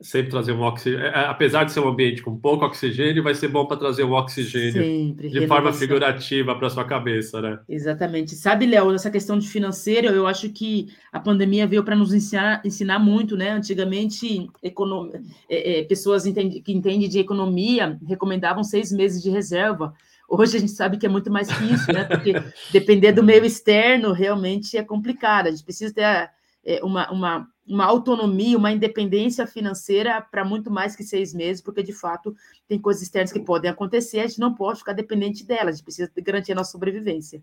sempre 0.00 0.30
trazer 0.30 0.52
um 0.52 0.62
oxigênio. 0.62 1.04
É, 1.04 1.08
é, 1.08 1.26
apesar 1.26 1.64
de 1.64 1.72
ser 1.72 1.80
um 1.80 1.88
ambiente 1.88 2.22
com 2.22 2.36
pouco 2.36 2.64
oxigênio, 2.64 3.22
vai 3.22 3.34
ser 3.34 3.48
bom 3.48 3.66
para 3.66 3.76
trazer 3.76 4.04
um 4.04 4.12
oxigênio 4.12 4.82
sempre, 4.82 5.28
de 5.28 5.46
forma 5.46 5.72
figurativa 5.72 6.54
para 6.56 6.70
sua 6.70 6.84
cabeça, 6.84 7.40
né? 7.40 7.58
Exatamente. 7.68 8.34
Sabe, 8.34 8.66
Léo, 8.66 8.92
essa 8.94 9.10
questão 9.10 9.38
de 9.38 9.48
financeiro, 9.48 10.08
eu 10.08 10.26
acho 10.26 10.48
que 10.50 10.88
a 11.12 11.20
pandemia 11.20 11.66
veio 11.66 11.84
para 11.84 11.96
nos 11.96 12.14
ensinar, 12.14 12.62
ensinar 12.64 12.98
muito, 12.98 13.36
né? 13.36 13.50
Antigamente, 13.50 14.48
econom... 14.62 15.10
É, 15.48 15.80
é, 15.80 15.84
pessoas 15.84 16.26
entende, 16.26 16.60
que 16.60 16.72
entendem 16.72 17.08
de 17.08 17.18
economia 17.18 17.98
recomendavam 18.06 18.64
seis 18.64 18.90
meses 18.90 19.22
de 19.22 19.30
reserva. 19.30 19.94
Hoje 20.30 20.56
a 20.56 20.60
gente 20.60 20.72
sabe 20.72 20.96
que 20.96 21.04
é 21.04 21.08
muito 21.08 21.30
mais 21.30 21.48
que 21.48 21.64
isso, 21.64 21.92
né? 21.92 22.04
Porque 22.04 22.32
depender 22.72 23.12
do 23.12 23.22
meio 23.22 23.44
externo 23.44 24.12
realmente 24.12 24.78
é 24.78 24.84
complicado. 24.84 25.48
A 25.48 25.50
gente 25.50 25.64
precisa 25.64 25.92
ter 25.92 26.30
é, 26.64 26.84
uma, 26.84 27.10
uma 27.10 27.48
uma 27.70 27.84
autonomia, 27.84 28.58
uma 28.58 28.72
independência 28.72 29.46
financeira 29.46 30.20
para 30.20 30.44
muito 30.44 30.70
mais 30.70 30.96
que 30.96 31.04
seis 31.04 31.32
meses, 31.32 31.62
porque 31.62 31.84
de 31.84 31.92
fato 31.92 32.34
tem 32.66 32.80
coisas 32.80 33.00
externas 33.00 33.32
que 33.32 33.38
podem 33.38 33.70
acontecer, 33.70 34.20
a 34.20 34.26
gente 34.26 34.40
não 34.40 34.52
pode 34.52 34.80
ficar 34.80 34.92
dependente 34.92 35.46
delas, 35.46 35.68
a 35.68 35.76
gente 35.76 35.84
precisa 35.84 36.10
garantir 36.18 36.50
a 36.50 36.56
nossa 36.56 36.72
sobrevivência. 36.72 37.40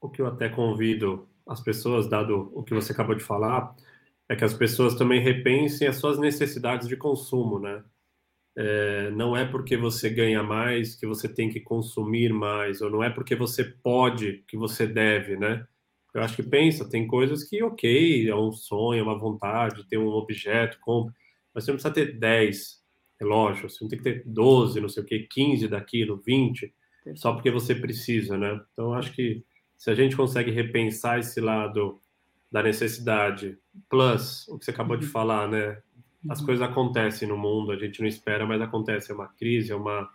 O 0.00 0.08
que 0.08 0.22
eu 0.22 0.26
até 0.28 0.48
convido 0.48 1.28
as 1.44 1.60
pessoas, 1.60 2.08
dado 2.08 2.52
o 2.54 2.62
que 2.62 2.74
você 2.74 2.92
acabou 2.92 3.16
de 3.16 3.24
falar, 3.24 3.74
é 4.28 4.36
que 4.36 4.44
as 4.44 4.54
pessoas 4.54 4.94
também 4.94 5.20
repensem 5.20 5.88
as 5.88 5.96
suas 5.96 6.16
necessidades 6.16 6.86
de 6.86 6.96
consumo, 6.96 7.58
né? 7.58 7.82
É, 8.56 9.10
não 9.10 9.36
é 9.36 9.44
porque 9.44 9.76
você 9.76 10.08
ganha 10.08 10.42
mais 10.42 10.94
que 10.96 11.06
você 11.06 11.28
tem 11.28 11.50
que 11.50 11.60
consumir 11.60 12.32
mais, 12.32 12.80
ou 12.80 12.90
não 12.90 13.04
é 13.04 13.10
porque 13.10 13.36
você 13.36 13.64
pode 13.64 14.44
que 14.48 14.56
você 14.56 14.86
deve, 14.86 15.36
né? 15.36 15.66
Eu 16.14 16.22
acho 16.22 16.36
que 16.36 16.42
pensa, 16.42 16.88
tem 16.88 17.06
coisas 17.06 17.44
que, 17.44 17.62
ok, 17.62 18.26
é 18.26 18.34
um 18.34 18.50
sonho, 18.50 19.00
é 19.00 19.02
uma 19.02 19.18
vontade, 19.18 19.86
ter 19.86 19.98
um 19.98 20.08
objeto, 20.08 20.78
compra, 20.80 21.14
mas 21.54 21.64
você 21.64 21.70
não 21.70 21.76
precisa 21.76 21.92
ter 21.92 22.18
10 22.18 22.82
relógios, 23.20 23.74
você 23.74 23.84
não 23.84 23.90
tem 23.90 23.98
que 23.98 24.04
ter 24.04 24.22
12, 24.24 24.80
não 24.80 24.88
sei 24.88 25.02
o 25.02 25.06
que, 25.06 25.18
15 25.20 25.68
daquilo, 25.68 26.22
20, 26.24 26.72
só 27.14 27.34
porque 27.34 27.50
você 27.50 27.74
precisa, 27.74 28.38
né? 28.38 28.58
Então, 28.72 28.94
acho 28.94 29.12
que 29.12 29.44
se 29.76 29.90
a 29.90 29.94
gente 29.94 30.16
consegue 30.16 30.50
repensar 30.50 31.18
esse 31.18 31.40
lado 31.40 32.00
da 32.50 32.62
necessidade, 32.62 33.58
plus 33.88 34.48
o 34.48 34.58
que 34.58 34.64
você 34.64 34.70
acabou 34.70 34.96
de 34.96 35.04
uhum. 35.04 35.12
falar, 35.12 35.48
né? 35.48 35.78
As 36.28 36.40
uhum. 36.40 36.46
coisas 36.46 36.68
acontecem 36.68 37.28
no 37.28 37.36
mundo, 37.36 37.72
a 37.72 37.76
gente 37.76 38.00
não 38.00 38.08
espera, 38.08 38.46
mas 38.46 38.60
acontece, 38.60 39.12
é 39.12 39.14
uma 39.14 39.28
crise, 39.28 39.72
é 39.72 39.76
uma, 39.76 40.08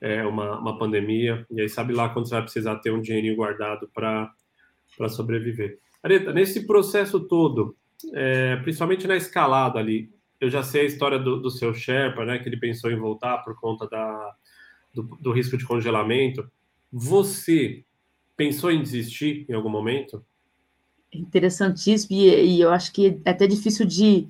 é 0.00 0.24
uma, 0.24 0.58
uma 0.58 0.78
pandemia, 0.78 1.46
e 1.50 1.60
aí 1.60 1.68
sabe 1.68 1.92
lá 1.92 2.08
quando 2.08 2.28
você 2.28 2.34
vai 2.34 2.42
precisar 2.42 2.76
ter 2.76 2.90
um 2.92 3.00
dinheirinho 3.00 3.36
guardado 3.36 3.88
para 3.92 4.32
para 4.96 5.08
sobreviver. 5.08 5.78
Areta, 6.02 6.32
nesse 6.32 6.66
processo 6.66 7.20
todo, 7.20 7.76
é, 8.12 8.56
principalmente 8.56 9.06
na 9.06 9.16
escalada 9.16 9.78
ali, 9.78 10.10
eu 10.40 10.48
já 10.48 10.62
sei 10.62 10.82
a 10.82 10.84
história 10.84 11.18
do, 11.18 11.40
do, 11.40 11.50
seu 11.50 11.74
Sherpa, 11.74 12.24
né, 12.24 12.38
que 12.38 12.48
ele 12.48 12.58
pensou 12.58 12.90
em 12.90 12.96
voltar 12.96 13.38
por 13.38 13.58
conta 13.58 13.86
da, 13.86 14.34
do, 14.94 15.02
do 15.20 15.32
risco 15.32 15.56
de 15.56 15.66
congelamento. 15.66 16.50
Você 16.90 17.84
pensou 18.36 18.70
em 18.70 18.82
desistir 18.82 19.44
em 19.48 19.52
algum 19.52 19.68
momento? 19.68 20.24
Interessantíssimo, 21.12 22.16
e, 22.16 22.56
e, 22.56 22.60
eu 22.60 22.70
acho 22.70 22.92
que 22.92 23.20
é 23.24 23.30
até 23.30 23.46
difícil 23.46 23.84
de, 23.84 24.28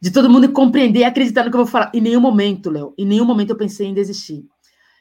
de 0.00 0.10
todo 0.10 0.30
mundo 0.30 0.50
compreender 0.52 1.00
e 1.00 1.04
acreditar 1.04 1.44
no 1.44 1.50
que 1.50 1.56
eu 1.56 1.64
vou 1.64 1.70
falar. 1.70 1.90
Em 1.94 2.00
nenhum 2.00 2.20
momento, 2.20 2.70
Léo, 2.70 2.94
em 2.96 3.04
nenhum 3.06 3.24
momento 3.24 3.50
eu 3.50 3.56
pensei 3.56 3.86
em 3.86 3.94
desistir 3.94 4.46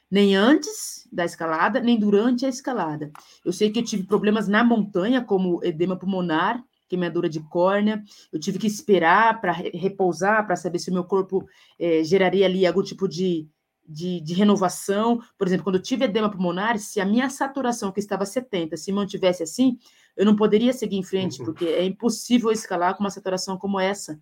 nem 0.10 0.36
antes 0.36 1.08
da 1.12 1.26
escalada, 1.26 1.80
nem 1.80 2.00
durante 2.00 2.46
a 2.46 2.50
escalada. 2.50 3.12
Eu 3.44 3.52
sei 3.52 3.70
que 3.70 3.80
eu 3.80 3.84
tive 3.84 4.04
problemas 4.04 4.48
na 4.48 4.64
montanha, 4.64 5.24
como 5.24 5.60
edema 5.64 5.98
pulmonar, 5.98 6.64
queimadura 6.88 7.30
de 7.30 7.42
córnea. 7.42 8.02
Eu 8.32 8.40
tive 8.40 8.58
que 8.58 8.68
esperar 8.68 9.40
para 9.42 9.52
repousar, 9.52 10.46
para 10.46 10.56
saber 10.56 10.80
se 10.80 10.90
o 10.90 10.94
meu 10.94 11.04
corpo 11.04 11.46
é, 11.78 12.04
geraria 12.04 12.46
ali 12.46 12.66
algum 12.66 12.82
tipo 12.82 13.08
de, 13.08 13.48
de, 13.86 14.22
de, 14.22 14.34
renovação. 14.34 15.22
Por 15.38 15.48
exemplo, 15.48 15.66
quando 15.66 15.76
eu 15.76 15.82
tive 15.82 16.06
edema 16.06 16.32
pulmonar, 16.32 16.78
se 16.80 17.02
a 17.02 17.06
minha 17.06 17.30
saturação, 17.30 17.92
que 17.92 18.00
estava 18.00 18.26
70, 18.26 18.78
se 18.78 18.92
mantivesse 18.92 19.44
assim, 19.44 19.78
eu 20.16 20.26
não 20.26 20.36
poderia 20.36 20.72
seguir 20.72 20.98
em 20.98 21.04
frente, 21.04 21.40
uhum. 21.40 21.46
porque 21.46 21.66
é 21.66 21.84
impossível 21.84 22.52
escalar 22.52 22.96
com 22.96 23.04
uma 23.04 23.12
saturação 23.12 23.58
como 23.58 23.80
essa. 23.80 24.20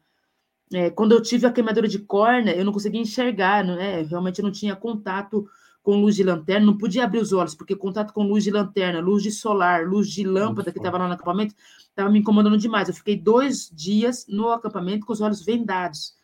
É, 0.73 0.89
quando 0.89 1.11
eu 1.11 1.21
tive 1.21 1.45
a 1.45 1.51
queimadura 1.51 1.87
de 1.87 1.99
córnea, 1.99 2.55
eu 2.55 2.65
não 2.65 2.73
conseguia 2.73 2.99
enxergar, 2.99 3.63
não 3.63 3.79
é? 3.79 4.01
realmente 4.01 4.41
não 4.41 4.51
tinha 4.51 4.75
contato 4.75 5.47
com 5.83 6.01
luz 6.01 6.15
de 6.15 6.23
lanterna, 6.23 6.65
não 6.65 6.77
podia 6.77 7.03
abrir 7.03 7.19
os 7.19 7.31
olhos, 7.31 7.53
porque 7.53 7.75
contato 7.75 8.11
com 8.11 8.23
luz 8.23 8.43
de 8.43 8.49
lanterna, 8.49 8.99
luz 8.99 9.21
de 9.21 9.31
solar, 9.31 9.87
luz 9.87 10.09
de 10.09 10.23
lâmpada 10.23 10.71
que 10.71 10.79
estava 10.79 10.97
lá 10.97 11.07
no 11.07 11.13
acampamento, 11.13 11.53
estava 11.87 12.09
me 12.09 12.19
incomodando 12.19 12.57
demais. 12.57 12.89
Eu 12.89 12.95
fiquei 12.95 13.15
dois 13.15 13.69
dias 13.71 14.25
no 14.27 14.49
acampamento 14.49 15.05
com 15.05 15.13
os 15.13 15.21
olhos 15.21 15.45
vendados. 15.45 16.15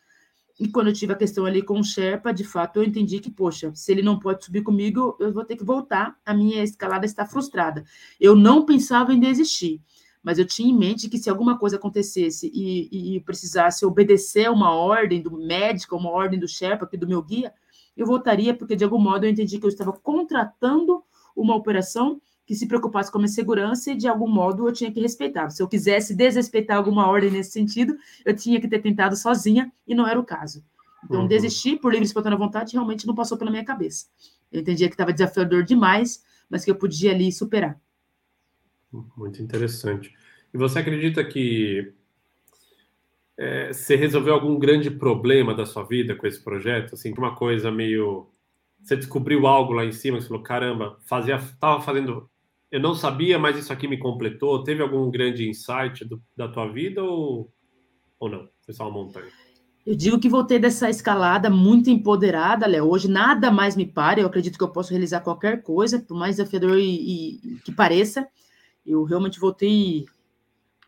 E 0.58 0.68
quando 0.68 0.88
eu 0.88 0.92
tive 0.92 1.12
a 1.12 1.16
questão 1.16 1.46
ali 1.46 1.62
com 1.62 1.78
o 1.78 1.84
Sherpa, 1.84 2.32
de 2.32 2.44
fato, 2.44 2.76
eu 2.76 2.84
entendi 2.84 3.20
que, 3.20 3.30
poxa, 3.30 3.72
se 3.74 3.90
ele 3.92 4.02
não 4.02 4.18
pode 4.18 4.44
subir 4.44 4.62
comigo, 4.62 5.16
eu 5.20 5.32
vou 5.32 5.44
ter 5.44 5.56
que 5.56 5.64
voltar, 5.64 6.16
a 6.26 6.34
minha 6.34 6.62
escalada 6.62 7.06
está 7.06 7.24
frustrada. 7.24 7.84
Eu 8.20 8.34
não 8.34 8.66
pensava 8.66 9.14
em 9.14 9.20
desistir, 9.20 9.80
mas 10.22 10.38
eu 10.38 10.46
tinha 10.46 10.70
em 10.70 10.76
mente 10.76 11.08
que 11.08 11.18
se 11.18 11.28
alguma 11.28 11.58
coisa 11.58 11.76
acontecesse 11.76 12.50
e, 12.54 13.16
e 13.16 13.20
precisasse 13.20 13.84
obedecer 13.84 14.50
uma 14.50 14.72
ordem 14.72 15.20
do 15.20 15.32
médico, 15.36 15.96
uma 15.96 16.10
ordem 16.10 16.38
do 16.38 16.46
Sherpa, 16.46 16.88
do 16.96 17.08
meu 17.08 17.22
guia, 17.22 17.52
eu 17.96 18.06
votaria 18.06 18.54
porque, 18.54 18.76
de 18.76 18.84
algum 18.84 18.98
modo, 18.98 19.24
eu 19.24 19.30
entendi 19.30 19.58
que 19.58 19.66
eu 19.66 19.68
estava 19.68 19.92
contratando 19.92 21.02
uma 21.36 21.54
operação 21.54 22.20
que 22.46 22.54
se 22.54 22.66
preocupasse 22.66 23.10
com 23.10 23.18
a 23.18 23.20
minha 23.20 23.28
segurança 23.28 23.90
e, 23.90 23.96
de 23.96 24.08
algum 24.08 24.28
modo, 24.28 24.68
eu 24.68 24.72
tinha 24.72 24.90
que 24.92 25.00
respeitar. 25.00 25.50
Se 25.50 25.62
eu 25.62 25.68
quisesse 25.68 26.14
desrespeitar 26.14 26.76
alguma 26.76 27.06
ordem 27.06 27.30
nesse 27.30 27.52
sentido, 27.52 27.96
eu 28.24 28.34
tinha 28.34 28.60
que 28.60 28.68
ter 28.68 28.80
tentado 28.80 29.16
sozinha 29.16 29.72
e 29.86 29.94
não 29.94 30.06
era 30.06 30.18
o 30.18 30.24
caso. 30.24 30.64
Então, 31.04 31.22
uhum. 31.22 31.26
desistir 31.26 31.78
por 31.78 31.90
livre 31.90 32.04
e 32.04 32.06
espontânea 32.06 32.38
vontade 32.38 32.72
realmente 32.72 33.06
não 33.06 33.14
passou 33.14 33.36
pela 33.36 33.50
minha 33.50 33.64
cabeça. 33.64 34.06
Eu 34.50 34.60
entendia 34.60 34.88
que 34.88 34.94
estava 34.94 35.12
desafiador 35.12 35.64
demais, 35.64 36.22
mas 36.48 36.64
que 36.64 36.70
eu 36.70 36.76
podia 36.76 37.12
ali 37.12 37.32
superar. 37.32 37.80
Muito 39.16 39.42
interessante. 39.42 40.14
E 40.52 40.58
você 40.58 40.78
acredita 40.78 41.24
que 41.24 41.92
é, 43.38 43.72
você 43.72 43.96
resolveu 43.96 44.34
algum 44.34 44.58
grande 44.58 44.90
problema 44.90 45.54
da 45.54 45.64
sua 45.64 45.82
vida 45.82 46.14
com 46.14 46.26
esse 46.26 46.42
projeto? 46.42 46.94
Assim, 46.94 47.12
uma 47.16 47.34
coisa 47.34 47.70
meio. 47.70 48.28
Você 48.82 48.96
descobriu 48.96 49.46
algo 49.46 49.72
lá 49.72 49.84
em 49.84 49.92
cima, 49.92 50.20
você 50.20 50.28
falou, 50.28 50.42
caramba, 50.42 50.98
fazia, 51.06 51.38
tava 51.58 51.80
fazendo. 51.80 52.28
Eu 52.70 52.80
não 52.80 52.94
sabia, 52.94 53.38
mas 53.38 53.56
isso 53.58 53.72
aqui 53.72 53.86
me 53.86 53.98
completou. 53.98 54.62
Teve 54.64 54.82
algum 54.82 55.10
grande 55.10 55.48
insight 55.48 56.04
do, 56.04 56.20
da 56.36 56.48
tua 56.48 56.70
vida 56.70 57.02
ou, 57.02 57.52
ou 58.18 58.28
não? 58.28 58.48
Foi 58.64 58.74
só 58.74 58.84
uma 58.88 58.92
montanha? 58.92 59.28
Eu 59.84 59.96
digo 59.96 60.18
que 60.18 60.28
voltei 60.28 60.58
dessa 60.58 60.88
escalada 60.88 61.50
muito 61.50 61.90
empoderada, 61.90 62.66
Léo. 62.66 62.88
Hoje 62.88 63.08
nada 63.08 63.50
mais 63.50 63.74
me 63.74 63.84
para. 63.84 64.20
Eu 64.20 64.26
acredito 64.26 64.56
que 64.56 64.62
eu 64.62 64.70
posso 64.70 64.90
realizar 64.90 65.20
qualquer 65.20 65.62
coisa, 65.62 65.98
por 65.98 66.16
mais 66.16 66.36
desafiador 66.36 66.78
e, 66.78 67.40
e 67.40 67.58
que 67.64 67.72
pareça. 67.72 68.26
Eu 68.84 69.04
realmente 69.04 69.38
voltei 69.38 70.06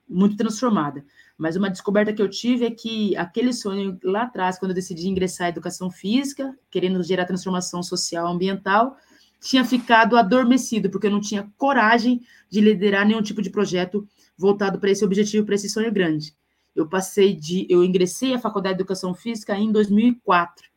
muito 0.09 0.37
transformada. 0.37 1.04
Mas 1.37 1.57
uma 1.57 1.70
descoberta 1.70 2.12
que 2.12 2.22
eu 2.22 2.28
tive 2.28 2.64
é 2.64 2.70
que 2.70 3.16
aquele 3.16 3.52
sonho 3.52 3.98
lá 4.04 4.22
atrás, 4.22 4.59
quando 4.59 4.70
eu 4.70 4.74
decidi 4.74 5.09
ingressar 5.09 5.48
em 5.48 5.50
educação 5.50 5.90
física, 5.90 6.57
querendo 6.70 7.02
gerar 7.02 7.24
transformação 7.24 7.83
social 7.83 8.26
ambiental, 8.26 8.96
tinha 9.40 9.64
ficado 9.64 10.16
adormecido, 10.16 10.88
porque 10.88 11.07
eu 11.07 11.11
não 11.11 11.20
tinha 11.20 11.50
coragem 11.59 12.20
de 12.48 12.61
liderar 12.61 13.07
nenhum 13.07 13.22
tipo 13.22 13.42
de 13.42 13.50
projeto 13.50 14.07
voltado 14.37 14.78
para 14.78 14.90
esse 14.90 15.04
objetivo, 15.04 15.44
para 15.44 15.54
esse 15.54 15.68
sonho 15.68 15.92
grande. 15.92 16.35
Eu 16.74 16.88
passei 16.88 17.35
de. 17.35 17.66
Eu 17.68 17.85
ingressei 17.85 18.35
à 18.35 18.38
Faculdade 18.38 18.76
de 18.76 18.83
Educação 18.83 19.14
Física 19.14 19.57
em 19.57 19.70
2004. 19.70 20.74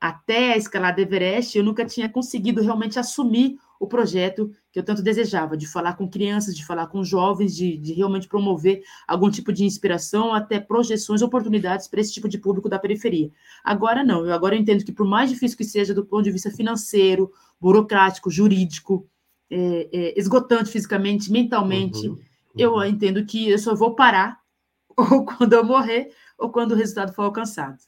Até 0.00 0.54
a 0.54 0.56
escalada 0.56 1.00
Everest, 1.00 1.58
eu 1.58 1.64
nunca 1.64 1.84
tinha 1.84 2.08
conseguido 2.08 2.62
realmente 2.62 2.98
assumir 2.98 3.58
o 3.78 3.86
projeto 3.86 4.50
que 4.70 4.78
eu 4.78 4.82
tanto 4.82 5.02
desejava, 5.02 5.56
de 5.56 5.66
falar 5.66 5.94
com 5.94 6.08
crianças, 6.08 6.54
de 6.54 6.64
falar 6.64 6.86
com 6.86 7.02
jovens, 7.02 7.56
de, 7.56 7.78
de 7.78 7.94
realmente 7.94 8.28
promover 8.28 8.82
algum 9.08 9.30
tipo 9.30 9.52
de 9.52 9.64
inspiração, 9.64 10.34
até 10.34 10.60
projeções, 10.60 11.22
oportunidades 11.22 11.88
para 11.88 12.00
esse 12.00 12.12
tipo 12.12 12.28
de 12.28 12.38
público 12.38 12.68
da 12.68 12.78
periferia. 12.78 13.30
Agora 13.64 14.04
não, 14.04 14.26
eu 14.26 14.34
agora 14.34 14.54
entendo 14.54 14.84
que 14.84 14.92
por 14.92 15.06
mais 15.06 15.30
difícil 15.30 15.56
que 15.56 15.64
seja 15.64 15.94
do 15.94 16.04
ponto 16.04 16.22
de 16.22 16.30
vista 16.30 16.50
financeiro, 16.50 17.32
burocrático, 17.58 18.30
jurídico, 18.30 19.08
é, 19.50 19.88
é, 19.92 20.18
esgotante 20.18 20.70
fisicamente, 20.70 21.32
mentalmente, 21.32 22.06
uhum, 22.06 22.14
uhum. 22.14 22.20
eu 22.56 22.84
entendo 22.84 23.24
que 23.24 23.50
eu 23.50 23.58
só 23.58 23.74
vou 23.74 23.94
parar 23.94 24.38
ou 24.96 25.24
quando 25.24 25.54
eu 25.54 25.64
morrer, 25.64 26.10
ou 26.38 26.50
quando 26.50 26.72
o 26.72 26.76
resultado 26.76 27.14
for 27.14 27.22
alcançado. 27.22 27.78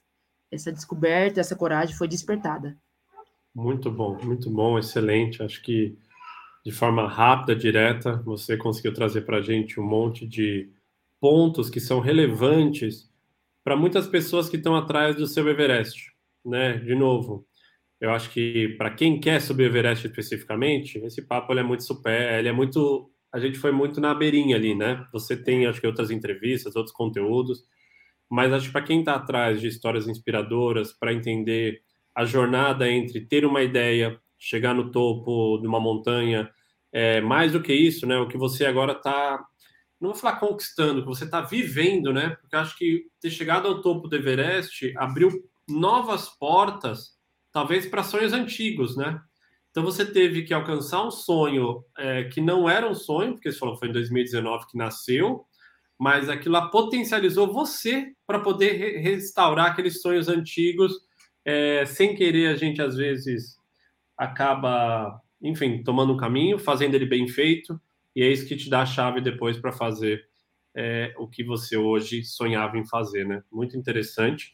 Essa 0.52 0.70
descoberta, 0.70 1.40
essa 1.40 1.56
coragem 1.56 1.96
foi 1.96 2.06
despertada. 2.06 2.76
Muito 3.54 3.90
bom, 3.90 4.18
muito 4.22 4.50
bom, 4.50 4.78
excelente. 4.78 5.42
Acho 5.42 5.62
que 5.62 5.96
de 6.64 6.70
forma 6.70 7.08
rápida, 7.08 7.56
direta, 7.56 8.16
você 8.24 8.56
conseguiu 8.56 8.94
trazer 8.94 9.22
para 9.22 9.38
a 9.38 9.42
gente 9.42 9.80
um 9.80 9.84
monte 9.84 10.26
de 10.26 10.70
pontos 11.20 11.68
que 11.68 11.80
são 11.80 12.00
relevantes 12.00 13.10
para 13.64 13.76
muitas 13.76 14.06
pessoas 14.06 14.48
que 14.48 14.56
estão 14.56 14.76
atrás 14.76 15.16
do 15.16 15.26
seu 15.26 15.48
Everest, 15.48 16.12
né? 16.44 16.78
De 16.78 16.94
novo, 16.94 17.46
eu 18.00 18.10
acho 18.10 18.30
que 18.30 18.70
para 18.76 18.90
quem 18.90 19.20
quer 19.20 19.40
subir 19.40 19.64
o 19.64 19.66
Everest 19.66 20.06
especificamente, 20.06 20.98
esse 20.98 21.22
papo 21.22 21.52
ele 21.52 21.60
é 21.60 21.64
muito 21.64 21.84
super, 21.84 22.38
ele 22.38 22.48
é 22.48 22.52
muito, 22.52 23.10
a 23.32 23.38
gente 23.38 23.58
foi 23.58 23.72
muito 23.72 24.00
na 24.00 24.14
beirinha 24.14 24.56
ali, 24.56 24.74
né? 24.74 25.04
Você 25.12 25.36
tem, 25.36 25.66
acho 25.66 25.80
que 25.80 25.86
outras 25.86 26.10
entrevistas, 26.10 26.76
outros 26.76 26.94
conteúdos, 26.94 27.64
mas 28.32 28.50
acho 28.50 28.68
que 28.68 28.72
para 28.72 28.80
quem 28.80 29.00
está 29.00 29.16
atrás 29.16 29.60
de 29.60 29.68
histórias 29.68 30.08
inspiradoras, 30.08 30.90
para 30.90 31.12
entender 31.12 31.82
a 32.14 32.24
jornada 32.24 32.90
entre 32.90 33.20
ter 33.20 33.44
uma 33.44 33.62
ideia, 33.62 34.18
chegar 34.38 34.74
no 34.74 34.90
topo 34.90 35.58
de 35.58 35.66
uma 35.66 35.78
montanha, 35.78 36.50
é, 36.90 37.20
mais 37.20 37.52
do 37.52 37.60
que 37.60 37.74
isso, 37.74 38.06
né? 38.06 38.16
O 38.16 38.26
que 38.26 38.38
você 38.38 38.64
agora 38.64 38.92
está, 38.92 39.38
não 40.00 40.12
vou 40.12 40.18
falar 40.18 40.36
conquistando, 40.36 41.00
o 41.00 41.02
que 41.02 41.08
você 41.10 41.24
está 41.24 41.42
vivendo, 41.42 42.10
né? 42.10 42.30
Porque 42.40 42.56
acho 42.56 42.74
que 42.78 43.02
ter 43.20 43.28
chegado 43.28 43.68
ao 43.68 43.82
topo 43.82 44.08
do 44.08 44.16
Everest 44.16 44.94
abriu 44.96 45.28
novas 45.68 46.30
portas, 46.30 47.18
talvez 47.52 47.84
para 47.84 48.02
sonhos 48.02 48.32
antigos, 48.32 48.96
né? 48.96 49.20
Então 49.70 49.82
você 49.82 50.06
teve 50.06 50.42
que 50.44 50.54
alcançar 50.54 51.06
um 51.06 51.10
sonho 51.10 51.84
é, 51.98 52.24
que 52.24 52.40
não 52.40 52.66
era 52.66 52.88
um 52.88 52.94
sonho, 52.94 53.34
porque 53.34 53.52
você 53.52 53.58
falou 53.58 53.76
foi 53.76 53.88
em 53.88 53.92
2019 53.92 54.68
que 54.68 54.78
nasceu, 54.78 55.44
mas 56.02 56.28
aquilo 56.28 56.54
lá 56.54 56.66
potencializou 56.66 57.52
você 57.52 58.12
para 58.26 58.40
poder 58.40 58.72
re 58.72 58.98
restaurar 58.98 59.66
aqueles 59.66 60.02
sonhos 60.02 60.26
antigos. 60.26 60.92
É, 61.44 61.86
sem 61.86 62.16
querer, 62.16 62.48
a 62.48 62.56
gente 62.56 62.82
às 62.82 62.96
vezes 62.96 63.56
acaba, 64.18 65.20
enfim, 65.40 65.80
tomando 65.84 66.12
um 66.12 66.16
caminho, 66.16 66.58
fazendo 66.58 66.96
ele 66.96 67.06
bem 67.06 67.28
feito, 67.28 67.80
e 68.16 68.22
é 68.24 68.28
isso 68.28 68.48
que 68.48 68.56
te 68.56 68.68
dá 68.68 68.82
a 68.82 68.86
chave 68.86 69.20
depois 69.20 69.56
para 69.58 69.70
fazer 69.70 70.26
é, 70.74 71.14
o 71.16 71.28
que 71.28 71.44
você 71.44 71.76
hoje 71.76 72.24
sonhava 72.24 72.76
em 72.76 72.84
fazer, 72.84 73.24
né? 73.24 73.40
Muito 73.52 73.76
interessante. 73.76 74.52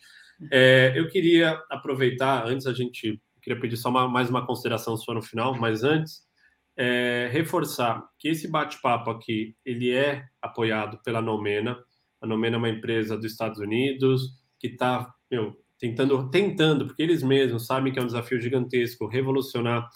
É, 0.53 0.93
eu 0.95 1.09
queria 1.09 1.59
aproveitar, 1.71 2.47
antes 2.47 2.67
a 2.67 2.75
gente, 2.75 3.19
queria 3.41 3.59
pedir 3.59 3.79
só 3.79 3.89
uma, 3.89 4.07
mais 4.07 4.29
uma 4.29 4.45
consideração 4.45 4.99
sua 4.99 5.15
no 5.15 5.23
final, 5.23 5.59
mas 5.59 5.83
antes, 5.83 6.28
é, 6.79 7.29
reforçar 7.33 8.09
que 8.19 8.29
esse 8.29 8.49
bate-papo 8.49 9.11
aqui, 9.11 9.57
ele 9.65 9.91
é 9.91 10.25
apoiado 10.41 11.03
pela 11.03 11.21
Nomena. 11.21 11.77
A 12.21 12.27
Nomena 12.27 12.57
é 12.57 12.59
uma 12.59 12.69
empresa 12.69 13.17
dos 13.17 13.33
Estados 13.33 13.59
Unidos 13.59 14.39
que 14.61 14.69
está 14.69 15.13
tentando, 15.77 16.31
tentando, 16.31 16.87
porque 16.87 17.03
eles 17.03 17.23
mesmos 17.23 17.67
sabem 17.67 17.93
que 17.93 17.99
é 17.99 18.03
um 18.03 18.07
desafio 18.07 18.41
gigantesco, 18.41 19.09
revolucionar 19.09 19.89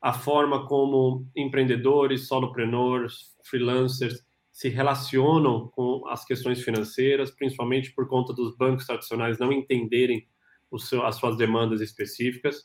a 0.00 0.14
forma 0.14 0.66
como 0.66 1.26
empreendedores, 1.36 2.26
solopreneurs, 2.26 3.36
freelancers 3.44 4.24
se 4.50 4.68
relacionam 4.68 5.68
com 5.68 6.06
as 6.08 6.24
questões 6.24 6.62
financeiras, 6.62 7.30
principalmente 7.30 7.92
por 7.94 8.08
conta 8.08 8.32
dos 8.32 8.56
bancos 8.56 8.86
tradicionais 8.86 9.38
não 9.38 9.52
entenderem 9.52 10.26
seu, 10.78 11.04
as 11.04 11.16
suas 11.16 11.36
demandas 11.36 11.80
específicas. 11.80 12.64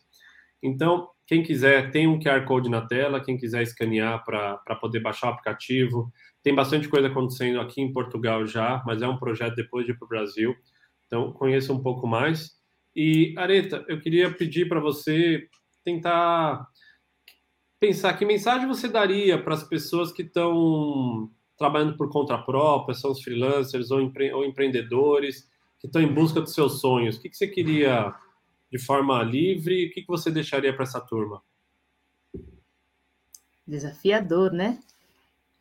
Então, 0.66 1.07
quem 1.28 1.43
quiser, 1.43 1.91
tem 1.91 2.07
um 2.07 2.20
QR 2.20 2.43
Code 2.45 2.70
na 2.70 2.82
tela, 2.82 3.24
quem 3.24 3.38
quiser 3.38 3.61
escanear 3.61 4.24
para 4.24 4.76
poder 4.80 4.99
baixar 4.99 5.28
o 5.28 5.30
aplicativo. 5.32 6.11
Tem 6.43 6.53
bastante 6.53 6.88
coisa 6.88 7.07
acontecendo 7.07 7.59
aqui 7.59 7.82
em 7.82 7.93
Portugal 7.93 8.45
já, 8.45 8.84
mas 8.86 9.01
é 9.01 9.07
um 9.07 9.18
projeto 9.18 9.55
depois 9.55 9.86
de 9.86 9.91
ir 9.91 9.97
para 9.97 10.05
o 10.05 10.09
Brasil. 10.09 10.55
Então, 11.05 11.32
conheça 11.34 11.72
um 11.72 11.82
pouco 11.82 12.07
mais. 12.07 12.51
E, 12.95 13.34
Areta, 13.38 13.86
eu 13.88 13.99
queria 13.99 14.32
pedir 14.32 14.68
para 14.68 14.80
você 14.80 15.47
tentar 15.84 16.68
pensar 17.80 18.13
que 18.13 18.26
mensagem 18.26 18.68
você 18.68 18.88
daria 18.88 19.41
para 19.41 19.53
as 19.53 19.63
pessoas 19.63 20.11
que 20.11 20.24
estão 20.24 21.30
trabalhando 21.57 21.95
por 21.95 22.09
conta 22.09 22.38
própria, 22.38 22.95
são 22.95 23.11
os 23.11 23.22
freelancers 23.22 23.91
ou, 23.91 24.01
empre 24.01 24.34
ou 24.34 24.43
empreendedores 24.43 25.47
que 25.80 25.88
estão 25.88 26.01
em 26.01 26.11
busca 26.11 26.41
dos 26.41 26.53
seus 26.53 26.80
sonhos. 26.82 27.18
O 27.18 27.22
que, 27.22 27.30
que 27.30 27.38
você 27.38 27.47
queria 27.47 28.13
de 28.76 28.84
forma 28.84 29.23
livre? 29.23 29.88
O 29.88 29.91
que, 29.91 30.01
que 30.01 30.07
você 30.07 30.30
deixaria 30.30 30.73
para 30.73 30.84
essa 30.84 30.99
turma? 30.99 31.41
Desafiador, 33.65 34.51
né? 34.51 34.80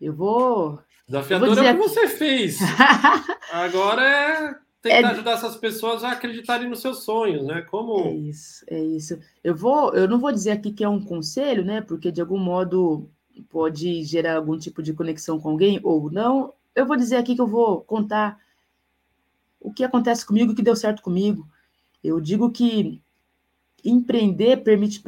Eu 0.01 0.13
vou. 0.13 0.81
Desafiador 1.07 1.49
eu 1.49 1.55
vou 1.55 1.65
é 1.65 1.73
o 1.73 1.77
que 1.77 1.89
você 1.89 2.09
fez. 2.09 2.59
Agora 3.53 4.03
é 4.03 4.55
tentar 4.83 5.09
é... 5.09 5.13
ajudar 5.13 5.33
essas 5.33 5.57
pessoas 5.57 6.03
a 6.03 6.11
acreditarem 6.11 6.69
nos 6.69 6.81
seus 6.81 7.05
sonhos, 7.05 7.47
né? 7.47 7.63
Como 7.63 8.01
é 8.09 8.15
isso, 8.15 8.65
é 8.67 8.83
isso. 8.83 9.19
Eu 9.45 9.55
vou, 9.55 9.95
eu 9.95 10.09
não 10.09 10.19
vou 10.19 10.33
dizer 10.33 10.51
aqui 10.51 10.73
que 10.73 10.83
é 10.83 10.89
um 10.89 11.03
conselho, 11.03 11.65
né? 11.65 11.81
Porque 11.81 12.11
de 12.11 12.21
algum 12.21 12.39
modo 12.39 13.09
pode 13.49 14.03
gerar 14.03 14.37
algum 14.37 14.59
tipo 14.59 14.83
de 14.83 14.93
conexão 14.93 15.39
com 15.39 15.51
alguém 15.51 15.79
ou 15.85 16.11
não. 16.11 16.53
Eu 16.75 16.85
vou 16.85 16.97
dizer 16.97 17.17
aqui 17.17 17.37
que 17.37 17.41
eu 17.41 17.47
vou 17.47 17.81
contar 17.83 18.39
o 19.61 19.73
que 19.73 19.85
acontece 19.85 20.27
comigo, 20.27 20.53
o 20.53 20.55
que 20.55 20.63
deu 20.63 20.75
certo 20.75 21.01
comigo. 21.01 21.49
Eu 22.05 22.21
digo 22.21 22.51
que 22.51 23.01
empreender 23.85 24.59
permite 24.59 25.03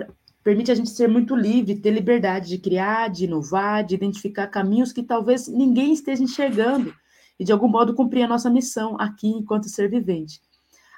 permite 0.47 0.71
a 0.71 0.77
gente 0.77 0.91
ser 0.91 1.09
muito 1.09 1.35
livre, 1.35 1.75
ter 1.75 1.91
liberdade 1.91 2.49
de 2.49 2.59
criar, 2.59 3.09
de 3.09 3.25
inovar, 3.25 3.85
de 3.85 3.97
identificar 3.97 4.47
caminhos 4.47 4.93
que 4.93 5.03
talvez 5.03 5.49
ninguém 5.49 5.93
esteja 5.93 6.23
enxergando 6.23 6.95
e, 7.37 7.45
de 7.45 7.51
algum 7.51 7.67
modo, 7.67 7.95
cumprir 7.95 8.23
a 8.23 8.29
nossa 8.29 8.49
missão 8.49 8.95
aqui 8.97 9.27
enquanto 9.27 9.69
ser 9.69 9.91
vivente. 9.91 10.41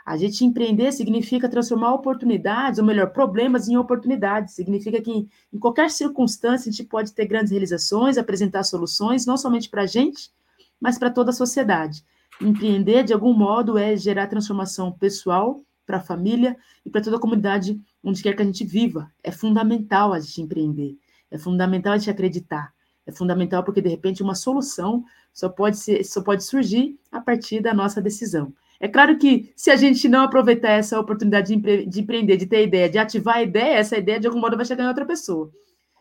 A 0.05 0.19
gente 0.19 0.45
empreender 0.45 0.93
significa 0.93 1.49
transformar 1.49 1.95
oportunidades, 1.95 2.79
ou 2.79 2.85
melhor, 2.85 3.11
problemas 3.11 3.69
em 3.69 3.77
oportunidades. 3.79 4.55
Significa 4.55 5.01
que 5.01 5.11
em, 5.11 5.59
qualquer 5.59 5.91
circunstância 5.91 6.69
a 6.69 6.73
gente 6.73 6.85
pode 6.85 7.13
ter 7.13 7.27
grandes 7.27 7.51
realizações, 7.51 8.19
apresentar 8.19 8.65
soluções, 8.65 9.25
não 9.25 9.39
somente 9.39 9.71
para 9.71 9.83
a 9.83 9.87
gente, 9.87 10.31
mas 10.79 10.99
para 10.99 11.11
toda 11.11 11.31
a 11.31 11.35
sociedade. 11.35 12.05
Empreender, 12.41 13.03
de 13.03 13.15
algum 13.15 13.33
modo, 13.33 13.79
é 13.79 13.97
gerar 13.97 14.27
transformação 14.27 14.93
pessoal 14.93 15.63
para 15.89 15.97
a 15.97 16.01
família 16.01 16.55
e 16.85 16.91
para 16.91 17.01
toda 17.01 17.17
a 17.17 17.21
comunidade 17.21 17.81
onde 18.05 18.23
quer 18.23 18.37
que 18.37 18.43
a 18.43 18.45
gente 18.45 18.63
viva. 18.63 19.11
É 19.25 19.33
fundamental 19.33 20.13
a 20.13 20.21
gente 20.21 20.43
empreender. 20.43 20.99
É 21.31 21.39
fundamental 21.39 21.95
a 21.95 21.97
gente 21.97 22.11
acreditar. 22.11 22.75
É 23.07 23.11
fundamental 23.11 23.65
porque, 23.65 23.81
de 23.81 23.89
repente, 23.89 24.23
uma 24.23 24.35
solução 24.35 25.03
só 25.33 25.49
pode, 25.49 25.79
ser, 25.79 26.05
só 26.05 26.21
pode 26.21 26.45
surgir 26.45 27.01
a 27.11 27.23
partir 27.23 27.61
da 27.63 27.73
nossa 27.73 28.03
decisão. 28.03 28.53
É 28.79 28.87
claro 28.87 29.19
que 29.19 29.51
se 29.57 29.71
a 29.71 29.77
gente 29.77 30.07
não 30.09 30.21
aproveitar 30.25 30.73
essa 30.73 31.01
oportunidade 31.01 31.49
de, 31.49 31.55
empre 31.55 31.87
de 31.87 32.01
empreender, 32.01 32.37
de 32.37 32.45
ter 32.45 32.65
ideia, 32.65 32.89
de 32.89 32.99
ativar 32.99 33.37
a 33.37 33.43
ideia, 33.43 33.79
essa 33.79 33.97
ideia 33.97 34.21
de 34.21 34.27
algum 34.27 34.39
modo 34.39 34.59
vai 34.59 34.67
chegar 34.67 34.85
em 34.85 34.89
outra 34.89 35.07
pessoa. 35.07 35.51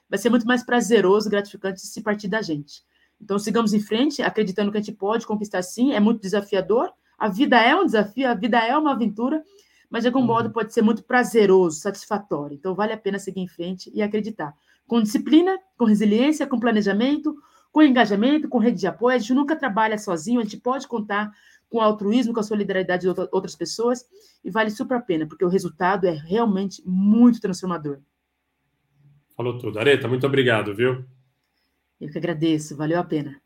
Vai 0.10 0.20
ser 0.20 0.30
muito 0.30 0.46
mais 0.46 0.64
prazeroso, 0.64 1.30
gratificante 1.30 1.80
se 1.80 2.02
partir 2.02 2.28
da 2.28 2.42
gente. 2.42 2.84
Então 3.22 3.40
sigamos 3.40 3.74
em 3.74 3.80
frente, 3.80 4.22
acreditando 4.22 4.70
que 4.70 4.78
a 4.78 4.82
gente 4.82 4.96
pode 4.96 5.26
conquistar 5.26 5.62
sim, 5.62 5.94
é 5.94 6.00
muito 6.00 6.22
desafiador. 6.22 6.92
A 7.18 7.30
vida 7.30 7.58
é 7.58 7.74
um 7.74 7.86
desafio, 7.86 8.30
a 8.30 8.34
vida 8.34 8.60
é 8.60 8.78
uma 8.78 8.92
aventura, 8.92 9.42
mas 9.90 10.04
de 10.04 10.08
algum 10.08 10.20
uhum. 10.20 10.26
modo 10.26 10.52
pode 10.52 10.74
ser 10.74 10.82
muito 10.82 11.04
prazeroso, 11.04 11.80
satisfatório. 11.80 12.56
Então 12.56 12.76
vale 12.76 12.94
a 12.94 12.98
pena 12.98 13.20
seguir 13.20 13.42
em 13.42 13.48
frente 13.48 13.92
e 13.94 14.02
acreditar 14.02 14.54
com 14.88 15.02
disciplina, 15.02 15.58
com 15.78 15.86
resiliência, 15.86 16.48
com 16.48 16.60
planejamento, 16.60 17.36
com 17.72 17.82
engajamento, 17.82 18.48
com 18.48 18.58
rede 18.58 18.80
de 18.80 18.88
apoio. 18.88 19.16
A 19.16 19.20
gente 19.20 19.34
nunca 19.34 19.56
trabalha 19.56 19.98
sozinho, 19.98 20.40
a 20.40 20.44
gente 20.44 20.58
pode 20.58 20.88
contar 20.88 21.32
com 21.70 21.82
altruísmo, 21.82 22.34
com 22.34 22.40
a 22.40 22.44
solidariedade 22.44 23.02
de 23.02 23.22
outras 23.32 23.56
pessoas, 23.56 24.06
e 24.44 24.50
vale 24.50 24.72
super 24.72 24.98
a 24.98 25.02
pena, 25.02 25.28
porque 25.28 25.44
o 25.44 25.50
resultado 25.50 26.08
é 26.08 26.12
realmente 26.12 26.82
muito 26.86 27.42
transformador. 27.42 28.00
Falou 29.36 29.58
tudo. 29.58 29.78
Areta, 29.78 30.08
muito 30.08 30.26
obrigado, 30.26 30.74
viu? 30.74 31.06
Eu 32.00 32.10
que 32.10 32.18
agradeço, 32.18 32.76
valeu 32.76 33.00
a 33.00 33.04
pena. 33.04 33.42